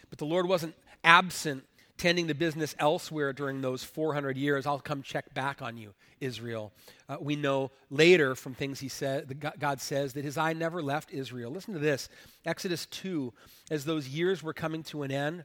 But 0.09 0.19
the 0.19 0.25
Lord 0.25 0.49
wasn't 0.49 0.75
absent 1.05 1.65
tending 1.99 2.27
the 2.27 2.35
business 2.35 2.75
elsewhere 2.79 3.33
during 3.33 3.61
those 3.61 3.83
400 3.83 4.37
years. 4.37 4.67
I'll 4.67 4.79
come 4.79 5.03
check 5.03 5.33
back 5.35 5.63
on 5.63 5.77
you, 5.77 5.95
Israel. 6.21 6.73
Uh, 7.09 7.17
we 7.21 7.37
know 7.37 7.71
later 7.91 8.35
from 8.35 8.55
things 8.55 8.81
he 8.81 8.89
said, 8.89 9.51
God 9.59 9.81
says 9.81 10.13
that 10.13 10.25
his 10.25 10.37
eye 10.37 10.53
never 10.53 10.83
left 10.83 11.13
Israel. 11.13 11.51
Listen 11.51 11.75
to 11.75 11.81
this 11.81 12.09
Exodus 12.45 12.87
2, 12.87 13.33
as 13.71 13.85
those 13.85 14.09
years 14.09 14.43
were 14.43 14.53
coming 14.53 14.83
to 14.85 15.03
an 15.03 15.11
end. 15.11 15.45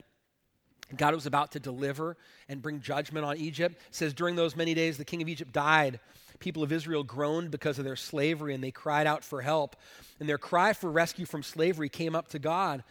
God 0.98 1.14
was 1.14 1.26
about 1.26 1.52
to 1.52 1.60
deliver 1.60 2.18
and 2.50 2.62
bring 2.62 2.82
judgment 2.82 3.26
on 3.26 3.38
Egypt. 3.38 3.76
It 3.88 3.96
says, 3.96 4.14
During 4.14 4.36
those 4.36 4.56
many 4.56 4.74
days, 4.74 4.98
the 4.98 5.06
king 5.06 5.22
of 5.22 5.30
Egypt 5.30 5.52
died. 5.52 6.00
People 6.40 6.64
of 6.64 6.72
Israel 6.72 7.04
groaned 7.04 7.52
because 7.52 7.78
of 7.78 7.86
their 7.86 7.96
slavery, 7.96 8.56
and 8.56 8.64
they 8.64 8.72
cried 8.72 9.06
out 9.06 9.24
for 9.24 9.42
help. 9.42 9.76
And 10.20 10.28
their 10.28 10.40
cry 10.40 10.74
for 10.74 10.92
rescue 10.92 11.26
from 11.26 11.44
slavery 11.44 11.88
came 11.88 12.16
up 12.16 12.30
to 12.30 12.40
God. 12.40 12.84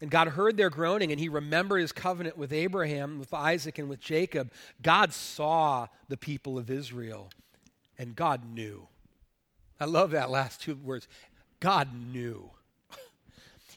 And 0.00 0.10
God 0.10 0.28
heard 0.28 0.56
their 0.56 0.70
groaning, 0.70 1.10
and 1.10 1.20
he 1.20 1.28
remembered 1.28 1.80
his 1.80 1.92
covenant 1.92 2.38
with 2.38 2.52
Abraham, 2.52 3.18
with 3.18 3.34
Isaac, 3.34 3.78
and 3.78 3.88
with 3.88 4.00
Jacob. 4.00 4.52
God 4.80 5.12
saw 5.12 5.88
the 6.08 6.16
people 6.16 6.56
of 6.56 6.70
Israel, 6.70 7.30
and 7.98 8.14
God 8.14 8.42
knew. 8.54 8.86
I 9.80 9.84
love 9.84 10.12
that 10.12 10.30
last 10.30 10.60
two 10.60 10.76
words. 10.76 11.08
God 11.60 11.88
knew. 11.92 12.50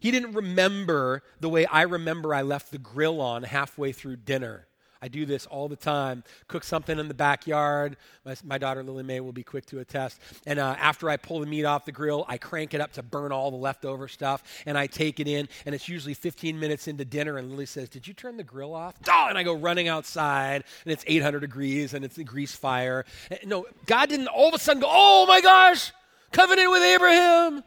He 0.02 0.10
didn't 0.10 0.34
remember 0.34 1.22
the 1.40 1.48
way 1.48 1.68
I 1.68 1.84
remember 1.84 2.34
I 2.34 2.42
left 2.42 2.72
the 2.72 2.80
grill 2.80 3.22
on 3.22 3.44
halfway 3.44 3.92
through 3.92 4.16
dinner. 4.18 4.66
I 5.00 5.10
do 5.10 5.28
this 5.28 5.46
all 5.46 5.68
the 5.68 5.76
time. 5.76 6.24
Cook 6.48 6.64
something 6.64 6.98
in 6.98 7.08
the 7.08 7.14
backyard. 7.14 7.98
My, 8.26 8.36
my 8.44 8.58
daughter 8.58 8.82
Lily 8.82 9.04
Mae 9.04 9.20
will 9.20 9.32
be 9.32 9.44
quick 9.44 9.68
to 9.68 9.80
attest. 9.80 10.20
And 10.48 10.58
uh, 10.58 10.76
after 10.80 11.08
I 11.08 11.18
pull 11.18 11.40
the 11.40 11.46
meat 11.46 11.66
off 11.66 11.86
the 11.86 11.92
grill, 11.92 12.26
I 12.28 12.40
crank 12.40 12.74
it 12.74 12.82
up 12.82 12.94
to 12.94 13.04
burn 13.04 13.32
all 13.32 13.52
the 13.52 13.58
leftover 13.58 14.08
stuff, 14.08 14.44
and 14.66 14.76
I 14.76 14.88
take 14.88 15.20
it 15.20 15.28
in. 15.28 15.48
And 15.68 15.76
it's 15.76 15.88
usually 15.88 16.16
15 16.16 16.60
minutes 16.60 16.88
into 16.88 17.06
dinner, 17.06 17.38
and 17.38 17.52
Lily 17.52 17.68
says, 17.68 17.88
"Did 17.88 18.08
you 18.08 18.16
turn 18.16 18.38
the 18.38 18.44
grill 18.44 18.74
off?" 18.74 18.96
Oh, 19.08 19.26
and 19.30 19.38
I 19.38 19.44
go 19.44 19.54
running 19.54 19.88
outside, 19.88 20.64
and 20.84 20.92
it's 20.92 21.04
800 21.06 21.42
degrees, 21.42 21.94
and 21.94 22.04
it's 22.04 22.18
a 22.18 22.24
grease 22.24 22.56
fire. 22.56 23.06
And, 23.30 23.40
no, 23.46 23.68
God 23.86 24.10
didn't 24.10 24.30
all 24.30 24.48
of 24.48 24.56
a 24.56 24.60
sudden 24.60 24.82
go, 24.82 24.90
"Oh 24.90 25.28
my 25.28 25.42
gosh, 25.42 25.92
covenant 26.32 26.72
with 26.72 26.82
Abraham." 26.82 27.64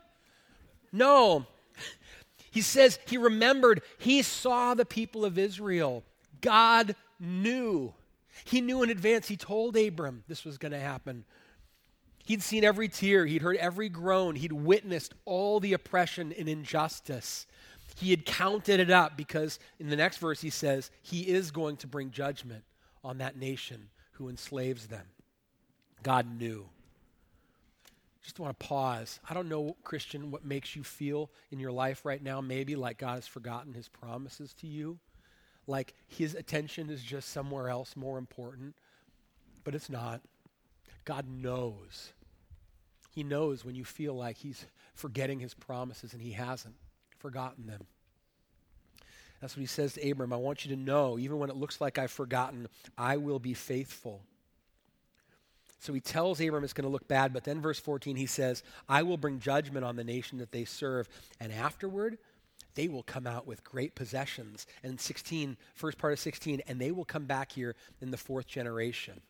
No. 0.93 1.47
He 2.55 2.61
says 2.61 3.01
he 3.07 3.19
remembered, 3.19 3.83
he 3.99 4.23
saw 4.23 4.75
the 4.75 4.85
people 4.85 5.25
of 5.25 5.39
Israel. 5.39 6.05
God 6.41 6.95
knew. 7.19 7.93
He 8.45 8.61
knew 8.61 8.85
in 8.85 8.91
advance. 8.91 9.27
He 9.27 9.37
told 9.37 9.77
Abram 9.77 10.23
this 10.29 10.45
was 10.45 10.57
going 10.57 10.71
to 10.71 10.79
happen. 10.79 11.25
He'd 12.25 12.45
seen 12.45 12.63
every 12.63 12.87
tear, 12.87 13.27
he'd 13.27 13.43
heard 13.43 13.57
every 13.57 13.89
groan, 13.89 14.37
he'd 14.37 14.53
witnessed 14.53 15.15
all 15.25 15.59
the 15.59 15.73
oppression 15.73 16.33
and 16.39 16.49
injustice. 16.49 17.49
He 17.97 18.11
had 18.11 18.25
counted 18.25 18.79
it 18.79 18.89
up 18.89 19.17
because 19.17 19.59
in 19.81 19.91
the 19.91 19.97
next 19.97 20.19
verse 20.19 20.41
he 20.41 20.51
says, 20.51 20.93
He 21.03 21.23
is 21.23 21.51
going 21.51 21.79
to 21.79 21.89
bring 21.89 22.13
judgment 22.13 22.63
on 23.03 23.19
that 23.19 23.37
nation 23.37 23.89
who 24.13 24.29
enslaves 24.29 24.87
them. 24.87 25.07
God 26.05 26.39
knew. 26.39 26.69
Just 28.25 28.41
want 28.41 28.59
to 28.59 28.67
pause. 28.67 29.21
I 29.29 29.35
don't 29.35 29.49
know, 29.49 29.77
Christian, 29.85 30.33
what 30.33 30.45
makes 30.45 30.75
you 30.75 30.83
feel 30.83 31.31
in 31.53 31.61
your 31.61 31.71
life 31.71 32.05
right 32.05 32.23
now, 32.23 32.41
maybe 32.41 32.75
like 32.75 32.99
God 32.99 33.15
has 33.15 33.27
forgotten 33.27 33.75
his 33.75 33.87
promises 33.87 34.53
to 34.55 34.67
you 34.67 34.99
like 35.67 35.95
his 36.07 36.35
attention 36.35 36.91
is 36.91 37.03
just 37.03 37.31
somewhere 37.31 37.69
else 37.69 37.97
more 37.97 38.19
important. 38.19 38.75
But 39.63 39.75
it's 39.75 39.89
not. 39.89 40.21
God 41.05 41.27
knows. 41.29 42.13
He 43.11 43.23
knows 43.23 43.65
when 43.65 43.75
you 43.75 43.85
feel 43.85 44.15
like 44.15 44.37
he's 44.37 44.67
forgetting 44.95 45.41
his 45.41 45.55
promises, 45.55 46.13
and 46.13 46.21
he 46.21 46.33
hasn't 46.33 46.75
forgotten 47.19 47.67
them. 47.67 47.87
That's 49.41 49.57
what 49.57 49.61
he 49.61 49.67
says 49.67 49.95
to 49.95 50.11
Abram. 50.11 50.33
I 50.33 50.37
want 50.37 50.65
you 50.65 50.75
to 50.75 50.81
know, 50.81 51.19
even 51.19 51.39
when 51.39 51.51
it 51.51 51.57
looks 51.57 51.81
like 51.81 51.99
I've 51.99 52.11
forgotten, 52.11 52.69
I 52.97 53.17
will 53.17 53.39
be 53.39 53.55
faithful. 53.55 54.23
So 55.85 55.93
he 55.93 56.01
tells 56.01 56.41
Abram 56.41 56.65
it's 56.65 56.73
going 56.73 56.89
to 56.89 56.93
look 56.93 57.07
bad, 57.09 57.35
but 57.35 57.45
then 57.45 57.61
verse 57.61 57.79
14 57.79 58.17
he 58.17 58.25
says, 58.25 58.63
I 58.89 59.03
will 59.03 59.19
bring 59.19 59.39
judgment 59.39 59.85
on 59.85 59.97
the 59.97 60.03
nation 60.03 60.39
that 60.39 60.51
they 60.51 60.65
serve, 60.65 61.11
and 61.39 61.53
afterward 61.53 62.17
they 62.75 62.89
will 62.89 63.03
come 63.03 63.27
out 63.27 63.47
with 63.47 63.63
great 63.65 63.95
possessions. 63.95 64.67
And 64.83 64.99
16, 64.99 65.59
first 65.75 65.99
part 65.99 66.15
of 66.15 66.19
16, 66.19 66.63
and 66.67 66.81
they 66.81 66.91
will 66.91 67.05
come 67.05 67.27
back 67.27 67.53
here 67.53 67.77
in 68.01 68.11
the 68.11 68.17
fourth 68.17 68.47
generation. 68.47 69.21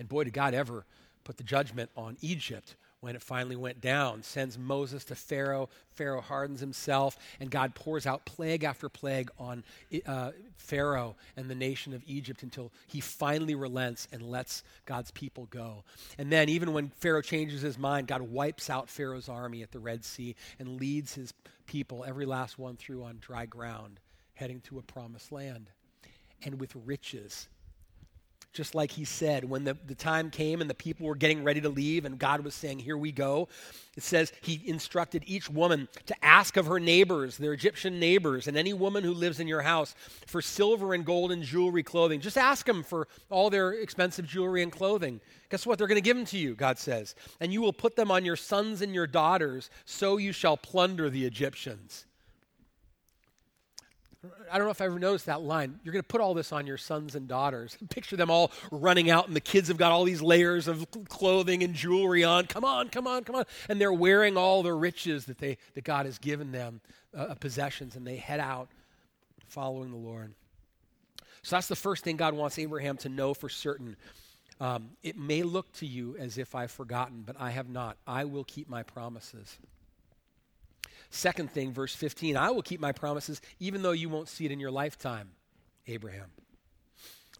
And 0.00 0.08
boy, 0.08 0.24
did 0.24 0.32
God 0.32 0.54
ever 0.54 0.86
put 1.22 1.36
the 1.36 1.44
judgment 1.44 1.88
on 1.96 2.16
Egypt 2.20 2.74
when 3.04 3.14
it 3.14 3.22
finally 3.22 3.54
went 3.54 3.82
down, 3.82 4.22
sends 4.22 4.56
Moses 4.56 5.04
to 5.04 5.14
Pharaoh. 5.14 5.68
Pharaoh 5.90 6.22
hardens 6.22 6.60
himself, 6.60 7.18
and 7.38 7.50
God 7.50 7.74
pours 7.74 8.06
out 8.06 8.24
plague 8.24 8.64
after 8.64 8.88
plague 8.88 9.30
on 9.38 9.62
uh, 10.06 10.30
Pharaoh 10.56 11.14
and 11.36 11.50
the 11.50 11.54
nation 11.54 11.92
of 11.92 12.02
Egypt 12.06 12.42
until 12.42 12.72
he 12.86 13.00
finally 13.00 13.54
relents 13.54 14.08
and 14.10 14.22
lets 14.22 14.62
God's 14.86 15.10
people 15.10 15.46
go. 15.50 15.84
And 16.16 16.32
then, 16.32 16.48
even 16.48 16.72
when 16.72 16.88
Pharaoh 16.96 17.20
changes 17.20 17.60
his 17.60 17.78
mind, 17.78 18.06
God 18.06 18.22
wipes 18.22 18.70
out 18.70 18.88
Pharaoh's 18.88 19.28
army 19.28 19.62
at 19.62 19.70
the 19.70 19.80
Red 19.80 20.02
Sea 20.02 20.34
and 20.58 20.80
leads 20.80 21.14
his 21.14 21.34
people, 21.66 22.04
every 22.06 22.24
last 22.24 22.58
one, 22.58 22.76
through 22.76 23.04
on 23.04 23.18
dry 23.20 23.44
ground, 23.44 24.00
heading 24.32 24.60
to 24.62 24.78
a 24.78 24.82
promised 24.82 25.30
land 25.30 25.68
and 26.42 26.60
with 26.60 26.74
riches 26.84 27.48
just 28.54 28.74
like 28.74 28.92
he 28.92 29.04
said 29.04 29.44
when 29.44 29.64
the, 29.64 29.76
the 29.86 29.94
time 29.94 30.30
came 30.30 30.60
and 30.60 30.70
the 30.70 30.74
people 30.74 31.06
were 31.06 31.16
getting 31.16 31.42
ready 31.42 31.60
to 31.60 31.68
leave 31.68 32.04
and 32.04 32.18
God 32.18 32.42
was 32.42 32.54
saying, 32.54 32.78
Here 32.78 32.96
we 32.96 33.12
go. 33.12 33.48
It 33.96 34.02
says 34.02 34.32
he 34.40 34.62
instructed 34.64 35.24
each 35.26 35.50
woman 35.50 35.88
to 36.06 36.24
ask 36.24 36.56
of 36.56 36.66
her 36.66 36.80
neighbors, 36.80 37.36
their 37.36 37.52
Egyptian 37.52 38.00
neighbors, 38.00 38.48
and 38.48 38.56
any 38.56 38.72
woman 38.72 39.04
who 39.04 39.12
lives 39.12 39.40
in 39.40 39.48
your 39.48 39.62
house 39.62 39.94
for 40.26 40.40
silver 40.40 40.94
and 40.94 41.04
gold 41.04 41.30
and 41.32 41.42
jewelry, 41.42 41.82
clothing. 41.82 42.20
Just 42.20 42.38
ask 42.38 42.64
them 42.64 42.82
for 42.82 43.08
all 43.28 43.50
their 43.50 43.72
expensive 43.72 44.26
jewelry 44.26 44.62
and 44.62 44.72
clothing. 44.72 45.20
Guess 45.50 45.66
what? 45.66 45.78
They're 45.78 45.86
going 45.86 45.96
to 45.96 46.02
give 46.02 46.16
them 46.16 46.26
to 46.26 46.38
you, 46.38 46.54
God 46.54 46.78
says. 46.78 47.14
And 47.40 47.52
you 47.52 47.60
will 47.60 47.72
put 47.72 47.96
them 47.96 48.10
on 48.10 48.24
your 48.24 48.36
sons 48.36 48.82
and 48.82 48.94
your 48.94 49.06
daughters, 49.06 49.70
so 49.84 50.16
you 50.16 50.32
shall 50.32 50.56
plunder 50.56 51.10
the 51.10 51.24
Egyptians. 51.24 52.06
I 54.50 54.58
don't 54.58 54.66
know 54.66 54.70
if 54.70 54.80
I 54.80 54.86
ever 54.86 54.98
noticed 54.98 55.26
that 55.26 55.42
line. 55.42 55.78
You're 55.82 55.92
going 55.92 56.02
to 56.02 56.08
put 56.08 56.20
all 56.20 56.34
this 56.34 56.52
on 56.52 56.66
your 56.66 56.76
sons 56.76 57.14
and 57.14 57.28
daughters. 57.28 57.76
Picture 57.90 58.16
them 58.16 58.30
all 58.30 58.50
running 58.70 59.10
out, 59.10 59.26
and 59.26 59.36
the 59.36 59.40
kids 59.40 59.68
have 59.68 59.76
got 59.76 59.92
all 59.92 60.04
these 60.04 60.22
layers 60.22 60.68
of 60.68 60.86
clothing 61.08 61.62
and 61.62 61.74
jewelry 61.74 62.24
on. 62.24 62.46
Come 62.46 62.64
on, 62.64 62.88
come 62.88 63.06
on, 63.06 63.24
come 63.24 63.36
on. 63.36 63.44
And 63.68 63.80
they're 63.80 63.92
wearing 63.92 64.36
all 64.36 64.62
the 64.62 64.72
riches 64.72 65.26
that, 65.26 65.38
they, 65.38 65.58
that 65.74 65.84
God 65.84 66.06
has 66.06 66.18
given 66.18 66.52
them, 66.52 66.80
uh, 67.16 67.34
possessions, 67.34 67.96
and 67.96 68.06
they 68.06 68.16
head 68.16 68.40
out 68.40 68.68
following 69.48 69.90
the 69.90 69.96
Lord. 69.96 70.34
So 71.42 71.56
that's 71.56 71.68
the 71.68 71.76
first 71.76 72.04
thing 72.04 72.16
God 72.16 72.34
wants 72.34 72.58
Abraham 72.58 72.96
to 72.98 73.08
know 73.08 73.34
for 73.34 73.48
certain. 73.48 73.96
Um, 74.60 74.90
it 75.02 75.18
may 75.18 75.42
look 75.42 75.70
to 75.74 75.86
you 75.86 76.16
as 76.18 76.38
if 76.38 76.54
I've 76.54 76.70
forgotten, 76.70 77.22
but 77.26 77.36
I 77.38 77.50
have 77.50 77.68
not. 77.68 77.96
I 78.06 78.24
will 78.24 78.44
keep 78.44 78.68
my 78.68 78.82
promises. 78.82 79.58
Second 81.14 81.52
thing, 81.52 81.72
verse 81.72 81.94
15 81.94 82.36
I 82.36 82.50
will 82.50 82.62
keep 82.62 82.80
my 82.80 82.90
promises 82.90 83.40
even 83.60 83.82
though 83.82 83.92
you 83.92 84.08
won't 84.08 84.28
see 84.28 84.46
it 84.46 84.50
in 84.50 84.58
your 84.58 84.72
lifetime, 84.72 85.30
Abraham. 85.86 86.26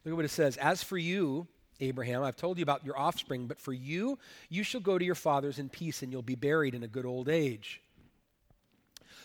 Look 0.04 0.12
at 0.12 0.16
what 0.16 0.24
it 0.24 0.30
says. 0.30 0.56
As 0.58 0.84
for 0.84 0.96
you, 0.96 1.48
Abraham, 1.80 2.22
I've 2.22 2.36
told 2.36 2.58
you 2.58 2.62
about 2.62 2.84
your 2.84 2.96
offspring, 2.96 3.48
but 3.48 3.58
for 3.58 3.72
you, 3.72 4.16
you 4.48 4.62
shall 4.62 4.80
go 4.80 4.96
to 4.96 5.04
your 5.04 5.16
fathers 5.16 5.58
in 5.58 5.68
peace 5.68 6.04
and 6.04 6.12
you'll 6.12 6.22
be 6.22 6.36
buried 6.36 6.76
in 6.76 6.84
a 6.84 6.88
good 6.88 7.04
old 7.04 7.28
age. 7.28 7.80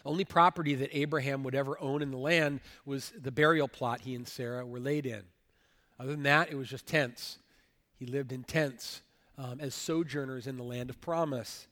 Only 0.04 0.26
property 0.26 0.74
that 0.74 0.98
Abraham 0.98 1.44
would 1.44 1.54
ever 1.54 1.80
own 1.80 2.02
in 2.02 2.10
the 2.10 2.18
land 2.18 2.62
was 2.86 3.14
the 3.22 3.32
burial 3.32 3.68
plot 3.68 4.02
he 4.02 4.16
and 4.16 4.28
Sarah 4.28 4.66
were 4.66 4.80
laid 4.80 5.06
in. 5.06 5.22
Other 6.00 6.14
than 6.14 6.24
that, 6.24 6.52
it 6.52 6.56
was 6.56 6.70
just 6.70 6.88
tents. 6.88 7.38
He 7.98 8.08
lived 8.08 8.32
in 8.32 8.44
tents 8.44 9.04
um, 9.38 9.60
as 9.60 9.76
sojourners 9.76 10.48
in 10.48 10.58
the 10.58 10.64
land 10.64 10.90
of 10.90 11.00
promise. 11.02 11.68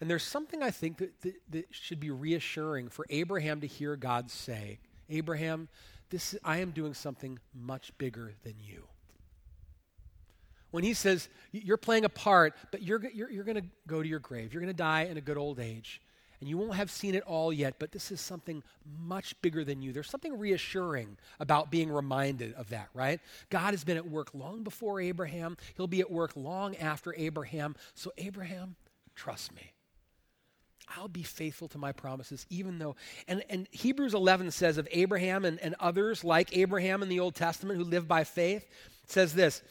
And 0.00 0.10
there's 0.10 0.22
something 0.22 0.62
I 0.62 0.70
think 0.70 0.98
that, 0.98 1.20
that, 1.22 1.34
that, 1.50 1.66
should 1.70 2.00
be 2.00 2.10
reassuring 2.10 2.88
for 2.88 3.06
Abraham 3.08 3.60
to 3.62 3.66
hear 3.66 3.96
God 3.96 4.30
say, 4.30 4.78
Abraham, 5.08 5.68
this, 6.10 6.36
I 6.44 6.58
am 6.58 6.70
doing 6.70 6.94
something 6.94 7.38
much 7.54 7.96
bigger 7.98 8.34
than 8.42 8.54
you. 8.60 8.84
When 10.70 10.84
he 10.84 10.94
says, 10.94 11.28
You're 11.52 11.76
playing 11.76 12.04
a 12.04 12.10
part, 12.10 12.54
but 12.70 12.82
you're, 12.82 13.02
you're, 13.14 13.30
you're 13.30 13.44
going 13.44 13.56
to 13.56 13.66
go 13.86 14.02
to 14.02 14.08
your 14.08 14.18
grave, 14.18 14.52
you're 14.52 14.60
going 14.60 14.72
to 14.72 14.76
die 14.76 15.04
in 15.04 15.16
a 15.16 15.22
good 15.22 15.38
old 15.38 15.58
age, 15.58 16.02
and 16.40 16.48
you 16.48 16.58
won't 16.58 16.74
have 16.74 16.90
seen 16.90 17.14
it 17.14 17.22
all 17.22 17.52
yet, 17.52 17.76
but 17.78 17.92
this 17.92 18.10
is 18.10 18.20
something 18.20 18.62
much 19.00 19.40
bigger 19.40 19.64
than 19.64 19.80
you. 19.80 19.92
There's 19.92 20.10
something 20.10 20.38
reassuring 20.38 21.16
about 21.40 21.70
being 21.70 21.90
reminded 21.90 22.52
of 22.54 22.68
that, 22.70 22.88
right? 22.92 23.20
God 23.48 23.72
has 23.72 23.84
been 23.84 23.96
at 23.96 24.06
work 24.06 24.34
long 24.34 24.62
before 24.62 25.00
Abraham, 25.00 25.56
He'll 25.76 25.86
be 25.86 26.00
at 26.00 26.10
work 26.10 26.32
long 26.36 26.76
after 26.76 27.14
Abraham. 27.16 27.74
So, 27.94 28.12
Abraham, 28.18 28.76
trust 29.14 29.54
me. 29.54 29.72
I'll 30.94 31.08
be 31.08 31.22
faithful 31.22 31.68
to 31.68 31.78
my 31.78 31.92
promises, 31.92 32.46
even 32.48 32.78
though. 32.78 32.96
And, 33.26 33.42
and 33.50 33.66
Hebrews 33.70 34.14
11 34.14 34.50
says 34.52 34.78
of 34.78 34.88
Abraham 34.92 35.44
and, 35.44 35.58
and 35.60 35.74
others 35.80 36.22
like 36.22 36.56
Abraham 36.56 37.02
in 37.02 37.08
the 37.08 37.20
Old 37.20 37.34
Testament 37.34 37.78
who 37.78 37.84
lived 37.84 38.06
by 38.06 38.24
faith, 38.24 38.68
says 39.06 39.34
this 39.34 39.62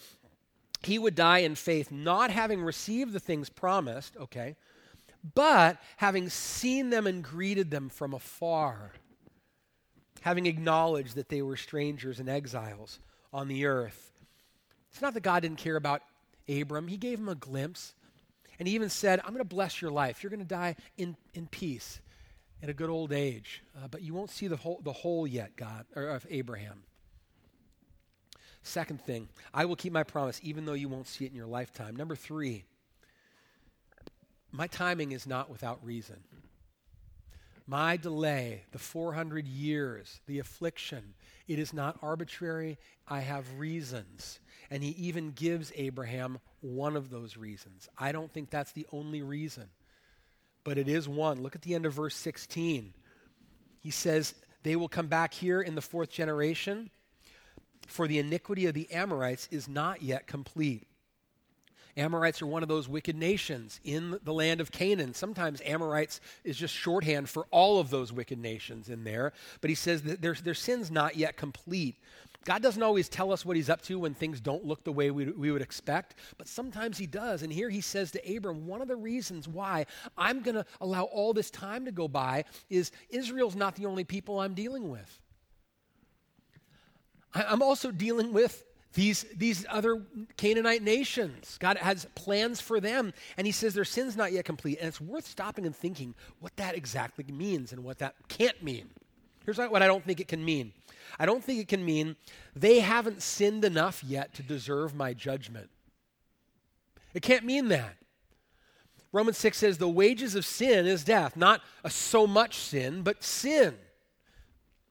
He 0.84 1.00
would 1.00 1.16
die 1.16 1.40
in 1.40 1.56
faith, 1.56 1.92
not 1.92 2.32
having 2.32 2.62
received 2.62 3.14
the 3.14 3.20
things 3.20 3.50
promised, 3.50 4.18
okay, 4.18 4.56
but 5.34 5.78
having 5.98 6.30
seen 6.30 6.90
them 6.90 7.08
and 7.08 7.24
greeted 7.24 7.72
them 7.72 7.90
from 7.90 8.14
afar, 8.14 8.92
having 10.22 10.46
acknowledged 10.46 11.16
that 11.16 11.30
they 11.30 11.42
were 11.42 11.58
strangers 11.58 12.20
and 12.20 12.30
exiles 12.30 13.00
on 13.32 13.48
the 13.48 13.66
earth. 13.66 14.12
It's 14.92 15.02
not 15.02 15.14
that 15.14 15.24
God 15.24 15.42
didn't 15.42 15.58
care 15.58 15.78
about 15.78 16.02
Abram, 16.48 16.88
He 16.88 16.98
gave 16.98 17.20
him 17.20 17.30
a 17.30 17.36
glimpse 17.36 17.95
and 18.60 18.68
he 18.68 18.76
even 18.76 18.90
said, 18.90 19.20
I'm 19.20 19.30
going 19.30 19.40
to 19.40 19.44
bless 19.46 19.82
your 19.82 19.92
life. 19.92 20.24
You're 20.24 20.30
going 20.30 20.40
to 20.40 20.46
die 20.46 20.76
in, 20.98 21.16
in 21.34 21.48
peace 21.48 22.00
at 22.62 22.70
a 22.70 22.74
good 22.74 22.90
old 22.90 23.12
age. 23.12 23.64
Uh, 23.78 23.88
but 23.88 24.02
you 24.02 24.14
won't 24.14 24.30
see 24.30 24.48
the 24.48 24.58
whole, 24.58 24.82
the 24.84 24.94
whole 24.94 25.28
yet, 25.28 25.56
God, 25.56 25.86
or 25.96 26.08
of 26.08 26.26
Abraham. 26.30 26.84
Second 28.64 29.02
thing, 29.02 29.30
I 29.54 29.66
will 29.66 29.76
keep 29.76 29.94
my 29.94 30.04
promise 30.04 30.40
even 30.42 30.66
though 30.66 30.74
you 30.74 30.90
won't 30.90 31.08
see 31.08 31.26
it 31.26 31.32
in 31.32 31.38
your 31.38 31.46
lifetime. 31.46 31.96
Number 31.96 32.16
three, 32.16 32.64
my 34.52 34.68
timing 34.68 35.12
is 35.12 35.28
not 35.28 35.50
without 35.50 35.86
reason. 35.86 36.24
My 37.68 37.98
delay, 37.98 38.64
the 38.72 38.80
400 38.80 39.48
years, 39.48 40.22
the 40.28 40.40
affliction, 40.40 41.14
it 41.48 41.60
is 41.60 41.74
not 41.74 41.98
arbitrary. 42.02 42.78
I 43.08 43.20
have 43.20 43.60
reasons. 43.60 44.40
And 44.72 44.84
he 44.84 44.90
even 44.92 45.32
gives 45.32 45.72
Abraham 45.76 46.40
one 46.62 46.96
of 46.96 47.10
those 47.10 47.38
reasons. 47.38 47.88
I 47.98 48.12
don't 48.12 48.32
think 48.32 48.50
that's 48.50 48.72
the 48.72 48.88
only 48.92 49.22
reason. 49.22 49.70
but 50.64 50.78
it 50.80 50.90
is 50.90 51.08
one. 51.08 51.42
Look 51.42 51.56
at 51.56 51.62
the 51.62 51.76
end 51.76 51.86
of 51.86 51.94
verse 51.94 52.16
16. 52.16 52.94
He 53.80 53.92
says, 53.92 54.34
They 54.64 54.76
will 54.76 54.90
come 54.90 55.08
back 55.08 55.34
here 55.34 55.62
in 55.62 55.76
the 55.76 55.82
fourth 55.82 56.10
generation, 56.10 56.90
for 57.88 58.08
the 58.08 58.20
iniquity 58.20 58.66
of 58.66 58.74
the 58.74 58.92
Amorites 58.92 59.48
is 59.52 59.68
not 59.70 60.02
yet 60.02 60.28
complete. 60.28 60.88
Amorites 61.98 62.42
are 62.42 62.48
one 62.48 62.64
of 62.64 62.68
those 62.68 62.90
wicked 62.90 63.16
nations 63.16 63.80
in 63.84 64.20
the 64.24 64.34
land 64.34 64.60
of 64.60 64.72
Canaan. 64.72 65.14
Sometimes 65.14 65.62
Amorites 65.66 66.20
is 66.44 66.58
just 66.58 66.74
shorthand 66.74 67.30
for 67.30 67.46
all 67.52 67.80
of 67.80 67.90
those 67.90 68.12
wicked 68.12 68.40
nations 68.40 68.90
in 68.90 69.04
there. 69.06 69.32
But 69.62 69.70
he 69.70 69.76
says 69.76 70.02
that 70.02 70.22
their, 70.22 70.34
their 70.34 70.56
sin's 70.56 70.92
not 70.92 71.16
yet 71.16 71.38
complete. 71.38 71.96
God 72.46 72.62
doesn't 72.62 72.84
always 72.84 73.10
tell 73.10 73.34
us 73.34 73.44
what 73.44 73.56
he's 73.56 73.72
up 73.72 73.82
to 73.84 73.98
when 74.00 74.14
things 74.14 74.40
don't 74.40 74.64
look 74.64 74.84
the 74.84 74.92
way 74.92 75.10
we, 75.10 75.26
we 75.26 75.52
would 75.52 75.64
expect, 75.64 76.14
but 76.38 76.48
sometimes 76.48 77.00
he 77.00 77.08
does. 77.08 77.42
And 77.42 77.52
here 77.52 77.70
he 77.70 77.82
says 77.82 78.12
to 78.12 78.36
Abram, 78.36 78.68
one 78.68 78.84
of 78.84 78.88
the 78.88 78.96
reasons 78.96 79.48
why 79.48 79.88
I'm 80.16 80.44
going 80.44 80.54
to 80.54 80.66
allow 80.80 81.04
all 81.04 81.34
this 81.34 81.50
time 81.50 81.86
to 81.86 81.92
go 81.92 82.08
by 82.08 82.46
is 82.70 82.92
Israel's 83.10 83.56
not 83.56 83.76
the 83.76 83.88
only 83.88 84.04
people 84.04 84.40
I'm 84.40 84.54
dealing 84.54 84.90
with. 84.90 85.20
I, 87.34 87.46
I'm 87.46 87.64
also 87.64 87.90
dealing 87.90 88.32
with 88.32 88.64
these, 88.94 89.26
these 89.36 89.66
other 89.68 90.04
Canaanite 90.38 90.84
nations. 90.84 91.58
God 91.60 91.78
has 91.78 92.06
plans 92.14 92.62
for 92.62 92.80
them, 92.80 93.12
and 93.38 93.48
He 93.48 93.52
says 93.52 93.74
their 93.74 93.86
sin's 93.86 94.16
not 94.16 94.32
yet 94.32 94.46
complete. 94.46 94.78
And 94.78 94.88
it's 94.88 95.02
worth 95.02 95.26
stopping 95.26 95.66
and 95.66 95.76
thinking 95.76 96.14
what 96.40 96.56
that 96.58 96.76
exactly 96.76 97.26
means 97.28 97.74
and 97.74 97.84
what 97.84 97.98
that 98.00 98.16
can't 98.30 98.62
mean. 98.64 98.92
Here's 99.46 99.58
what 99.58 99.82
I 99.82 99.88
don't 99.88 100.04
think 100.04 100.20
it 100.20 100.28
can 100.28 100.46
mean 100.46 100.74
I 101.20 101.26
don't 101.26 101.44
think 101.44 101.60
it 101.60 101.68
can 101.68 101.86
mean 101.86 102.16
they 102.56 102.80
haven't 102.80 103.22
sinned 103.22 103.66
enough 103.66 104.04
yet 104.04 104.34
to 104.36 104.44
deserve 104.44 104.94
my 104.96 105.14
judgment. 105.14 105.70
It 107.14 107.22
can't 107.22 107.46
mean 107.46 107.70
that. 107.70 107.96
Romans 109.12 109.38
6 109.38 109.58
says 109.58 109.78
the 109.78 109.88
wages 109.88 110.36
of 110.36 110.46
sin 110.46 110.86
is 110.86 111.06
death, 111.06 111.38
not 111.38 111.62
a 111.86 111.90
so 111.90 112.28
much 112.28 112.58
sin, 112.58 113.02
but 113.02 113.24
sin. 113.24 113.76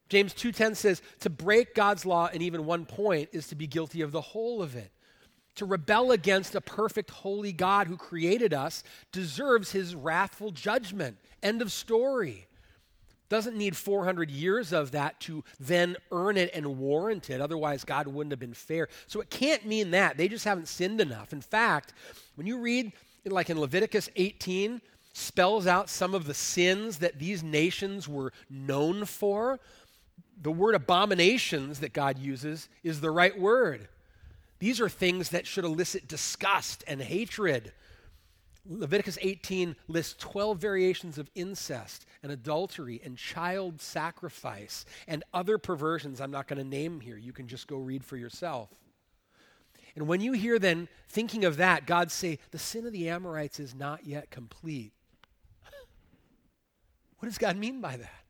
James 0.08 0.32
2:10 0.32 0.74
says 0.76 1.02
to 1.20 1.28
break 1.28 1.74
God's 1.74 2.06
law 2.06 2.28
in 2.28 2.40
even 2.40 2.64
one 2.64 2.86
point 2.86 3.28
is 3.32 3.48
to 3.48 3.54
be 3.54 3.66
guilty 3.66 4.00
of 4.00 4.12
the 4.12 4.20
whole 4.20 4.62
of 4.62 4.76
it. 4.76 4.92
To 5.56 5.66
rebel 5.66 6.10
against 6.10 6.54
a 6.54 6.60
perfect 6.60 7.10
holy 7.10 7.52
God 7.52 7.86
who 7.86 7.96
created 7.96 8.54
us 8.54 8.82
deserves 9.12 9.72
his 9.72 9.94
wrathful 9.94 10.50
judgment. 10.50 11.18
End 11.42 11.62
of 11.62 11.70
story. 11.70 12.46
Doesn't 13.34 13.56
need 13.56 13.76
400 13.76 14.30
years 14.30 14.72
of 14.72 14.92
that 14.92 15.18
to 15.22 15.42
then 15.58 15.96
earn 16.12 16.36
it 16.36 16.52
and 16.54 16.78
warrant 16.78 17.30
it. 17.30 17.40
Otherwise, 17.40 17.82
God 17.82 18.06
wouldn't 18.06 18.30
have 18.30 18.38
been 18.38 18.54
fair. 18.54 18.86
So 19.08 19.20
it 19.20 19.28
can't 19.28 19.66
mean 19.66 19.90
that. 19.90 20.16
They 20.16 20.28
just 20.28 20.44
haven't 20.44 20.68
sinned 20.68 21.00
enough. 21.00 21.32
In 21.32 21.40
fact, 21.40 21.94
when 22.36 22.46
you 22.46 22.58
read, 22.58 22.92
like 23.24 23.50
in 23.50 23.58
Leviticus 23.58 24.08
18, 24.14 24.80
spells 25.14 25.66
out 25.66 25.90
some 25.90 26.14
of 26.14 26.26
the 26.26 26.32
sins 26.32 26.98
that 26.98 27.18
these 27.18 27.42
nations 27.42 28.08
were 28.08 28.32
known 28.48 29.04
for, 29.04 29.58
the 30.40 30.52
word 30.52 30.76
abominations 30.76 31.80
that 31.80 31.92
God 31.92 32.20
uses 32.20 32.68
is 32.84 33.00
the 33.00 33.10
right 33.10 33.36
word. 33.36 33.88
These 34.60 34.80
are 34.80 34.88
things 34.88 35.30
that 35.30 35.44
should 35.44 35.64
elicit 35.64 36.06
disgust 36.06 36.84
and 36.86 37.02
hatred. 37.02 37.72
Leviticus 38.66 39.18
18 39.20 39.76
lists 39.88 40.14
12 40.18 40.58
variations 40.58 41.18
of 41.18 41.30
incest 41.34 42.06
and 42.22 42.32
adultery 42.32 43.00
and 43.04 43.18
child 43.18 43.80
sacrifice 43.80 44.86
and 45.06 45.22
other 45.34 45.58
perversions 45.58 46.20
I'm 46.20 46.30
not 46.30 46.48
going 46.48 46.58
to 46.58 46.64
name 46.64 47.00
here. 47.00 47.18
You 47.18 47.32
can 47.32 47.46
just 47.46 47.66
go 47.66 47.76
read 47.76 48.04
for 48.04 48.16
yourself. 48.16 48.70
And 49.96 50.08
when 50.08 50.20
you 50.20 50.32
hear 50.32 50.58
then 50.58 50.88
thinking 51.08 51.44
of 51.44 51.58
that, 51.58 51.86
God 51.86 52.10
say, 52.10 52.38
the 52.50 52.58
sin 52.58 52.86
of 52.86 52.92
the 52.92 53.08
Amorites 53.10 53.60
is 53.60 53.74
not 53.74 54.06
yet 54.06 54.30
complete. 54.30 54.92
what 57.18 57.26
does 57.26 57.38
God 57.38 57.56
mean 57.56 57.80
by 57.80 57.96
that? 57.96 58.24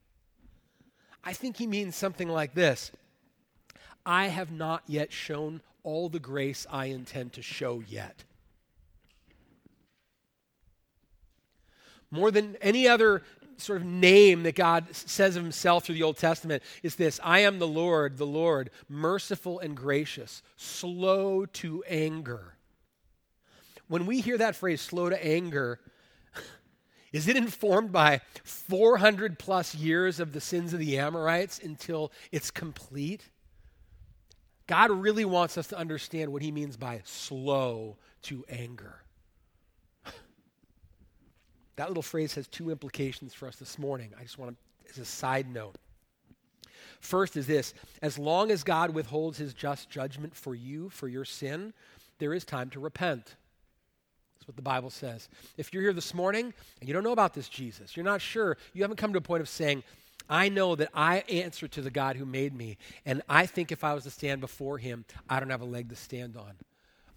I 1.23 1.33
think 1.33 1.57
he 1.57 1.67
means 1.67 1.97
something 1.97 2.29
like 2.29 2.55
this 2.55 2.91
I 4.05 4.27
have 4.27 4.51
not 4.51 4.83
yet 4.87 5.13
shown 5.13 5.63
all 5.85 6.09
the 6.09 6.19
grace 6.19 6.67
I 6.71 6.87
intend 6.87 7.35
to 7.35 7.43
show 7.43 7.83
yet. 7.87 8.25
More 12.15 12.31
than 12.31 12.57
any 12.63 12.87
other 12.87 13.23
sort 13.57 13.81
of 13.81 13.87
name 13.87 14.45
that 14.45 14.55
God 14.55 14.87
says 14.95 15.35
of 15.35 15.43
himself 15.43 15.85
through 15.85 15.97
the 15.97 16.05
Old 16.05 16.17
Testament 16.17 16.63
is 16.85 16.95
this 16.95 17.19
I 17.25 17.41
am 17.41 17.59
the 17.59 17.67
Lord, 17.67 18.19
the 18.19 18.27
Lord, 18.27 18.71
merciful 18.89 19.59
and 19.59 19.77
gracious, 19.77 20.41
slow 20.57 21.45
to 21.47 21.83
anger. 21.89 22.55
When 23.89 24.07
we 24.07 24.21
hear 24.21 24.39
that 24.39 24.55
phrase, 24.55 24.81
slow 24.81 25.11
to 25.11 25.27
anger, 25.27 25.81
is 27.13 27.27
it 27.27 27.37
informed 27.37 27.91
by 27.91 28.21
400 28.45 29.37
plus 29.37 29.75
years 29.75 30.21
of 30.21 30.33
the 30.33 30.41
sins 30.41 30.73
of 30.73 30.79
the 30.79 30.97
Amorites 30.97 31.59
until 31.59 32.13
it's 32.31 32.53
complete? 32.53 33.25
God 34.69 34.93
really 34.93 35.25
wants 35.25 35.59
us 35.59 35.67
to 35.69 35.77
understand 35.77 36.33
what 36.33 36.43
he 36.43 36.53
means 36.53 36.77
by 36.77 37.03
slow 37.05 37.97
to 38.23 38.45
anger. 38.49 39.04
That 41.77 41.89
little 41.89 42.03
phrase 42.03 42.35
has 42.35 42.47
two 42.47 42.71
implications 42.71 43.35
for 43.35 43.49
us 43.49 43.57
this 43.57 43.79
morning. 43.79 44.13
I 44.19 44.23
just 44.23 44.39
want 44.39 44.57
to, 44.57 44.91
as 44.91 44.99
a 44.99 45.05
side 45.05 45.53
note. 45.53 45.77
First 47.01 47.37
is 47.37 47.47
this 47.47 47.75
as 48.03 48.19
long 48.19 48.51
as 48.51 48.63
God 48.63 48.91
withholds 48.91 49.39
his 49.39 49.55
just 49.55 49.91
judgment 49.91 50.35
for 50.35 50.55
you, 50.55 50.89
for 50.91 51.09
your 51.09 51.25
sin, 51.25 51.73
there 52.19 52.33
is 52.33 52.45
time 52.45 52.71
to 52.71 52.81
repent. 52.81 53.35
That's 54.35 54.49
what 54.49 54.57
the 54.57 54.63
Bible 54.63 54.91
says. 54.91 55.29
If 55.57 55.73
you're 55.73 55.83
here 55.83 55.93
this 55.93 56.15
morning 56.15 56.55
and 56.81 56.89
you 56.89 56.95
don't 56.95 57.05
know 57.05 57.13
about 57.13 57.35
this 57.35 57.49
Jesus, 57.49 57.97
you're 57.97 58.05
not 58.05 58.21
sure, 58.21 58.57
you 58.73 58.83
haven't 58.83 58.97
come 58.97 59.13
to 59.13 59.19
a 59.19 59.23
point 59.23 59.41
of 59.41 59.49
saying, 59.49 59.83
I 60.29 60.49
know 60.49 60.75
that 60.77 60.89
I 60.95 61.19
answer 61.29 61.69
to 61.69 61.83
the 61.83 61.91
God 61.91 62.17
who 62.17 62.25
made 62.25 62.55
me, 62.55 62.79
and 63.05 63.21
I 63.29 63.47
think 63.47 63.71
if 63.71 63.85
I 63.85 63.93
was 63.93 64.05
to 64.05 64.11
stand 64.11 64.41
before 64.41 64.79
him, 64.79 65.05
I 65.29 65.41
don't 65.41 65.51
have 65.51 65.61
a 65.61 65.67
leg 65.67 65.91
to 65.91 65.97
stand 65.97 66.37
on. 66.37 66.53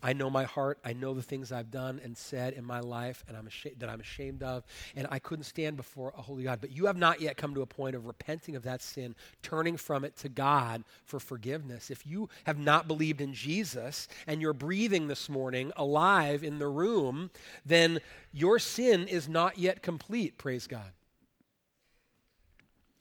I 0.01 0.13
know 0.13 0.29
my 0.29 0.43
heart. 0.43 0.79
I 0.85 0.93
know 0.93 1.13
the 1.13 1.21
things 1.21 1.51
I've 1.51 1.71
done 1.71 1.99
and 2.03 2.17
said 2.17 2.53
in 2.53 2.63
my 2.63 2.79
life 2.79 3.23
and 3.27 3.35
I'm 3.35 3.47
ashamed, 3.47 3.79
that 3.79 3.89
I'm 3.89 3.99
ashamed 3.99 4.43
of. 4.43 4.63
And 4.95 5.07
I 5.09 5.19
couldn't 5.19 5.45
stand 5.45 5.77
before 5.77 6.13
a 6.17 6.21
holy 6.21 6.43
God. 6.43 6.59
But 6.61 6.71
you 6.71 6.85
have 6.85 6.97
not 6.97 7.21
yet 7.21 7.37
come 7.37 7.55
to 7.55 7.61
a 7.61 7.65
point 7.65 7.95
of 7.95 8.05
repenting 8.05 8.55
of 8.55 8.63
that 8.63 8.81
sin, 8.81 9.15
turning 9.41 9.77
from 9.77 10.03
it 10.03 10.15
to 10.17 10.29
God 10.29 10.83
for 11.05 11.19
forgiveness. 11.19 11.89
If 11.89 12.05
you 12.05 12.29
have 12.45 12.59
not 12.59 12.87
believed 12.87 13.21
in 13.21 13.33
Jesus 13.33 14.07
and 14.27 14.41
you're 14.41 14.53
breathing 14.53 15.07
this 15.07 15.29
morning 15.29 15.71
alive 15.75 16.43
in 16.43 16.59
the 16.59 16.67
room, 16.67 17.31
then 17.65 17.99
your 18.31 18.59
sin 18.59 19.07
is 19.07 19.27
not 19.27 19.57
yet 19.57 19.81
complete, 19.81 20.37
praise 20.37 20.67
God. 20.67 20.91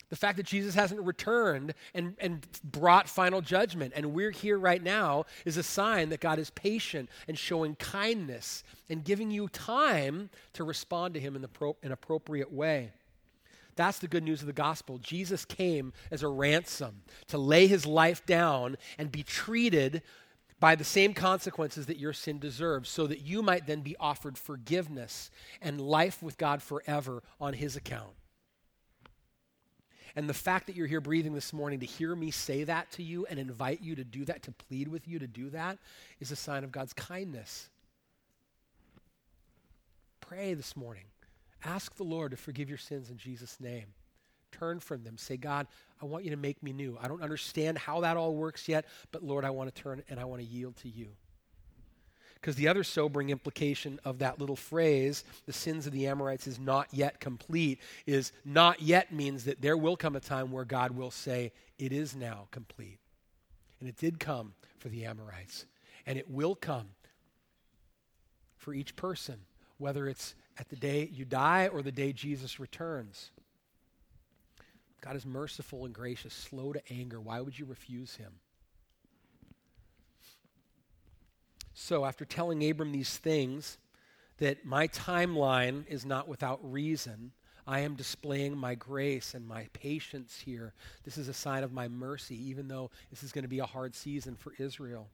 The 0.09 0.17
fact 0.17 0.37
that 0.37 0.47
Jesus 0.47 0.75
hasn't 0.75 1.01
returned 1.01 1.75
and, 1.93 2.15
and 2.21 2.47
brought 2.63 3.09
final 3.09 3.41
judgment, 3.41 3.93
and 3.97 4.13
we're 4.13 4.31
here 4.31 4.59
right 4.59 4.83
now, 4.83 5.25
is 5.45 5.57
a 5.57 5.63
sign 5.65 6.11
that 6.11 6.21
God 6.21 6.39
is 6.39 6.51
patient 6.51 7.09
and 7.27 7.37
showing 7.37 7.75
kindness 7.75 8.63
and 8.89 9.03
giving 9.03 9.33
you 9.33 9.49
time 9.49 10.31
to 10.53 10.63
respond 10.63 11.15
to 11.15 11.21
Him 11.21 11.35
in 11.35 11.43
the 11.43 11.49
pro, 11.49 11.77
an 11.83 11.91
appropriate 11.91 12.53
way. 12.53 12.93
That's 13.75 13.99
the 13.99 14.09
good 14.09 14.23
news 14.23 14.41
of 14.41 14.47
the 14.47 14.53
gospel. 14.53 14.99
Jesus 14.99 15.45
came 15.45 15.93
as 16.11 16.23
a 16.23 16.29
ransom 16.29 17.03
to 17.29 17.39
lay 17.39 17.67
his 17.67 17.85
life 17.85 18.25
down 18.25 18.77
and 18.99 19.13
be 19.13 19.23
treated 19.23 20.03
by 20.59 20.75
the 20.75 20.85
same 20.85 21.13
consequences 21.13 21.85
that 21.85 21.99
your 21.99 22.15
sin 22.15 22.39
deserves, 22.39 22.89
so 22.89 23.07
that 23.07 23.21
you 23.21 23.43
might 23.43 23.67
then 23.67 23.83
be 23.83 23.95
offered 24.01 24.39
forgiveness 24.39 25.31
and 25.61 25.79
life 25.79 26.23
with 26.23 26.39
God 26.39 26.63
forever 26.63 27.23
on 27.39 27.53
his 27.53 27.77
account. 27.77 28.15
And 30.17 30.29
the 30.29 30.35
fact 30.35 30.67
that 30.67 30.75
you're 30.75 30.87
here 30.87 31.03
breathing 31.03 31.35
this 31.35 31.53
morning 31.53 31.81
to 31.81 31.87
hear 31.87 32.17
me 32.17 32.31
say 32.31 32.65
that 32.65 32.91
to 32.93 33.03
you 33.03 33.27
and 33.27 33.39
invite 33.39 33.83
you 33.83 33.95
to 33.97 34.05
do 34.05 34.25
that, 34.25 34.43
to 34.45 34.51
plead 34.51 34.89
with 34.89 35.07
you 35.07 35.19
to 35.19 35.27
do 35.27 35.51
that, 35.51 35.79
is 36.21 36.33
a 36.33 36.37
sign 36.37 36.65
of 36.65 36.73
God's 36.73 36.95
kindness. 36.95 37.69
Pray 40.23 40.55
this 40.55 40.75
morning. 40.75 41.05
Ask 41.65 41.97
the 41.97 42.03
Lord 42.03 42.31
to 42.31 42.39
forgive 42.39 42.71
your 42.71 42.79
sins 42.79 43.11
in 43.11 43.19
Jesus' 43.19 43.59
name. 43.61 43.87
Turn 44.53 44.81
from 44.81 45.05
them. 45.05 45.19
Say, 45.19 45.37
God, 45.37 45.67
I 46.01 46.07
want 46.07 46.25
you 46.25 46.31
to 46.31 46.37
make 46.37 46.63
me 46.63 46.73
new. 46.73 46.97
I 47.01 47.09
don't 47.09 47.23
understand 47.23 47.77
how 47.77 48.01
that 48.01 48.17
all 48.17 48.35
works 48.35 48.69
yet, 48.69 48.87
but 49.13 49.23
Lord, 49.23 49.45
I 49.45 49.51
want 49.51 49.75
to 49.75 49.83
turn 49.83 50.03
and 50.09 50.19
I 50.19 50.25
want 50.25 50.41
to 50.41 50.47
yield 50.47 50.77
to 50.79 50.89
you. 50.89 51.09
Because 52.37 52.57
the 52.57 52.69
other 52.69 52.85
sobering 52.85 53.31
implication 53.31 53.99
of 54.05 54.19
that 54.19 54.39
little 54.39 54.57
phrase, 54.57 55.25
the 55.47 55.53
sins 55.53 55.87
of 55.87 55.93
the 55.93 56.07
Amorites 56.07 56.47
is 56.47 56.59
not 56.59 56.87
yet 56.93 57.19
complete, 57.19 57.81
is 58.07 58.31
not 58.45 58.81
yet 58.81 59.13
means 59.13 59.45
that 59.45 59.61
there 59.61 59.77
will 59.77 59.97
come 59.97 60.15
a 60.15 60.21
time 60.21 60.53
where 60.53 60.65
God 60.65 60.93
will 60.93 61.11
say, 61.11 61.53
It 61.79 61.93
is 61.93 62.15
now 62.15 62.47
complete. 62.51 62.99
And 63.81 63.89
it 63.89 63.97
did 63.97 64.21
come 64.21 64.55
for 64.79 64.89
the 64.89 65.05
Amorites. 65.05 65.67
And 66.07 66.19
it 66.19 66.31
will 66.31 66.55
come 66.55 66.91
for 68.57 68.73
each 68.73 68.97
person, 68.97 69.41
whether 69.79 70.09
it's 70.09 70.35
at 70.59 70.69
the 70.69 70.77
day 70.77 71.09
you 71.13 71.25
die 71.25 71.69
or 71.69 71.83
the 71.83 71.93
day 71.93 72.13
Jesus 72.13 72.61
returns. 72.61 73.31
God 75.01 75.17
is 75.17 75.27
merciful 75.27 75.85
and 75.85 75.95
gracious, 75.95 76.35
slow 76.35 76.73
to 76.73 76.83
anger. 76.93 77.21
Why 77.21 77.41
would 77.41 77.59
you 77.59 77.65
refuse 77.65 78.17
him? 78.17 78.33
So, 81.79 82.07
after 82.07 82.25
telling 82.25 82.69
Abram 82.69 82.91
these 82.91 83.19
things, 83.19 83.77
that 84.39 84.65
my 84.65 84.89
timeline 84.89 85.87
is 85.89 86.07
not 86.07 86.27
without 86.27 86.59
reason. 86.73 87.33
I 87.67 87.81
am 87.81 87.97
displaying 87.97 88.57
my 88.57 88.75
grace 88.75 89.35
and 89.35 89.47
my 89.47 89.69
patience 89.75 90.41
here. 90.43 90.73
This 91.05 91.19
is 91.19 91.29
a 91.29 91.35
sign 91.35 91.63
of 91.65 91.75
my 91.75 91.87
mercy, 91.87 92.35
even 92.49 92.67
though 92.67 92.91
this 93.11 93.23
is 93.23 93.31
going 93.31 93.45
to 93.45 93.49
be 93.49 93.59
a 93.59 93.67
hard 93.67 93.95
season 93.95 94.37
for 94.37 94.55
Israel. 94.59 95.09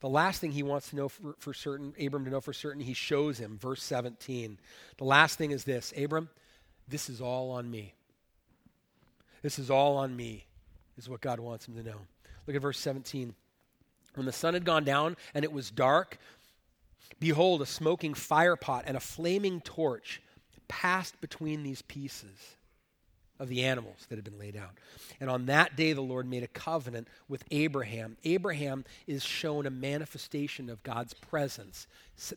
The 0.00 0.08
last 0.10 0.38
thing 0.38 0.52
he 0.52 0.62
wants 0.62 0.90
to 0.90 0.96
know 0.96 1.08
for, 1.08 1.34
for 1.38 1.54
certain, 1.54 1.94
Abram 1.98 2.26
to 2.26 2.30
know 2.30 2.42
for 2.42 2.52
certain, 2.52 2.82
he 2.82 2.92
shows 2.92 3.38
him, 3.38 3.56
verse 3.56 3.82
17. 3.82 4.58
The 4.98 5.04
last 5.04 5.38
thing 5.38 5.50
is 5.50 5.64
this 5.64 5.94
Abram, 5.96 6.28
this 6.86 7.08
is 7.08 7.22
all 7.22 7.50
on 7.50 7.70
me. 7.70 7.94
This 9.40 9.58
is 9.58 9.70
all 9.70 9.96
on 9.96 10.14
me, 10.14 10.44
is 10.98 11.08
what 11.08 11.22
God 11.22 11.40
wants 11.40 11.66
him 11.66 11.74
to 11.76 11.82
know. 11.82 12.00
Look 12.46 12.54
at 12.54 12.60
verse 12.60 12.78
17. 12.80 13.34
When 14.14 14.26
the 14.26 14.32
sun 14.32 14.54
had 14.54 14.64
gone 14.64 14.84
down 14.84 15.16
and 15.34 15.44
it 15.44 15.52
was 15.52 15.70
dark, 15.70 16.18
behold, 17.18 17.62
a 17.62 17.66
smoking 17.66 18.14
firepot 18.14 18.82
and 18.86 18.96
a 18.96 19.00
flaming 19.00 19.60
torch 19.60 20.20
passed 20.68 21.20
between 21.20 21.62
these 21.62 21.82
pieces 21.82 22.56
of 23.40 23.48
the 23.48 23.64
animals 23.64 24.06
that 24.08 24.16
had 24.16 24.24
been 24.24 24.38
laid 24.38 24.56
out. 24.56 24.70
And 25.20 25.28
on 25.28 25.46
that 25.46 25.76
day, 25.76 25.92
the 25.92 26.00
Lord 26.00 26.28
made 26.28 26.44
a 26.44 26.48
covenant 26.48 27.08
with 27.28 27.44
Abraham. 27.50 28.16
Abraham 28.24 28.84
is 29.06 29.24
shown 29.24 29.66
a 29.66 29.70
manifestation 29.70 30.70
of 30.70 30.82
God's 30.84 31.14
presence 31.14 31.86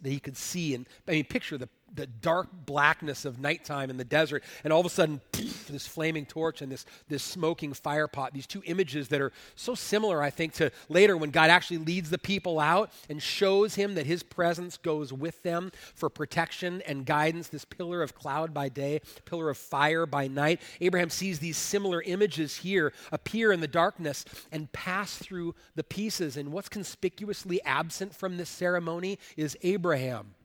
that 0.02 0.10
he 0.10 0.20
could 0.20 0.36
see. 0.36 0.74
And 0.74 0.88
I 1.08 1.12
mean, 1.12 1.26
picture 1.26 1.58
the 1.58 1.70
the 1.94 2.08
dark 2.08 2.48
blackness 2.66 3.26
of 3.26 3.40
nighttime 3.40 3.90
in 3.90 3.98
the 3.98 4.04
desert, 4.04 4.44
and 4.64 4.72
all 4.72 4.80
of 4.80 4.86
a 4.86 4.90
sudden, 4.90 5.20
poof, 5.32 5.68
this 5.68 5.88
flaming 5.88 6.26
torch 6.26 6.62
and 6.62 6.72
this, 6.72 6.86
this 7.10 7.24
smoking 7.24 7.74
fire 7.74 8.08
pot. 8.08 8.34
These 8.34 8.48
two 8.48 8.62
images 8.66 9.08
that 9.10 9.22
are 9.22 9.32
so 9.56 9.76
similar, 9.76 10.22
I 10.22 10.30
think, 10.30 10.54
to 10.54 10.72
later 10.90 11.18
when 11.18 11.32
God 11.32 11.50
actually 11.50 11.80
leads 11.80 12.10
the 12.10 12.18
people 12.18 12.60
out 12.60 12.92
and 13.10 13.22
shows 13.22 13.76
him 13.76 13.96
that 13.96 14.06
his 14.06 14.24
presence 14.24 14.78
goes 14.78 15.12
with 15.12 15.42
them 15.44 15.72
for 15.96 16.10
protection 16.10 16.82
and 16.86 17.06
guidance. 17.06 17.48
This 17.48 17.66
pillar 17.66 18.02
of 18.02 18.16
cloud 18.16 18.54
by 18.54 18.70
day, 18.70 19.02
pillar 19.26 19.50
of 19.50 19.58
fire 19.58 20.06
by 20.06 20.28
night. 20.28 20.62
Abraham 20.82 21.10
sees 21.10 21.40
these 21.40 21.58
similar 21.58 22.02
images 22.04 22.58
here 22.58 22.94
appear 23.12 23.52
in 23.52 23.60
the 23.60 23.68
darkness 23.68 24.26
and 24.52 24.72
pass 24.72 25.18
through 25.18 25.56
the 25.76 25.84
pieces. 25.84 26.38
And 26.38 26.52
what's 26.52 26.70
conspicuously 26.70 27.62
absent 27.64 28.16
from 28.16 28.38
this 28.38 28.50
ceremony 28.50 29.20
is 29.36 29.58
Abraham. 29.62 30.37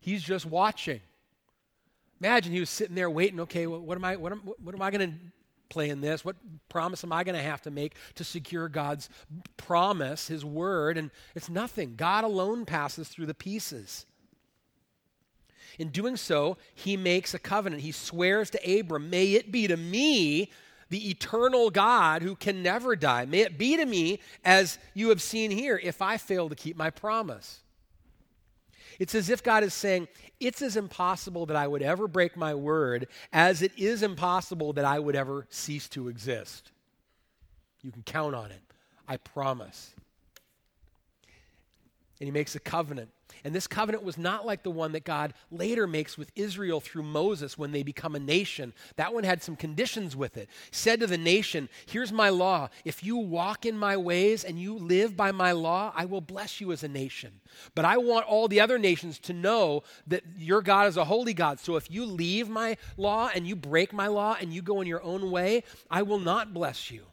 He's 0.00 0.22
just 0.22 0.46
watching. 0.46 1.00
Imagine 2.20 2.52
he 2.52 2.60
was 2.60 2.70
sitting 2.70 2.94
there 2.94 3.10
waiting, 3.10 3.40
okay, 3.40 3.66
what, 3.66 3.96
am 3.96 4.04
I, 4.04 4.16
what 4.16 4.32
am, 4.32 4.40
what 4.62 4.74
am 4.74 4.82
I 4.82 4.90
going 4.90 5.10
to 5.10 5.16
play 5.70 5.88
in 5.88 6.00
this? 6.00 6.24
What 6.24 6.36
promise 6.68 7.02
am 7.04 7.12
I 7.12 7.24
going 7.24 7.36
to 7.36 7.42
have 7.42 7.62
to 7.62 7.70
make 7.70 7.94
to 8.16 8.24
secure 8.24 8.68
God's 8.68 9.08
promise, 9.56 10.26
his 10.28 10.44
word? 10.44 10.98
And 10.98 11.10
it's 11.34 11.48
nothing. 11.48 11.94
God 11.96 12.24
alone 12.24 12.66
passes 12.66 13.08
through 13.08 13.26
the 13.26 13.34
pieces. 13.34 14.04
In 15.78 15.88
doing 15.88 16.16
so, 16.16 16.58
he 16.74 16.96
makes 16.96 17.32
a 17.32 17.38
covenant. 17.38 17.82
He 17.82 17.92
swears 17.92 18.50
to 18.50 18.80
Abram, 18.80 19.08
May 19.08 19.32
it 19.32 19.50
be 19.50 19.66
to 19.66 19.76
me, 19.76 20.50
the 20.90 21.08
eternal 21.08 21.70
God 21.70 22.22
who 22.22 22.34
can 22.34 22.62
never 22.62 22.96
die. 22.96 23.24
May 23.24 23.40
it 23.40 23.56
be 23.56 23.76
to 23.76 23.86
me 23.86 24.20
as 24.44 24.78
you 24.92 25.08
have 25.08 25.22
seen 25.22 25.50
here 25.50 25.80
if 25.82 26.02
I 26.02 26.18
fail 26.18 26.48
to 26.48 26.54
keep 26.54 26.76
my 26.76 26.90
promise. 26.90 27.60
It's 28.98 29.14
as 29.14 29.30
if 29.30 29.42
God 29.42 29.62
is 29.62 29.74
saying, 29.74 30.08
It's 30.40 30.62
as 30.62 30.76
impossible 30.76 31.46
that 31.46 31.56
I 31.56 31.66
would 31.66 31.82
ever 31.82 32.08
break 32.08 32.36
my 32.36 32.54
word 32.54 33.08
as 33.32 33.62
it 33.62 33.72
is 33.78 34.02
impossible 34.02 34.72
that 34.74 34.84
I 34.84 34.98
would 34.98 35.16
ever 35.16 35.46
cease 35.50 35.88
to 35.90 36.08
exist. 36.08 36.72
You 37.82 37.92
can 37.92 38.02
count 38.02 38.34
on 38.34 38.50
it. 38.50 38.62
I 39.08 39.16
promise. 39.16 39.94
And 42.18 42.26
he 42.26 42.30
makes 42.30 42.54
a 42.54 42.60
covenant 42.60 43.10
and 43.44 43.54
this 43.54 43.66
covenant 43.66 44.04
was 44.04 44.18
not 44.18 44.44
like 44.44 44.62
the 44.62 44.70
one 44.70 44.92
that 44.92 45.04
God 45.04 45.34
later 45.50 45.86
makes 45.86 46.18
with 46.18 46.30
Israel 46.36 46.80
through 46.80 47.02
Moses 47.02 47.56
when 47.56 47.72
they 47.72 47.82
become 47.82 48.14
a 48.14 48.20
nation. 48.20 48.72
That 48.96 49.14
one 49.14 49.24
had 49.24 49.42
some 49.42 49.56
conditions 49.56 50.14
with 50.16 50.36
it. 50.36 50.48
He 50.70 50.76
said 50.76 51.00
to 51.00 51.06
the 51.06 51.18
nation, 51.18 51.68
Here's 51.86 52.12
my 52.12 52.28
law. 52.28 52.68
If 52.84 53.04
you 53.04 53.16
walk 53.16 53.64
in 53.64 53.78
my 53.78 53.96
ways 53.96 54.44
and 54.44 54.58
you 54.58 54.76
live 54.76 55.16
by 55.16 55.32
my 55.32 55.52
law, 55.52 55.92
I 55.94 56.04
will 56.04 56.20
bless 56.20 56.60
you 56.60 56.72
as 56.72 56.82
a 56.82 56.88
nation. 56.88 57.40
But 57.74 57.84
I 57.84 57.96
want 57.96 58.26
all 58.26 58.48
the 58.48 58.60
other 58.60 58.78
nations 58.78 59.18
to 59.20 59.32
know 59.32 59.82
that 60.06 60.22
your 60.38 60.62
God 60.62 60.88
is 60.88 60.96
a 60.96 61.04
holy 61.04 61.34
God. 61.34 61.60
So 61.60 61.76
if 61.76 61.90
you 61.90 62.04
leave 62.04 62.48
my 62.48 62.76
law 62.96 63.30
and 63.34 63.46
you 63.46 63.56
break 63.56 63.92
my 63.92 64.06
law 64.06 64.36
and 64.40 64.52
you 64.52 64.62
go 64.62 64.80
in 64.80 64.86
your 64.86 65.02
own 65.02 65.30
way, 65.30 65.64
I 65.90 66.02
will 66.02 66.18
not 66.18 66.52
bless 66.52 66.90
you. 66.90 67.06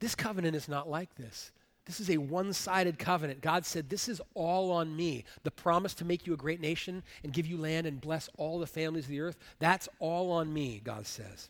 This 0.00 0.14
covenant 0.14 0.54
is 0.54 0.68
not 0.68 0.88
like 0.88 1.14
this. 1.16 1.50
This 1.88 2.00
is 2.00 2.10
a 2.10 2.18
one 2.18 2.52
sided 2.52 2.98
covenant. 2.98 3.40
God 3.40 3.64
said, 3.64 3.88
This 3.88 4.10
is 4.10 4.20
all 4.34 4.70
on 4.70 4.94
me. 4.94 5.24
The 5.42 5.50
promise 5.50 5.94
to 5.94 6.04
make 6.04 6.26
you 6.26 6.34
a 6.34 6.36
great 6.36 6.60
nation 6.60 7.02
and 7.24 7.32
give 7.32 7.46
you 7.46 7.56
land 7.56 7.86
and 7.86 7.98
bless 7.98 8.28
all 8.36 8.58
the 8.58 8.66
families 8.66 9.06
of 9.06 9.10
the 9.10 9.20
earth, 9.20 9.38
that's 9.58 9.88
all 9.98 10.30
on 10.30 10.52
me, 10.52 10.82
God 10.84 11.06
says. 11.06 11.48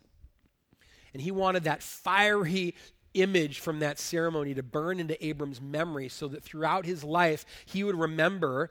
And 1.12 1.20
he 1.20 1.32
wanted 1.32 1.64
that 1.64 1.82
fiery 1.82 2.76
image 3.14 3.58
from 3.58 3.80
that 3.80 3.98
ceremony 3.98 4.54
to 4.54 4.62
burn 4.62 5.00
into 5.00 5.26
Abram's 5.26 5.60
memory 5.60 6.08
so 6.08 6.28
that 6.28 6.44
throughout 6.44 6.86
his 6.86 7.02
life 7.02 7.44
he 7.66 7.82
would 7.82 7.98
remember 7.98 8.70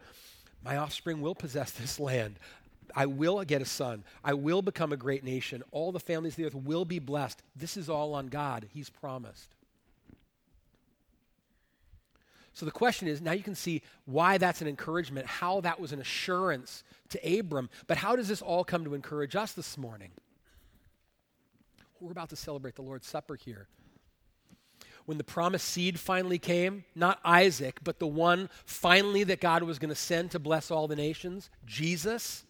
my 0.63 0.77
offspring 0.77 1.19
will 1.19 1.35
possess 1.35 1.71
this 1.71 1.99
land. 1.99 2.39
I 2.95 3.07
will 3.07 3.43
get 3.43 3.61
a 3.61 3.65
son. 3.65 4.05
I 4.23 4.35
will 4.35 4.61
become 4.61 4.93
a 4.93 4.97
great 4.97 5.25
nation. 5.25 5.63
All 5.71 5.91
the 5.91 5.99
families 5.99 6.33
of 6.33 6.37
the 6.37 6.45
earth 6.45 6.55
will 6.55 6.85
be 6.85 6.99
blessed. 6.99 7.43
This 7.57 7.75
is 7.75 7.89
all 7.89 8.13
on 8.13 8.27
God. 8.27 8.69
He's 8.71 8.89
promised. 8.89 9.56
So 12.57 12.65
the 12.65 12.71
question 12.71 13.07
is 13.07 13.21
now 13.21 13.33
you 13.33 13.43
can 13.43 13.53
see 13.53 13.83
why 14.05 14.39
that's 14.39 14.63
an 14.63 14.67
encouragement, 14.67 15.27
how 15.27 15.61
that 15.61 15.79
was 15.79 15.91
an 15.91 15.99
assurance 16.01 16.83
to 17.09 17.39
Abram. 17.39 17.69
But 17.85 17.97
how 17.97 18.15
does 18.15 18.27
this 18.27 18.41
all 18.41 18.63
come 18.63 18.83
to 18.85 18.95
encourage 18.95 19.35
us 19.35 19.51
this 19.51 19.77
morning? 19.77 20.09
We're 21.99 22.13
about 22.13 22.29
to 22.29 22.35
celebrate 22.35 22.73
the 22.73 22.81
Lord's 22.81 23.05
Supper 23.05 23.35
here. 23.35 23.67
When 25.05 25.19
the 25.19 25.23
promised 25.23 25.67
seed 25.67 25.99
finally 25.99 26.39
came, 26.39 26.83
not 26.95 27.19
Isaac, 27.23 27.77
but 27.83 27.99
the 27.99 28.07
one 28.07 28.49
finally 28.65 29.23
that 29.25 29.39
God 29.39 29.61
was 29.61 29.77
going 29.77 29.89
to 29.89 29.95
send 29.95 30.31
to 30.31 30.39
bless 30.39 30.71
all 30.71 30.87
the 30.87 30.95
nations, 30.95 31.51
Jesus, 31.63 32.43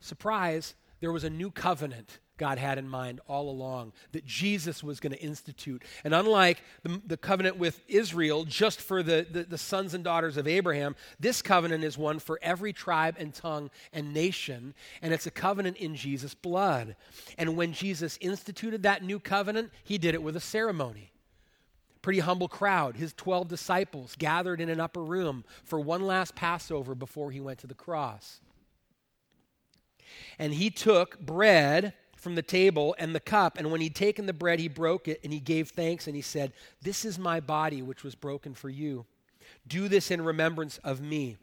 surprise, 0.00 0.74
there 0.98 1.12
was 1.12 1.22
a 1.22 1.30
new 1.30 1.52
covenant 1.52 2.18
God 2.36 2.58
had 2.58 2.78
in 2.78 2.88
mind 2.88 3.20
all 3.28 3.48
along, 3.48 3.92
that 4.12 4.26
Jesus 4.26 4.82
was 4.82 5.00
going 5.00 5.12
to 5.12 5.20
institute. 5.20 5.82
And 6.04 6.14
unlike 6.14 6.62
the, 6.82 7.00
the 7.06 7.16
covenant 7.16 7.56
with 7.56 7.80
Israel, 7.88 8.44
just 8.44 8.80
for 8.80 9.02
the, 9.02 9.26
the, 9.30 9.44
the, 9.44 9.58
sons 9.58 9.94
and 9.94 10.04
daughters 10.04 10.36
of 10.36 10.46
Abraham, 10.46 10.96
this 11.18 11.42
covenant 11.42 11.84
is 11.84 11.96
one 11.96 12.18
for 12.18 12.38
every 12.42 12.72
tribe 12.72 13.16
and 13.18 13.34
tongue 13.34 13.70
and 13.92 14.12
nation, 14.12 14.74
and 15.02 15.12
it's 15.12 15.26
a 15.26 15.30
covenant 15.30 15.76
in 15.78 15.96
Jesus' 15.96 16.34
blood. 16.34 16.96
And 17.38 17.56
when 17.56 17.72
Jesus 17.72 18.18
instituted 18.20 18.82
that 18.82 19.02
new 19.02 19.18
covenant, 19.18 19.70
he 19.82 19.98
did 19.98 20.14
it 20.14 20.22
with 20.22 20.36
a 20.36 20.40
ceremony. 20.40 21.12
Pretty 22.02 22.20
humble 22.20 22.48
crowd, 22.48 22.96
his 22.96 23.12
12 23.14 23.48
disciples 23.48 24.14
gathered 24.16 24.60
in 24.60 24.68
an 24.68 24.78
upper 24.78 25.02
room 25.02 25.44
for 25.64 25.80
one 25.80 26.02
last 26.02 26.36
Passover 26.36 26.94
before 26.94 27.32
he 27.32 27.40
went 27.40 27.58
to 27.60 27.66
the 27.66 27.74
cross. 27.74 28.40
And 30.38 30.54
he 30.54 30.70
took 30.70 31.18
bread 31.18 31.94
from 32.26 32.34
the 32.34 32.42
table 32.42 32.96
and 32.98 33.14
the 33.14 33.20
cup. 33.20 33.56
And 33.56 33.70
when 33.70 33.80
he'd 33.80 33.94
taken 33.94 34.26
the 34.26 34.32
bread, 34.32 34.58
he 34.58 34.66
broke 34.66 35.06
it 35.06 35.20
and 35.22 35.32
he 35.32 35.38
gave 35.38 35.68
thanks 35.68 36.08
and 36.08 36.16
he 36.16 36.22
said, 36.22 36.52
This 36.82 37.04
is 37.04 37.20
my 37.20 37.38
body, 37.38 37.82
which 37.82 38.02
was 38.02 38.16
broken 38.16 38.52
for 38.52 38.68
you. 38.68 39.06
Do 39.68 39.86
this 39.86 40.10
in 40.10 40.20
remembrance 40.20 40.78
of 40.78 41.00
me. 41.00 41.36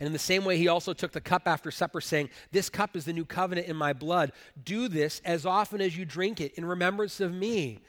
And 0.00 0.06
in 0.06 0.14
the 0.14 0.18
same 0.18 0.46
way, 0.46 0.56
he 0.56 0.68
also 0.68 0.94
took 0.94 1.12
the 1.12 1.20
cup 1.20 1.42
after 1.44 1.70
supper, 1.70 2.00
saying, 2.00 2.30
This 2.52 2.70
cup 2.70 2.96
is 2.96 3.04
the 3.04 3.12
new 3.12 3.26
covenant 3.26 3.66
in 3.66 3.76
my 3.76 3.92
blood. 3.92 4.32
Do 4.64 4.88
this 4.88 5.20
as 5.26 5.44
often 5.44 5.82
as 5.82 5.94
you 5.94 6.06
drink 6.06 6.40
it 6.40 6.54
in 6.54 6.64
remembrance 6.64 7.20
of 7.20 7.30
me. 7.30 7.80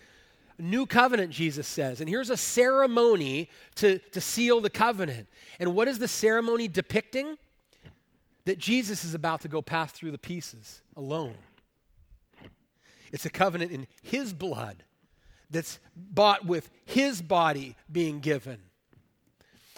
New 0.60 0.86
covenant, 0.86 1.32
Jesus 1.32 1.68
says. 1.68 2.02
And 2.02 2.10
here's 2.10 2.30
a 2.30 2.36
ceremony 2.36 3.50
to, 3.76 4.00
to 4.12 4.20
seal 4.20 4.60
the 4.60 4.70
covenant. 4.70 5.30
And 5.58 5.74
what 5.74 5.88
is 5.88 6.00
the 6.00 6.10
ceremony 6.10 6.68
depicting? 6.68 7.38
that 8.46 8.60
Jesus 8.60 9.04
is 9.04 9.14
about 9.14 9.42
to 9.42 9.48
go 9.48 9.62
pass 9.62 9.92
through 9.92 10.12
the 10.12 10.18
pieces 10.18 10.82
alone. 10.96 11.36
It's 13.12 13.26
a 13.26 13.30
covenant 13.30 13.72
in 13.72 13.88
His 14.02 14.34
blood 14.34 14.84
that's 15.50 15.80
bought 15.96 16.46
with 16.46 16.70
His 16.86 17.22
body 17.22 17.76
being 17.92 18.20
given. 18.20 18.60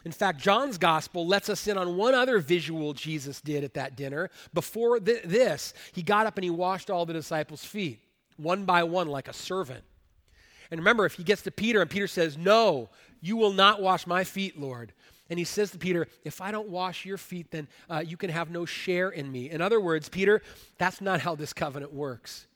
In 0.05 0.11
fact, 0.11 0.39
John's 0.39 0.77
gospel 0.77 1.27
lets 1.27 1.49
us 1.49 1.67
in 1.67 1.77
on 1.77 1.97
one 1.97 2.13
other 2.13 2.39
visual 2.39 2.93
Jesus 2.93 3.41
did 3.41 3.65
at 3.65 3.73
that 3.73 3.97
dinner. 3.97 4.29
Before 4.53 4.99
th- 4.99 5.23
this, 5.23 5.73
he 5.91 6.01
got 6.01 6.25
up 6.25 6.37
and 6.37 6.45
he 6.45 6.49
washed 6.49 6.89
all 6.89 7.05
the 7.05 7.13
disciples' 7.13 7.65
feet, 7.65 7.99
one 8.37 8.63
by 8.63 8.83
one, 8.83 9.07
like 9.07 9.27
a 9.27 9.33
servant. 9.33 9.83
And 10.71 10.79
remember, 10.79 11.05
if 11.05 11.15
he 11.15 11.23
gets 11.23 11.41
to 11.41 11.51
Peter 11.51 11.81
and 11.81 11.89
Peter 11.89 12.07
says, 12.07 12.37
No, 12.37 12.89
you 13.19 13.35
will 13.35 13.51
not 13.51 13.81
wash 13.81 14.07
my 14.07 14.23
feet, 14.23 14.59
Lord, 14.59 14.93
and 15.29 15.37
he 15.37 15.45
says 15.45 15.71
to 15.71 15.77
Peter, 15.77 16.07
If 16.23 16.41
I 16.41 16.51
don't 16.51 16.69
wash 16.69 17.05
your 17.05 17.17
feet, 17.17 17.51
then 17.51 17.67
uh, 17.89 18.03
you 18.05 18.17
can 18.17 18.29
have 18.29 18.49
no 18.49 18.65
share 18.65 19.09
in 19.09 19.31
me. 19.31 19.49
In 19.49 19.61
other 19.61 19.81
words, 19.81 20.09
Peter, 20.09 20.41
that's 20.77 21.01
not 21.01 21.21
how 21.21 21.35
this 21.35 21.53
covenant 21.53 21.93
works. 21.93 22.47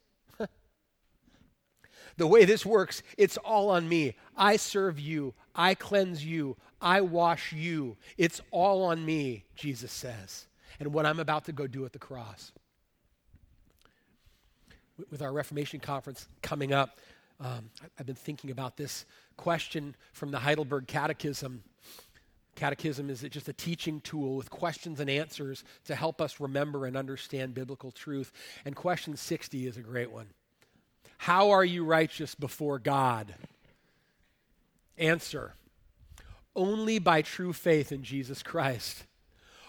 The 2.16 2.26
way 2.26 2.44
this 2.44 2.64
works, 2.66 3.02
it's 3.16 3.36
all 3.38 3.70
on 3.70 3.88
me. 3.88 4.16
I 4.36 4.56
serve 4.56 4.98
you, 4.98 5.34
I 5.54 5.74
cleanse 5.74 6.24
you, 6.24 6.56
I 6.80 7.00
wash 7.00 7.52
you. 7.52 7.96
It's 8.18 8.40
all 8.50 8.84
on 8.84 9.04
me, 9.04 9.44
Jesus 9.54 9.92
says, 9.92 10.46
and 10.80 10.92
what 10.92 11.06
I'm 11.06 11.20
about 11.20 11.44
to 11.46 11.52
go 11.52 11.66
do 11.66 11.84
at 11.84 11.92
the 11.92 11.98
cross. 11.98 12.52
With 15.10 15.22
our 15.22 15.32
Reformation 15.32 15.80
conference 15.80 16.28
coming 16.42 16.72
up, 16.72 16.98
um, 17.40 17.70
I've 17.98 18.06
been 18.06 18.14
thinking 18.14 18.50
about 18.50 18.76
this 18.76 19.04
question 19.36 19.96
from 20.12 20.30
the 20.30 20.38
Heidelberg 20.38 20.86
Catechism. 20.86 21.64
Catechism 22.54 23.08
is 23.10 23.22
just 23.22 23.48
a 23.48 23.52
teaching 23.52 24.00
tool 24.00 24.36
with 24.36 24.50
questions 24.50 25.00
and 25.00 25.08
answers 25.08 25.64
to 25.86 25.94
help 25.94 26.20
us 26.20 26.38
remember 26.38 26.86
and 26.86 26.96
understand 26.96 27.54
biblical 27.54 27.90
truth. 27.90 28.30
And 28.64 28.76
question 28.76 29.16
60 29.16 29.66
is 29.66 29.76
a 29.76 29.80
great 29.80 30.12
one. 30.12 30.26
How 31.22 31.50
are 31.50 31.64
you 31.64 31.84
righteous 31.84 32.34
before 32.34 32.80
God? 32.80 33.36
Answer 34.98 35.54
Only 36.56 36.98
by 36.98 37.22
true 37.22 37.52
faith 37.52 37.92
in 37.92 38.02
Jesus 38.02 38.42
Christ. 38.42 39.04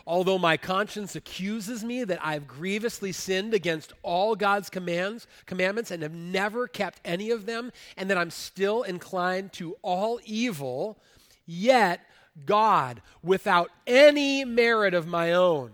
Although 0.07 0.39
my 0.39 0.57
conscience 0.57 1.15
accuses 1.15 1.83
me 1.83 2.05
that 2.05 2.25
I've 2.25 2.47
grievously 2.47 3.11
sinned 3.11 3.53
against 3.53 3.93
all 4.01 4.35
God's 4.35 4.71
commands, 4.71 5.27
commandments 5.45 5.91
and 5.91 6.01
have 6.01 6.15
never 6.15 6.67
kept 6.67 6.99
any 7.05 7.29
of 7.29 7.45
them, 7.45 7.71
and 7.97 8.09
that 8.09 8.17
I'm 8.17 8.31
still 8.31 8.81
inclined 8.81 9.53
to 9.53 9.75
all 9.83 10.19
evil, 10.25 10.97
yet 11.45 11.99
God, 12.47 12.99
without 13.21 13.69
any 13.85 14.43
merit 14.43 14.95
of 14.95 15.05
my 15.05 15.33
own, 15.33 15.73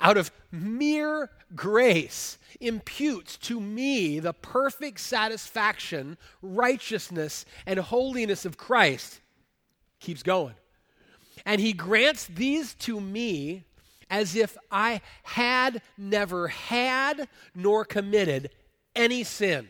out 0.00 0.16
of 0.16 0.32
mere 0.50 1.30
grace, 1.54 2.38
imputes 2.60 3.36
to 3.38 3.60
me 3.60 4.18
the 4.20 4.32
perfect 4.32 5.00
satisfaction, 5.00 6.18
righteousness, 6.42 7.44
and 7.66 7.78
holiness 7.78 8.44
of 8.44 8.56
Christ. 8.56 9.20
Keeps 10.00 10.22
going. 10.22 10.54
And 11.44 11.60
he 11.60 11.72
grants 11.72 12.26
these 12.26 12.74
to 12.74 13.00
me 13.00 13.64
as 14.10 14.34
if 14.34 14.56
I 14.70 15.00
had 15.22 15.82
never 15.96 16.48
had 16.48 17.28
nor 17.54 17.84
committed 17.84 18.50
any 18.94 19.24
sin. 19.24 19.68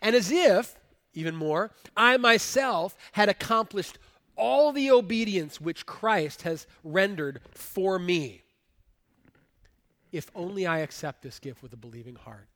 And 0.00 0.14
as 0.14 0.30
if, 0.30 0.76
even 1.12 1.36
more, 1.36 1.72
I 1.96 2.16
myself 2.16 2.96
had 3.12 3.28
accomplished 3.28 3.98
all 4.36 4.72
the 4.72 4.90
obedience 4.90 5.60
which 5.60 5.84
Christ 5.84 6.42
has 6.42 6.66
rendered 6.82 7.40
for 7.50 7.98
me. 7.98 8.41
If 10.12 10.30
only 10.34 10.66
I 10.66 10.80
accept 10.80 11.22
this 11.22 11.38
gift 11.38 11.62
with 11.62 11.72
a 11.72 11.76
believing 11.76 12.14
heart. 12.14 12.46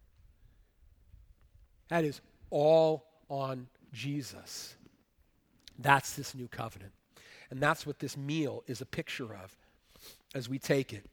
That 1.88 2.04
is 2.04 2.20
all 2.50 3.06
on 3.28 3.66
Jesus. 3.92 4.74
That's 5.78 6.14
this 6.14 6.34
new 6.34 6.48
covenant. 6.48 6.92
And 7.50 7.60
that's 7.60 7.86
what 7.86 7.98
this 7.98 8.16
meal 8.16 8.62
is 8.66 8.80
a 8.80 8.86
picture 8.86 9.34
of 9.34 9.56
as 10.34 10.48
we 10.48 10.58
take 10.58 10.92
it. 10.92 11.04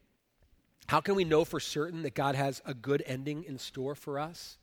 How 0.88 1.00
can 1.00 1.16
we 1.16 1.24
know 1.24 1.46
for 1.46 1.60
certain 1.60 2.02
that 2.04 2.14
God 2.14 2.36
has 2.36 2.62
a 2.66 2.74
good 2.74 3.04
ending 3.06 3.44
in 3.46 3.58
store 3.58 3.96
for 3.96 4.20
us? 4.20 4.58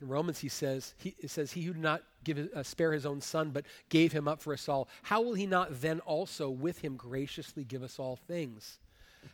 In 0.00 0.08
Romans, 0.08 0.40
he 0.40 0.48
says, 0.48 0.94
he, 0.98 1.14
it 1.18 1.30
says, 1.30 1.52
He 1.52 1.62
who 1.62 1.72
did 1.72 1.82
not 1.82 2.02
give, 2.24 2.50
uh, 2.54 2.62
spare 2.62 2.92
his 2.92 3.06
own 3.06 3.20
son, 3.20 3.50
but 3.50 3.64
gave 3.88 4.12
him 4.12 4.26
up 4.26 4.42
for 4.42 4.52
us 4.52 4.68
all, 4.68 4.88
how 5.02 5.22
will 5.22 5.34
he 5.34 5.46
not 5.46 5.80
then 5.80 6.00
also 6.00 6.50
with 6.50 6.80
him 6.80 6.96
graciously 6.96 7.64
give 7.64 7.82
us 7.82 7.98
all 7.98 8.16
things? 8.16 8.78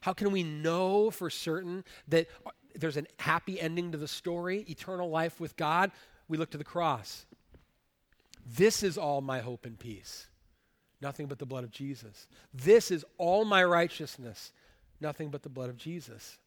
How 0.00 0.12
can 0.12 0.30
we 0.30 0.42
know 0.42 1.10
for 1.10 1.30
certain 1.30 1.84
that 2.08 2.28
there's 2.74 2.96
a 2.96 3.04
happy 3.18 3.60
ending 3.60 3.92
to 3.92 3.98
the 3.98 4.08
story, 4.08 4.64
eternal 4.68 5.10
life 5.10 5.40
with 5.40 5.56
God? 5.56 5.90
We 6.28 6.36
look 6.36 6.50
to 6.50 6.58
the 6.58 6.64
cross. 6.64 7.26
This 8.46 8.82
is 8.82 8.96
all 8.96 9.20
my 9.20 9.40
hope 9.40 9.66
and 9.66 9.78
peace. 9.78 10.28
Nothing 11.00 11.26
but 11.26 11.38
the 11.38 11.46
blood 11.46 11.64
of 11.64 11.70
Jesus. 11.70 12.26
This 12.52 12.90
is 12.90 13.04
all 13.18 13.44
my 13.44 13.62
righteousness. 13.64 14.52
Nothing 15.00 15.28
but 15.30 15.42
the 15.42 15.48
blood 15.48 15.70
of 15.70 15.76
Jesus. 15.76 16.38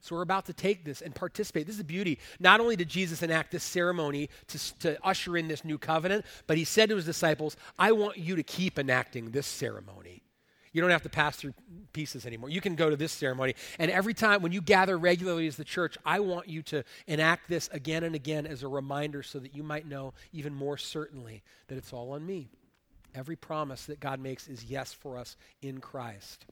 So 0.00 0.14
we're 0.14 0.22
about 0.22 0.46
to 0.46 0.52
take 0.52 0.84
this 0.84 1.02
and 1.02 1.14
participate. 1.14 1.66
This 1.66 1.74
is 1.74 1.78
the 1.78 1.84
beauty. 1.84 2.18
Not 2.38 2.60
only 2.60 2.76
did 2.76 2.88
Jesus 2.88 3.22
enact 3.22 3.50
this 3.50 3.64
ceremony 3.64 4.30
to, 4.48 4.78
to 4.78 5.06
usher 5.06 5.36
in 5.36 5.48
this 5.48 5.64
new 5.64 5.78
covenant, 5.78 6.24
but 6.46 6.56
he 6.56 6.64
said 6.64 6.88
to 6.90 6.96
his 6.96 7.04
disciples, 7.04 7.56
I 7.78 7.92
want 7.92 8.16
you 8.16 8.36
to 8.36 8.42
keep 8.42 8.78
enacting 8.78 9.30
this 9.30 9.46
ceremony. 9.46 10.22
You 10.72 10.80
don't 10.80 10.90
have 10.90 11.02
to 11.02 11.08
pass 11.08 11.36
through 11.36 11.54
pieces 11.92 12.26
anymore. 12.26 12.50
You 12.50 12.60
can 12.60 12.74
go 12.74 12.90
to 12.90 12.96
this 12.96 13.12
ceremony. 13.12 13.54
And 13.78 13.90
every 13.90 14.14
time 14.14 14.42
when 14.42 14.52
you 14.52 14.60
gather 14.60 14.98
regularly 14.98 15.46
as 15.46 15.56
the 15.56 15.64
church, 15.64 15.96
I 16.04 16.20
want 16.20 16.48
you 16.48 16.62
to 16.62 16.84
enact 17.06 17.48
this 17.48 17.68
again 17.72 18.04
and 18.04 18.14
again 18.14 18.46
as 18.46 18.62
a 18.62 18.68
reminder 18.68 19.22
so 19.22 19.38
that 19.38 19.54
you 19.54 19.62
might 19.62 19.86
know 19.86 20.14
even 20.32 20.54
more 20.54 20.76
certainly 20.76 21.42
that 21.68 21.78
it's 21.78 21.92
all 21.92 22.12
on 22.12 22.26
me. 22.26 22.48
Every 23.14 23.36
promise 23.36 23.86
that 23.86 24.00
God 24.00 24.20
makes 24.20 24.48
is 24.48 24.64
yes 24.64 24.92
for 24.92 25.18
us 25.18 25.36
in 25.62 25.80
Christ. 25.80 26.44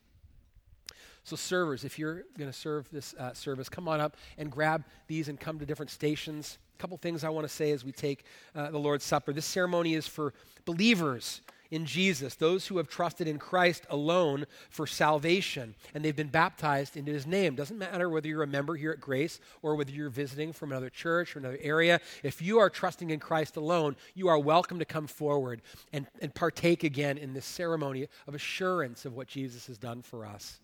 So, 1.27 1.35
servers, 1.35 1.85
if 1.85 1.99
you're 1.99 2.23
going 2.39 2.51
to 2.51 2.57
serve 2.57 2.89
this 2.91 3.13
uh, 3.15 3.33
service, 3.33 3.69
come 3.69 3.89
on 3.89 4.01
up 4.01 4.17
and 4.39 4.51
grab 4.51 4.85
these 5.09 5.29
and 5.29 5.39
come 5.39 5.59
to 5.59 5.67
different 5.67 5.91
stations. 5.91 6.59
A 6.79 6.79
couple 6.79 6.97
things 6.99 7.25
I 7.25 7.31
want 7.31 7.47
to 7.47 7.53
say 7.53 7.73
as 7.73 7.85
we 7.85 7.91
take 7.91 8.25
uh, 8.55 8.71
the 8.71 8.79
Lord's 8.79 9.05
Supper. 9.05 9.33
This 9.33 9.45
ceremony 9.45 9.95
is 9.95 10.07
for 10.07 10.35
believers 10.65 11.41
in 11.71 11.87
Jesus, 11.87 12.35
those 12.35 12.67
who 12.67 12.77
have 12.77 12.89
trusted 12.89 13.27
in 13.27 13.39
Christ 13.39 13.87
alone 13.91 14.47
for 14.71 14.87
salvation, 14.87 15.75
and 15.95 16.05
they've 16.05 16.15
been 16.15 16.29
baptized 16.29 16.97
into 16.97 17.13
his 17.13 17.27
name. 17.27 17.55
Doesn't 17.55 17.79
matter 17.79 18.09
whether 18.09 18.29
you're 18.29 18.43
a 18.43 18.47
member 18.47 18.75
here 18.77 18.93
at 18.93 19.01
Grace 19.01 19.41
or 19.63 19.75
whether 19.75 19.91
you're 19.91 20.11
visiting 20.11 20.53
from 20.53 20.73
another 20.73 20.91
church 20.91 21.35
or 21.35 21.41
another 21.41 21.59
area. 21.61 22.01
If 22.23 22.41
you 22.41 22.59
are 22.59 22.71
trusting 22.71 23.11
in 23.11 23.21
Christ 23.21 23.57
alone, 23.57 23.97
you 24.15 24.29
are 24.29 24.39
welcome 24.39 24.79
to 24.79 24.85
come 24.85 25.07
forward 25.07 25.63
and, 25.93 26.07
and 26.21 26.35
partake 26.35 26.85
again 26.85 27.19
in 27.19 27.35
this 27.35 27.47
ceremony 27.47 28.09
of 28.27 28.35
assurance 28.35 29.05
of 29.05 29.15
what 29.15 29.29
Jesus 29.29 29.67
has 29.67 29.79
done 29.79 30.03
for 30.03 30.27
us. 30.27 30.61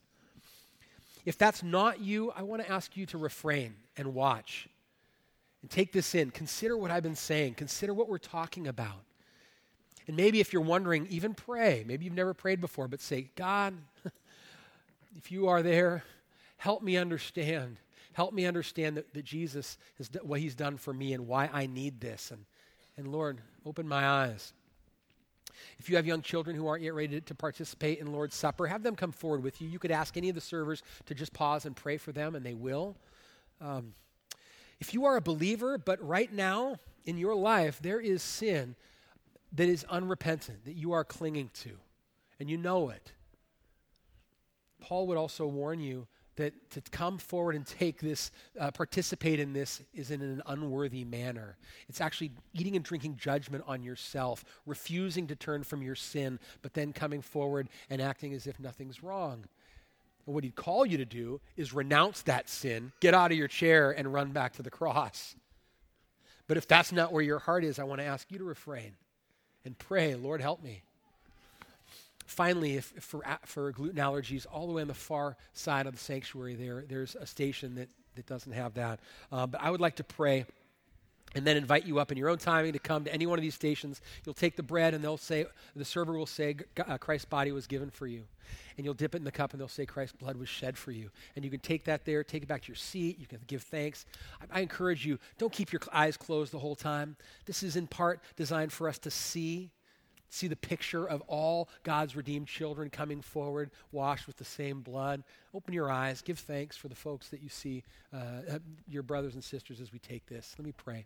If 1.25 1.39
that's 1.39 1.63
not 1.63 2.01
you, 2.01 2.33
I 2.37 2.43
want 2.43 2.63
to 2.63 2.71
ask 2.71 2.97
you 2.97 3.07
to 3.07 3.19
refrain 3.19 3.75
and 3.97 4.15
watch 4.15 4.69
and 5.63 5.71
take 5.71 5.93
this 5.93 6.15
in. 6.15 6.31
Consider 6.31 6.77
what 6.77 6.91
I've 6.91 7.03
been 7.03 7.15
saying, 7.15 7.55
consider 7.55 7.95
what 7.95 8.09
we're 8.09 8.19
talking 8.19 8.67
about. 8.67 9.05
And 10.07 10.17
maybe 10.17 10.41
if 10.41 10.53
you're 10.53 10.63
wondering, 10.63 11.07
even 11.11 11.35
pray. 11.35 11.85
Maybe 11.87 12.05
you've 12.05 12.15
never 12.15 12.35
prayed 12.35 12.61
before, 12.61 12.89
but 12.89 13.01
say, 13.01 13.31
God, 13.37 13.75
if 15.17 15.31
you 15.31 15.49
are 15.49 15.63
there, 15.63 16.03
help 16.57 16.83
me 16.83 16.97
understand. 16.97 17.77
Help 18.13 18.35
me 18.35 18.45
understand 18.45 18.97
that, 18.97 19.15
that 19.15 19.25
Jesus 19.25 19.79
has 19.99 20.11
what 20.23 20.41
he's 20.41 20.55
done 20.55 20.77
for 20.77 20.93
me 20.93 21.13
and 21.13 21.27
why 21.27 21.49
I 21.53 21.67
need 21.67 22.01
this. 22.01 22.31
And, 22.31 22.45
and 22.97 23.09
Lord, 23.09 23.41
open 23.65 23.89
my 23.89 24.07
eyes. 24.07 24.53
If 25.79 25.89
you 25.89 25.97
have 25.97 26.07
young 26.07 26.23
children 26.23 26.57
who 26.57 26.67
aren't 26.67 26.83
yet 26.83 26.95
ready 26.95 27.21
to 27.21 27.35
participate 27.35 27.99
in 27.99 28.13
Lord's 28.13 28.35
Supper, 28.35 28.67
have 28.67 28.83
them 28.83 28.97
come 28.97 29.13
forward 29.13 29.43
with 29.43 29.61
you. 29.61 29.69
You 29.69 29.79
could 29.79 29.91
ask 29.91 30.17
any 30.17 30.29
of 30.29 30.35
the 30.35 30.41
servers 30.41 30.83
to 31.07 31.15
just 31.15 31.33
pause 31.33 31.67
and 31.67 31.77
pray 31.77 31.97
for 31.97 32.13
them, 32.13 32.35
and 32.35 32.45
they 32.45 32.55
will. 32.55 32.97
Um, 33.61 33.95
if 34.81 34.93
you 34.93 35.05
are 35.05 35.17
a 35.17 35.21
believer, 35.21 35.79
but 35.79 36.05
right 36.05 36.33
now 36.33 36.77
in 37.05 37.17
your 37.17 37.35
life 37.35 37.81
there 37.81 38.01
is 38.01 38.23
sin 38.23 38.75
that 39.53 39.69
is 39.69 39.85
unrepentant, 39.85 40.65
that 40.65 40.75
you 40.75 40.93
are 40.93 41.05
clinging 41.05 41.51
to, 41.63 41.71
and 42.41 42.49
you 42.51 42.57
know 42.57 42.89
it, 42.89 43.13
Paul 44.83 45.07
would 45.07 45.17
also 45.17 45.47
warn 45.47 45.81
you 45.81 46.07
that 46.37 46.71
to 46.71 46.81
come 46.91 47.19
forward 47.19 47.55
and 47.55 47.67
take 47.67 48.01
this, 48.01 48.31
uh, 48.59 48.71
participate 48.71 49.39
in 49.39 49.53
this, 49.53 49.83
is 49.93 50.11
in 50.11 50.23
an 50.23 50.43
unworthy 50.47 51.05
manner. 51.05 51.57
It's 51.89 52.01
actually 52.01 52.33
eating 52.53 52.75
and 52.75 52.85
drinking 52.85 53.17
judgment 53.17 53.65
on 53.67 53.83
yourself, 53.83 54.45
refusing 54.67 55.27
to 55.29 55.37
turn 55.37 55.63
from 55.63 55.83
your 55.83 55.95
sin, 55.95 56.39
but 56.63 56.75
then 56.75 56.93
coming 56.93 57.21
forward 57.21 57.69
and 57.91 58.01
acting 58.01 58.33
as 58.35 58.47
if 58.47 58.59
nothing's 58.59 59.03
wrong. 59.03 59.45
And 60.27 60.35
what 60.35 60.45
he'd 60.45 60.57
call 60.57 60.87
you 60.87 60.97
to 60.99 61.05
do 61.05 61.41
is 61.57 61.75
renounce 61.75 62.23
that 62.23 62.49
sin, 62.49 62.93
get 63.01 63.15
out 63.15 63.31
of 63.31 63.37
your 63.37 63.49
chair, 63.49 63.91
and 63.91 64.13
run 64.13 64.33
back 64.33 64.55
to 64.55 64.63
the 64.63 64.71
cross. 64.71 65.37
But 66.49 66.57
if 66.57 66.67
that's 66.67 66.93
not 66.93 67.13
where 67.13 67.23
your 67.23 67.39
heart 67.41 67.63
is, 67.63 67.79
I 67.79 67.85
want 67.85 68.01
to 68.01 68.07
ask 68.07 68.31
you 68.33 68.39
to 68.39 68.45
refrain 68.45 68.95
and 69.65 69.79
pray, 69.79 70.15
Lord, 70.15 70.41
help 70.41 70.63
me. 70.63 70.83
Finally, 72.27 72.77
if, 72.77 72.93
if 72.97 73.05
for, 73.05 73.23
for 73.45 73.71
gluten 73.73 73.99
allergies, 73.99 74.47
all 74.51 74.67
the 74.67 74.73
way 74.73 74.83
on 74.83 74.89
the 74.89 74.95
far 74.95 75.37
side 75.53 75.87
of 75.87 75.93
the 75.93 75.99
sanctuary 76.01 76.55
there, 76.55 76.85
there's 76.89 77.15
a 77.15 77.27
station 77.27 77.75
that, 77.75 77.89
that 78.17 78.27
doesn't 78.27 78.53
have 78.53 78.75
that. 78.75 79.01
Uh, 79.31 79.47
but 79.47 79.61
I 79.61 79.71
would 79.71 79.81
like 79.81 79.97
to 79.97 80.05
pray 80.05 80.47
and 81.35 81.47
then 81.47 81.57
invite 81.57 81.87
you 81.87 81.99
up 81.99 82.13
in 82.13 82.19
your 82.19 82.29
own 82.29 82.39
timing 82.39 82.73
to 82.73 82.79
come 82.79 83.05
to 83.05 83.13
any 83.13 83.27
one 83.27 83.39
of 83.39 83.43
these 83.43 83.55
stations. 83.55 84.01
You'll 84.25 84.35
take 84.35 84.57
the 84.57 84.63
bread 84.63 84.95
and 84.95 85.03
they'll 85.03 85.17
say, 85.17 85.47
the 85.75 85.85
server 85.85 86.13
will 86.13 86.27
say, 86.27 86.57
uh, 86.87 86.99
Christ's 86.99 87.25
body 87.25 87.53
was 87.53 87.67
given 87.67 87.91
for 87.91 88.07
you. 88.07 88.25
And 88.77 88.85
you'll 88.85 88.95
dip 88.95 89.15
it 89.15 89.19
in 89.19 89.25
the 89.25 89.33
cup 89.33 89.53
and 89.53 89.61
they'll 89.61 89.69
say, 89.69 89.87
Christ's 89.87 90.17
blood 90.17 90.37
was 90.37 90.49
shed 90.49 90.77
for 90.77 90.93
you. 90.93 91.11
And 91.37 91.45
you 91.45 91.51
can 91.51 91.61
take 91.61 91.85
that 91.85 92.05
there, 92.05 92.25
take 92.25 92.43
it 92.43 92.49
back 92.49 92.63
to 92.63 92.69
your 92.69 92.77
seat. 92.77 93.19
You 93.19 93.27
can 93.27 93.41
give 93.47 93.63
thanks. 93.63 94.07
I, 94.41 94.59
I 94.59 94.61
encourage 94.61 95.07
you, 95.07 95.19
don't 95.39 95.53
keep 95.53 95.73
your 95.73 95.81
eyes 95.93 96.17
closed 96.17 96.53
the 96.53 96.59
whole 96.59 96.77
time. 96.77 97.17
This 97.47 97.63
is 97.63 97.77
in 97.77 97.87
part 97.87 98.21
designed 98.37 98.73
for 98.73 98.89
us 98.89 98.99
to 99.01 99.11
see 99.11 99.71
see 100.33 100.49
the 100.49 100.57
picture 100.57 101.07
of 101.07 101.21
all 101.27 101.69
God's 101.83 102.17
redeemed 102.17 102.47
children 102.47 102.89
coming 102.89 103.21
forward, 103.21 103.71
washed 103.91 104.27
with 104.27 104.39
the 104.39 104.47
same 104.47 104.81
blood. 104.81 105.23
Open 105.53 105.75
your 105.75 105.91
eyes. 105.91 106.23
Give 106.23 106.39
thanks 106.39 106.75
for 106.75 106.89
the 106.89 106.95
folks 106.95 107.29
that 107.29 107.43
you 107.43 107.51
see, 107.51 107.85
uh, 108.15 108.59
your 108.89 109.03
brothers 109.03 109.35
and 109.35 109.45
sisters, 109.45 109.79
as 109.79 109.93
we 109.93 109.99
take 109.99 110.25
this. 110.25 110.55
Let 110.59 110.65
me 110.65 110.73
pray. 110.73 111.05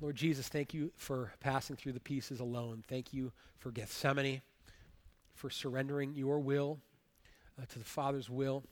Lord 0.00 0.16
Jesus, 0.16 0.48
thank 0.48 0.74
you 0.74 0.92
for 0.96 1.32
passing 1.40 1.76
through 1.76 1.92
the 1.92 2.00
pieces 2.00 2.40
alone. 2.40 2.84
Thank 2.88 3.12
you 3.12 3.32
for 3.58 3.70
Gethsemane, 3.70 4.42
for 5.34 5.50
surrendering 5.50 6.14
your 6.14 6.38
will 6.38 6.78
uh, 7.60 7.64
to 7.66 7.78
the 7.78 7.84
Father's 7.84 8.28
will 8.28 8.62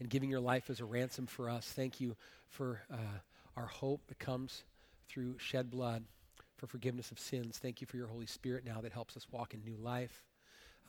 and 0.00 0.08
giving 0.08 0.30
your 0.30 0.40
life 0.40 0.70
as 0.70 0.80
a 0.80 0.84
ransom 0.84 1.26
for 1.26 1.48
us. 1.50 1.66
Thank 1.66 2.00
you 2.00 2.16
for 2.48 2.82
uh, 2.92 3.20
our 3.56 3.66
hope 3.66 4.06
that 4.08 4.18
comes 4.18 4.64
through 5.08 5.36
shed 5.38 5.70
blood 5.70 6.04
for 6.56 6.66
forgiveness 6.66 7.10
of 7.10 7.18
sins. 7.18 7.58
Thank 7.58 7.80
you 7.80 7.86
for 7.86 7.96
your 7.96 8.08
Holy 8.08 8.26
Spirit 8.26 8.64
now 8.64 8.80
that 8.80 8.92
helps 8.92 9.16
us 9.16 9.26
walk 9.30 9.54
in 9.54 9.64
new 9.64 9.76
life. 9.76 10.24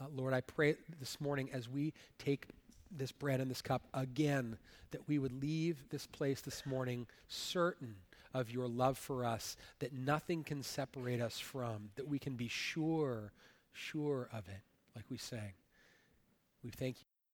Uh, 0.02 0.06
Lord, 0.16 0.34
I 0.34 0.42
pray 0.42 0.76
this 1.00 1.20
morning 1.20 1.50
as 1.54 1.68
we 1.68 1.94
take 2.18 2.48
this 2.92 3.12
bread 3.12 3.40
and 3.40 3.52
this 3.52 3.62
cup 3.62 3.84
again, 3.94 4.58
that 4.92 5.08
we 5.08 5.20
would 5.20 5.42
leave 5.42 5.84
this 5.90 6.08
place 6.08 6.42
this 6.42 6.66
morning 6.66 7.06
certain 7.28 7.96
of 8.34 8.50
your 8.52 8.68
love 8.68 8.98
for 8.98 9.26
us, 9.26 9.58
that 9.80 9.94
nothing 9.94 10.44
can 10.44 10.64
separate 10.64 11.22
us 11.22 11.40
from, 11.40 11.90
that 11.96 12.08
we 12.08 12.20
can 12.20 12.36
be 12.36 12.48
sure, 12.48 13.32
sure 13.74 14.30
of 14.32 14.48
it, 14.48 14.62
like 14.96 15.06
we 15.10 15.18
sang. 15.18 15.54
We 16.64 16.72
thank 16.72 16.98
you. 17.02 17.09